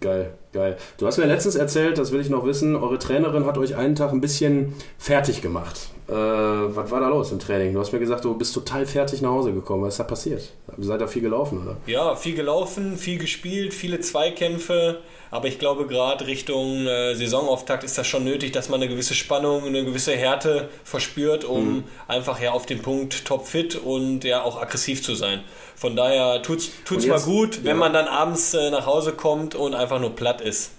Geil, 0.00 0.34
geil. 0.52 0.76
Du 0.98 1.06
hast 1.06 1.18
mir 1.18 1.26
letztens 1.26 1.54
erzählt, 1.54 1.98
das 1.98 2.12
will 2.12 2.20
ich 2.20 2.30
noch 2.30 2.44
wissen, 2.44 2.76
eure 2.76 2.98
Trainerin 2.98 3.46
hat 3.46 3.58
euch 3.58 3.76
einen 3.76 3.94
Tag 3.94 4.12
ein 4.12 4.20
bisschen 4.20 4.74
fertig 4.98 5.42
gemacht. 5.42 5.90
Äh, 6.08 6.12
was 6.12 6.90
war 6.90 7.00
da 7.00 7.08
los 7.08 7.30
im 7.30 7.38
Training? 7.38 7.72
Du 7.72 7.78
hast 7.78 7.92
mir 7.92 8.00
gesagt, 8.00 8.24
du 8.24 8.34
bist 8.34 8.52
total 8.52 8.84
fertig 8.84 9.22
nach 9.22 9.30
Hause 9.30 9.52
gekommen. 9.52 9.84
Was 9.84 9.94
ist 9.94 10.00
da 10.00 10.04
passiert? 10.04 10.52
Seid 10.78 11.00
ihr 11.00 11.08
viel 11.08 11.22
gelaufen, 11.22 11.62
oder? 11.62 11.76
Ja, 11.86 12.16
viel 12.16 12.34
gelaufen, 12.34 12.96
viel 12.96 13.18
gespielt, 13.18 13.72
viele 13.72 14.00
Zweikämpfe. 14.00 14.98
Aber 15.30 15.46
ich 15.46 15.60
glaube, 15.60 15.86
gerade 15.86 16.26
Richtung 16.26 16.86
äh, 16.88 17.14
Saisonauftakt 17.14 17.84
ist 17.84 17.96
das 17.96 18.08
schon 18.08 18.24
nötig, 18.24 18.50
dass 18.50 18.68
man 18.68 18.80
eine 18.80 18.90
gewisse 18.90 19.14
Spannung, 19.14 19.64
eine 19.64 19.84
gewisse 19.84 20.12
Härte 20.16 20.68
verspürt, 20.82 21.44
um 21.44 21.76
mhm. 21.76 21.84
einfach 22.08 22.40
ja 22.40 22.50
auf 22.50 22.66
den 22.66 22.82
Punkt 22.82 23.24
topfit 23.24 23.76
und 23.76 24.24
ja 24.24 24.42
auch 24.42 24.60
aggressiv 24.60 25.04
zu 25.04 25.14
sein. 25.14 25.42
Von 25.76 25.94
daher 25.94 26.42
tut 26.42 26.58
es 26.58 27.06
mal 27.06 27.20
gut, 27.20 27.60
wenn 27.62 27.70
ja. 27.70 27.74
man 27.74 27.92
dann 27.92 28.08
abends 28.08 28.52
äh, 28.54 28.70
nach 28.70 28.86
Hause 28.86 29.12
kommt 29.12 29.54
und 29.54 29.74
einfach 29.74 30.00
nur 30.00 30.14
platt 30.16 30.39
ist. 30.40 30.72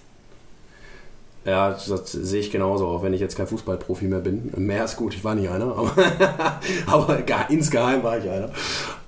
Ja, 1.44 1.70
das 1.72 2.12
sehe 2.12 2.38
ich 2.38 2.52
genauso, 2.52 2.86
auch 2.86 3.02
wenn 3.02 3.14
ich 3.14 3.20
jetzt 3.20 3.36
kein 3.36 3.48
Fußballprofi 3.48 4.04
mehr 4.04 4.20
bin. 4.20 4.52
Mehr 4.56 4.84
ist 4.84 4.96
gut, 4.96 5.12
ich 5.12 5.24
war 5.24 5.34
nicht 5.34 5.50
einer, 5.50 5.76
aber, 5.76 5.92
aber 6.86 7.22
gar, 7.22 7.50
insgeheim 7.50 8.04
war 8.04 8.18
ich 8.18 8.30
einer. 8.30 8.50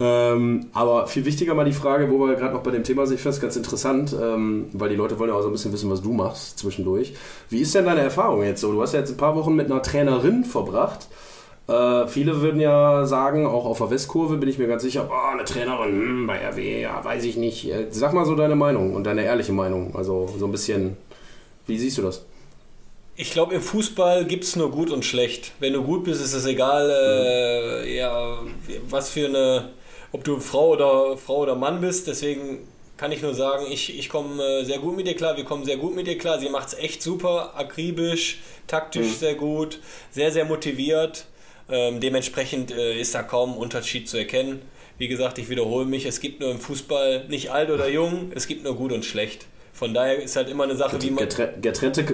Ähm, 0.00 0.66
aber 0.72 1.06
viel 1.06 1.24
wichtiger 1.26 1.54
mal 1.54 1.64
die 1.64 1.72
Frage, 1.72 2.10
wo 2.10 2.26
wir 2.26 2.34
gerade 2.34 2.54
noch 2.54 2.64
bei 2.64 2.72
dem 2.72 2.82
Thema 2.82 3.06
sind, 3.06 3.16
ich 3.16 3.22
finde 3.22 3.36
es 3.36 3.40
ganz 3.40 3.54
interessant, 3.54 4.16
ähm, 4.20 4.66
weil 4.72 4.88
die 4.88 4.96
Leute 4.96 5.16
wollen 5.20 5.30
ja 5.30 5.36
auch 5.36 5.42
so 5.42 5.48
ein 5.48 5.52
bisschen 5.52 5.72
wissen, 5.72 5.90
was 5.90 6.02
du 6.02 6.12
machst 6.12 6.58
zwischendurch. 6.58 7.14
Wie 7.50 7.60
ist 7.60 7.72
denn 7.72 7.84
deine 7.84 8.00
Erfahrung 8.00 8.42
jetzt 8.42 8.62
so? 8.62 8.72
Du 8.72 8.82
hast 8.82 8.94
ja 8.94 8.98
jetzt 8.98 9.10
ein 9.10 9.16
paar 9.16 9.36
Wochen 9.36 9.54
mit 9.54 9.70
einer 9.70 9.82
Trainerin 9.82 10.44
verbracht. 10.44 11.06
Äh, 11.66 12.06
viele 12.08 12.40
würden 12.42 12.60
ja 12.60 13.06
sagen, 13.06 13.46
auch 13.46 13.64
auf 13.64 13.78
der 13.78 13.90
Westkurve 13.90 14.36
bin 14.36 14.48
ich 14.48 14.58
mir 14.58 14.66
ganz 14.66 14.82
sicher, 14.82 15.08
oh, 15.10 15.32
eine 15.32 15.44
Trainerin 15.44 15.92
hm, 15.92 16.26
bei 16.26 16.38
RW, 16.38 16.82
ja, 16.82 17.02
weiß 17.02 17.24
ich 17.24 17.36
nicht. 17.36 17.70
Äh, 17.70 17.86
sag 17.90 18.12
mal 18.12 18.26
so 18.26 18.34
deine 18.34 18.56
Meinung 18.56 18.94
und 18.94 19.04
deine 19.04 19.24
ehrliche 19.24 19.52
Meinung. 19.52 19.96
Also 19.96 20.28
so 20.38 20.46
ein 20.46 20.52
bisschen 20.52 20.96
wie 21.66 21.78
siehst 21.78 21.98
du 21.98 22.02
das? 22.02 22.24
Ich 23.16 23.30
glaube, 23.30 23.54
im 23.54 23.62
Fußball 23.62 24.24
gibt 24.24 24.44
es 24.44 24.56
nur 24.56 24.70
gut 24.70 24.90
und 24.90 25.04
schlecht. 25.04 25.52
Wenn 25.60 25.72
du 25.72 25.82
gut 25.82 26.04
bist, 26.04 26.22
ist 26.22 26.34
es 26.34 26.46
egal, 26.46 26.90
äh, 26.90 27.82
mhm. 27.82 27.94
ja, 27.94 28.38
was 28.88 29.10
für 29.10 29.26
eine, 29.26 29.70
ob 30.12 30.24
du 30.24 30.40
Frau 30.40 30.70
oder 30.70 31.16
Frau 31.16 31.38
oder 31.38 31.54
Mann 31.54 31.80
bist. 31.80 32.08
Deswegen 32.08 32.66
kann 32.96 33.12
ich 33.12 33.22
nur 33.22 33.34
sagen, 33.34 33.66
ich, 33.70 33.96
ich 33.96 34.08
komme 34.08 34.42
äh, 34.42 34.64
sehr 34.64 34.78
gut 34.78 34.96
mit 34.96 35.06
dir 35.06 35.14
klar. 35.14 35.36
Wir 35.36 35.44
kommen 35.44 35.64
sehr 35.64 35.76
gut 35.76 35.94
mit 35.94 36.06
dir 36.06 36.18
klar. 36.18 36.38
Sie 36.38 36.48
macht 36.48 36.68
es 36.68 36.74
echt 36.74 37.02
super, 37.02 37.52
akribisch, 37.56 38.40
taktisch 38.66 39.06
mhm. 39.06 39.14
sehr 39.14 39.34
gut, 39.34 39.78
sehr, 40.10 40.32
sehr 40.32 40.44
motiviert. 40.44 41.26
Ähm, 41.68 42.00
dementsprechend 42.00 42.70
äh, 42.70 43.00
ist 43.00 43.14
da 43.14 43.22
kaum 43.22 43.56
Unterschied 43.56 44.08
zu 44.08 44.18
erkennen. 44.18 44.62
Wie 44.98 45.08
gesagt, 45.08 45.38
ich 45.38 45.48
wiederhole 45.48 45.86
mich, 45.86 46.06
es 46.06 46.20
gibt 46.20 46.40
nur 46.40 46.50
im 46.50 46.60
Fußball 46.60 47.26
nicht 47.28 47.50
alt 47.50 47.70
oder 47.70 47.88
jung, 47.88 48.30
es 48.34 48.46
gibt 48.46 48.64
nur 48.64 48.76
gut 48.76 48.92
und 48.92 49.04
schlecht. 49.04 49.46
Von 49.72 49.92
daher 49.92 50.22
ist 50.22 50.36
halt 50.36 50.48
immer 50.48 50.64
eine 50.64 50.76
Sache, 50.76 51.02
wie 51.02 51.10
man. 51.10 51.24
Getre 51.24 51.54
getrennte, 51.60 52.04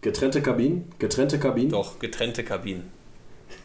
getrennte 0.00 0.42
Kabinen? 0.42 0.90
Getrennte 0.98 1.38
Kabinen? 1.38 1.70
Doch, 1.70 1.98
getrennte 1.98 2.42
Kabinen. 2.42 2.90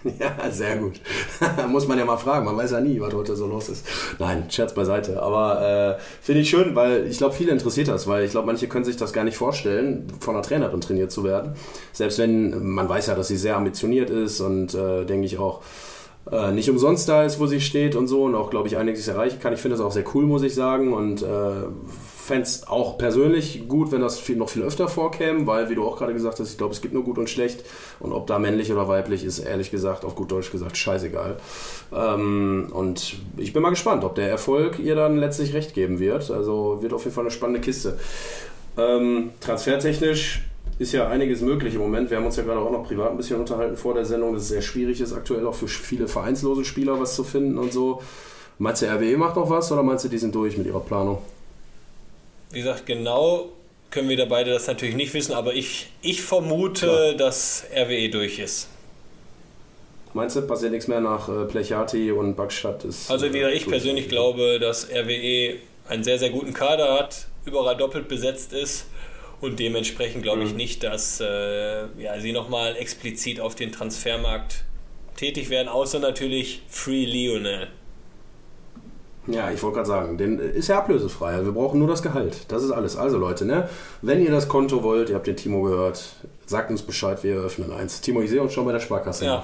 Ja, 0.19 0.49
sehr 0.51 0.77
gut. 0.77 0.99
Muss 1.69 1.87
man 1.87 1.97
ja 1.97 2.05
mal 2.05 2.17
fragen, 2.17 2.45
man 2.45 2.57
weiß 2.57 2.71
ja 2.71 2.79
nie, 2.79 2.99
was 2.99 3.13
heute 3.13 3.35
so 3.35 3.47
los 3.47 3.69
ist. 3.69 3.85
Nein, 4.19 4.45
Scherz 4.49 4.73
beiseite. 4.73 5.21
Aber 5.21 5.97
äh, 5.97 6.01
finde 6.21 6.41
ich 6.41 6.49
schön, 6.49 6.75
weil 6.75 7.07
ich 7.07 7.17
glaube, 7.17 7.35
viele 7.35 7.51
interessiert 7.51 7.87
das, 7.87 8.07
weil 8.07 8.23
ich 8.25 8.31
glaube, 8.31 8.47
manche 8.47 8.67
können 8.67 8.85
sich 8.85 8.97
das 8.97 9.13
gar 9.13 9.23
nicht 9.23 9.37
vorstellen, 9.37 10.07
von 10.19 10.35
einer 10.35 10.43
Trainerin 10.43 10.81
trainiert 10.81 11.11
zu 11.11 11.23
werden. 11.23 11.53
Selbst 11.93 12.19
wenn 12.19 12.67
man 12.67 12.87
weiß 12.87 13.07
ja, 13.07 13.15
dass 13.15 13.27
sie 13.27 13.37
sehr 13.37 13.57
ambitioniert 13.57 14.09
ist 14.09 14.39
und 14.39 14.73
äh, 14.73 15.05
denke 15.05 15.25
ich 15.25 15.37
auch 15.37 15.61
äh, 16.31 16.51
nicht 16.51 16.69
umsonst 16.69 17.07
da 17.09 17.23
ist, 17.23 17.39
wo 17.39 17.47
sie 17.47 17.61
steht 17.61 17.95
und 17.95 18.07
so 18.07 18.23
und 18.23 18.35
auch, 18.35 18.49
glaube 18.49 18.67
ich, 18.67 18.77
einiges 18.77 19.07
erreichen 19.07 19.39
kann. 19.39 19.53
Ich 19.53 19.59
finde 19.59 19.77
das 19.77 19.85
auch 19.85 19.91
sehr 19.91 20.05
cool, 20.13 20.25
muss 20.25 20.43
ich 20.43 20.53
sagen. 20.53 20.93
Und 20.93 21.21
äh, 21.21 21.25
fände 22.27 22.43
es 22.43 22.67
auch 22.67 22.97
persönlich 22.97 23.67
gut, 23.69 23.93
wenn 23.93 24.01
das 24.01 24.19
viel, 24.19 24.35
noch 24.35 24.49
viel 24.49 24.61
öfter 24.61 24.89
vorkäme, 24.89 25.47
weil, 25.47 25.69
wie 25.69 25.75
du 25.75 25.85
auch 25.85 25.97
gerade 25.97 26.13
gesagt 26.13 26.39
hast, 26.39 26.51
ich 26.51 26.57
glaube, 26.57 26.73
es 26.73 26.81
gibt 26.81 26.93
nur 26.93 27.03
gut 27.03 27.17
und 27.17 27.29
schlecht. 27.29 27.63
Und 28.01 28.11
ob 28.11 28.27
da 28.27 28.37
männlich 28.37 28.71
oder 28.71 28.89
weiblich 28.89 29.23
ist, 29.23 29.39
ehrlich 29.39 29.71
gesagt, 29.71 30.03
auf 30.03 30.13
gut 30.13 30.29
Deutsch 30.29 30.51
gesagt, 30.51 30.75
scheißegal. 30.75 31.37
Ähm, 31.95 32.67
und 32.73 33.15
ich 33.37 33.53
bin 33.53 33.61
mal 33.61 33.69
gespannt, 33.69 34.03
ob 34.03 34.15
der 34.15 34.29
Erfolg 34.29 34.77
ihr 34.77 34.95
dann 34.95 35.17
letztlich 35.17 35.53
recht 35.53 35.73
geben 35.73 35.99
wird. 35.99 36.29
Also 36.29 36.79
wird 36.81 36.91
auf 36.91 37.05
jeden 37.05 37.15
Fall 37.15 37.23
eine 37.23 37.31
spannende 37.31 37.61
Kiste. 37.61 37.97
Ähm, 38.77 39.31
transfertechnisch 39.39 40.41
ist 40.79 40.91
ja 40.91 41.07
einiges 41.07 41.39
möglich 41.39 41.75
im 41.75 41.81
Moment. 41.81 42.09
Wir 42.09 42.17
haben 42.17 42.25
uns 42.25 42.35
ja 42.35 42.43
gerade 42.43 42.59
auch 42.59 42.71
noch 42.71 42.83
privat 42.83 43.11
ein 43.11 43.17
bisschen 43.17 43.39
unterhalten 43.39 43.77
vor 43.77 43.93
der 43.93 44.03
Sendung, 44.03 44.33
dass 44.33 44.43
es 44.43 44.49
sehr 44.49 44.61
schwierig 44.61 44.99
ist, 44.99 45.13
aktuell 45.13 45.47
auch 45.47 45.55
für 45.55 45.69
viele 45.69 46.09
vereinslose 46.09 46.65
Spieler 46.65 46.99
was 46.99 47.15
zu 47.15 47.23
finden 47.23 47.57
und 47.57 47.71
so. 47.71 48.01
Meinst 48.59 48.81
du, 48.81 48.87
RWE 48.87 49.17
macht 49.17 49.37
noch 49.37 49.49
was 49.49 49.71
oder 49.71 49.81
meinst 49.81 50.03
du, 50.03 50.09
die 50.09 50.17
sind 50.17 50.35
durch 50.35 50.57
mit 50.57 50.67
ihrer 50.67 50.81
Planung? 50.81 51.19
Wie 52.51 52.59
gesagt, 52.59 52.85
genau 52.85 53.51
können 53.89 54.09
wir 54.09 54.17
da 54.17 54.25
beide 54.25 54.51
das 54.51 54.67
natürlich 54.67 54.95
nicht 54.95 55.13
wissen, 55.13 55.33
aber 55.33 55.53
ich, 55.53 55.87
ich 56.01 56.21
vermute, 56.21 56.87
Klar. 56.87 57.13
dass 57.13 57.65
RWE 57.73 58.09
durch 58.09 58.39
ist. 58.39 58.67
Meinst 60.13 60.35
du, 60.35 60.41
passiert 60.41 60.71
nichts 60.71 60.87
mehr 60.87 60.99
nach 60.99 61.29
äh, 61.29 61.45
Plechati 61.45 62.11
und 62.11 62.35
Backstadt? 62.35 62.83
Ist, 62.85 63.09
also 63.09 63.31
wie 63.33 63.43
ich 63.43 63.67
persönlich 63.67 64.09
glaube, 64.09 64.59
dass 64.59 64.89
RWE 64.89 65.55
einen 65.87 66.03
sehr, 66.03 66.17
sehr 66.17 66.31
guten 66.31 66.53
Kader 66.53 66.93
hat, 66.93 67.27
überall 67.45 67.77
doppelt 67.77 68.07
besetzt 68.07 68.51
ist 68.51 68.87
und 69.41 69.59
dementsprechend 69.59 70.23
glaube 70.23 70.43
ich 70.43 70.51
mhm. 70.51 70.57
nicht, 70.57 70.83
dass 70.83 71.21
äh, 71.21 71.85
ja, 71.97 72.19
sie 72.19 72.31
nochmal 72.31 72.75
explizit 72.77 73.39
auf 73.39 73.55
den 73.55 73.71
Transfermarkt 73.71 74.63
tätig 75.15 75.49
werden, 75.49 75.67
außer 75.67 75.99
natürlich 75.99 76.61
Free 76.67 77.05
Lionel. 77.05 77.67
Ja, 79.27 79.51
ich 79.51 79.61
wollte 79.61 79.75
gerade 79.75 79.87
sagen, 79.87 80.17
denn 80.17 80.39
äh, 80.39 80.49
ist 80.57 80.69
ja 80.69 80.77
ablösefrei. 80.77 81.33
Also 81.33 81.45
wir 81.45 81.51
brauchen 81.51 81.79
nur 81.79 81.87
das 81.87 82.01
Gehalt. 82.01 82.45
Das 82.47 82.63
ist 82.63 82.71
alles. 82.71 82.95
Also 82.95 83.17
Leute, 83.17 83.45
ne? 83.45 83.69
wenn 84.01 84.23
ihr 84.23 84.31
das 84.31 84.47
Konto 84.47 84.83
wollt, 84.83 85.09
ihr 85.09 85.15
habt 85.15 85.27
den 85.27 85.35
Timo 85.35 85.61
gehört, 85.63 86.15
sagt 86.45 86.71
uns 86.71 86.81
Bescheid, 86.81 87.23
wir 87.23 87.35
eröffnen 87.35 87.71
eins. 87.71 88.01
Timo, 88.01 88.21
ich 88.21 88.29
sehe 88.29 88.41
uns 88.41 88.53
schon 88.53 88.65
bei 88.65 88.71
der 88.71 88.79
Sparkasse. 88.79 89.25
Ja. 89.25 89.43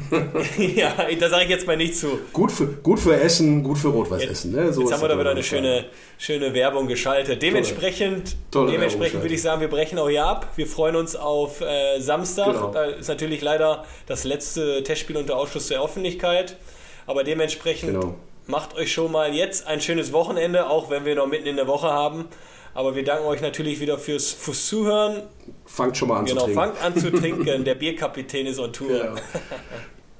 ja, 0.58 0.94
da 1.18 1.28
sage 1.28 1.44
ich 1.44 1.50
jetzt 1.50 1.66
mal 1.66 1.76
nicht 1.76 1.96
zu. 1.96 2.18
Gut 2.32 2.50
für, 2.50 2.66
gut 2.66 2.98
für 2.98 3.14
Essen, 3.14 3.62
gut 3.62 3.76
für 3.76 3.88
Rot-Weiß-Essen. 3.88 4.52
Ne? 4.52 4.72
So 4.72 4.82
jetzt 4.82 4.92
haben 4.92 5.02
wir 5.02 5.08
da 5.08 5.18
wieder 5.18 5.30
eine 5.30 5.42
schöne, 5.42 5.84
schöne 6.18 6.54
Werbung 6.54 6.86
geschaltet. 6.86 7.42
Dementsprechend, 7.42 8.36
Tolle 8.50 8.72
dementsprechend 8.72 9.22
würde 9.22 9.34
ich 9.34 9.42
sagen, 9.42 9.60
wir 9.60 9.68
brechen 9.68 9.98
auch 9.98 10.08
hier 10.08 10.24
ab. 10.24 10.52
Wir 10.56 10.66
freuen 10.66 10.96
uns 10.96 11.14
auf 11.14 11.60
äh, 11.60 12.00
Samstag. 12.00 12.54
Genau. 12.54 12.70
Da 12.70 12.84
ist 12.84 13.08
natürlich 13.08 13.42
leider 13.42 13.84
das 14.06 14.24
letzte 14.24 14.82
Testspiel 14.82 15.16
unter 15.16 15.36
Ausschluss 15.36 15.68
der 15.68 15.82
Öffentlichkeit. 15.82 16.56
Aber 17.06 17.22
dementsprechend 17.22 17.92
genau 17.92 18.14
macht 18.46 18.74
euch 18.74 18.92
schon 18.92 19.12
mal 19.12 19.34
jetzt 19.34 19.66
ein 19.66 19.80
schönes 19.80 20.12
Wochenende, 20.12 20.68
auch 20.68 20.90
wenn 20.90 21.04
wir 21.04 21.14
noch 21.14 21.26
mitten 21.26 21.46
in 21.46 21.56
der 21.56 21.66
Woche 21.66 21.88
haben. 21.88 22.26
Aber 22.74 22.94
wir 22.94 23.04
danken 23.04 23.26
euch 23.26 23.40
natürlich 23.40 23.80
wieder 23.80 23.98
fürs, 23.98 24.32
fürs 24.32 24.66
Zuhören. 24.66 25.22
Fangt 25.64 25.96
schon 25.96 26.08
mal 26.08 26.18
an 26.18 26.26
genau, 26.26 26.40
zu 26.40 26.46
trinken. 26.46 26.60
Genau, 26.60 26.74
fangt 26.74 26.84
an 26.84 27.00
zu 27.00 27.10
trinken. 27.10 27.64
Der 27.64 27.74
Bierkapitän 27.74 28.46
ist 28.46 28.58
on 28.58 28.72
Tour. 28.72 28.90
Ja. 28.90 29.14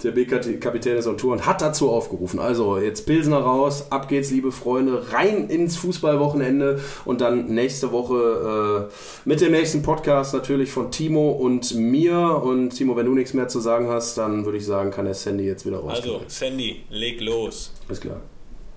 Der 0.02 0.10
B-Kapitän 0.10 0.98
ist 0.98 1.06
on 1.06 1.16
Tour 1.16 1.32
und 1.32 1.46
hat 1.46 1.62
dazu 1.62 1.90
aufgerufen. 1.90 2.38
Also 2.38 2.76
jetzt 2.78 3.06
Pilsner 3.06 3.38
raus, 3.38 3.86
ab 3.88 4.08
geht's, 4.08 4.30
liebe 4.30 4.52
Freunde, 4.52 5.10
rein 5.10 5.48
ins 5.48 5.78
Fußballwochenende 5.78 6.80
und 7.06 7.22
dann 7.22 7.46
nächste 7.46 7.92
Woche 7.92 8.90
äh, 8.90 8.92
mit 9.24 9.40
dem 9.40 9.52
nächsten 9.52 9.80
Podcast 9.80 10.34
natürlich 10.34 10.70
von 10.70 10.90
Timo 10.90 11.30
und 11.30 11.74
mir. 11.76 12.42
Und 12.44 12.70
Timo, 12.70 12.94
wenn 12.94 13.06
du 13.06 13.14
nichts 13.14 13.32
mehr 13.32 13.48
zu 13.48 13.58
sagen 13.58 13.88
hast, 13.88 14.18
dann 14.18 14.44
würde 14.44 14.58
ich 14.58 14.66
sagen, 14.66 14.90
kann 14.90 15.06
der 15.06 15.14
Sandy 15.14 15.44
jetzt 15.44 15.64
wieder 15.64 15.78
raus. 15.78 15.94
Also, 15.96 16.20
Sandy, 16.26 16.82
leg 16.90 17.22
los. 17.22 17.72
Ist 17.88 18.02
klar. 18.02 18.20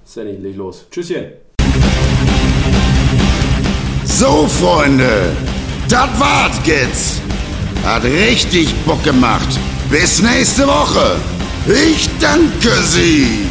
Sandy, 0.05 0.37
leg 0.37 0.55
los. 0.55 0.85
Tschüsschen. 0.89 1.33
So, 4.05 4.47
Freunde, 4.47 5.35
das 5.89 6.17
war's 6.17 6.59
jetzt. 6.65 7.21
Hat 7.83 8.03
richtig 8.05 8.73
Bock 8.85 9.03
gemacht. 9.03 9.59
Bis 9.89 10.21
nächste 10.21 10.67
Woche. 10.67 11.15
Ich 11.65 12.07
danke 12.19 12.71
Sie. 12.83 13.47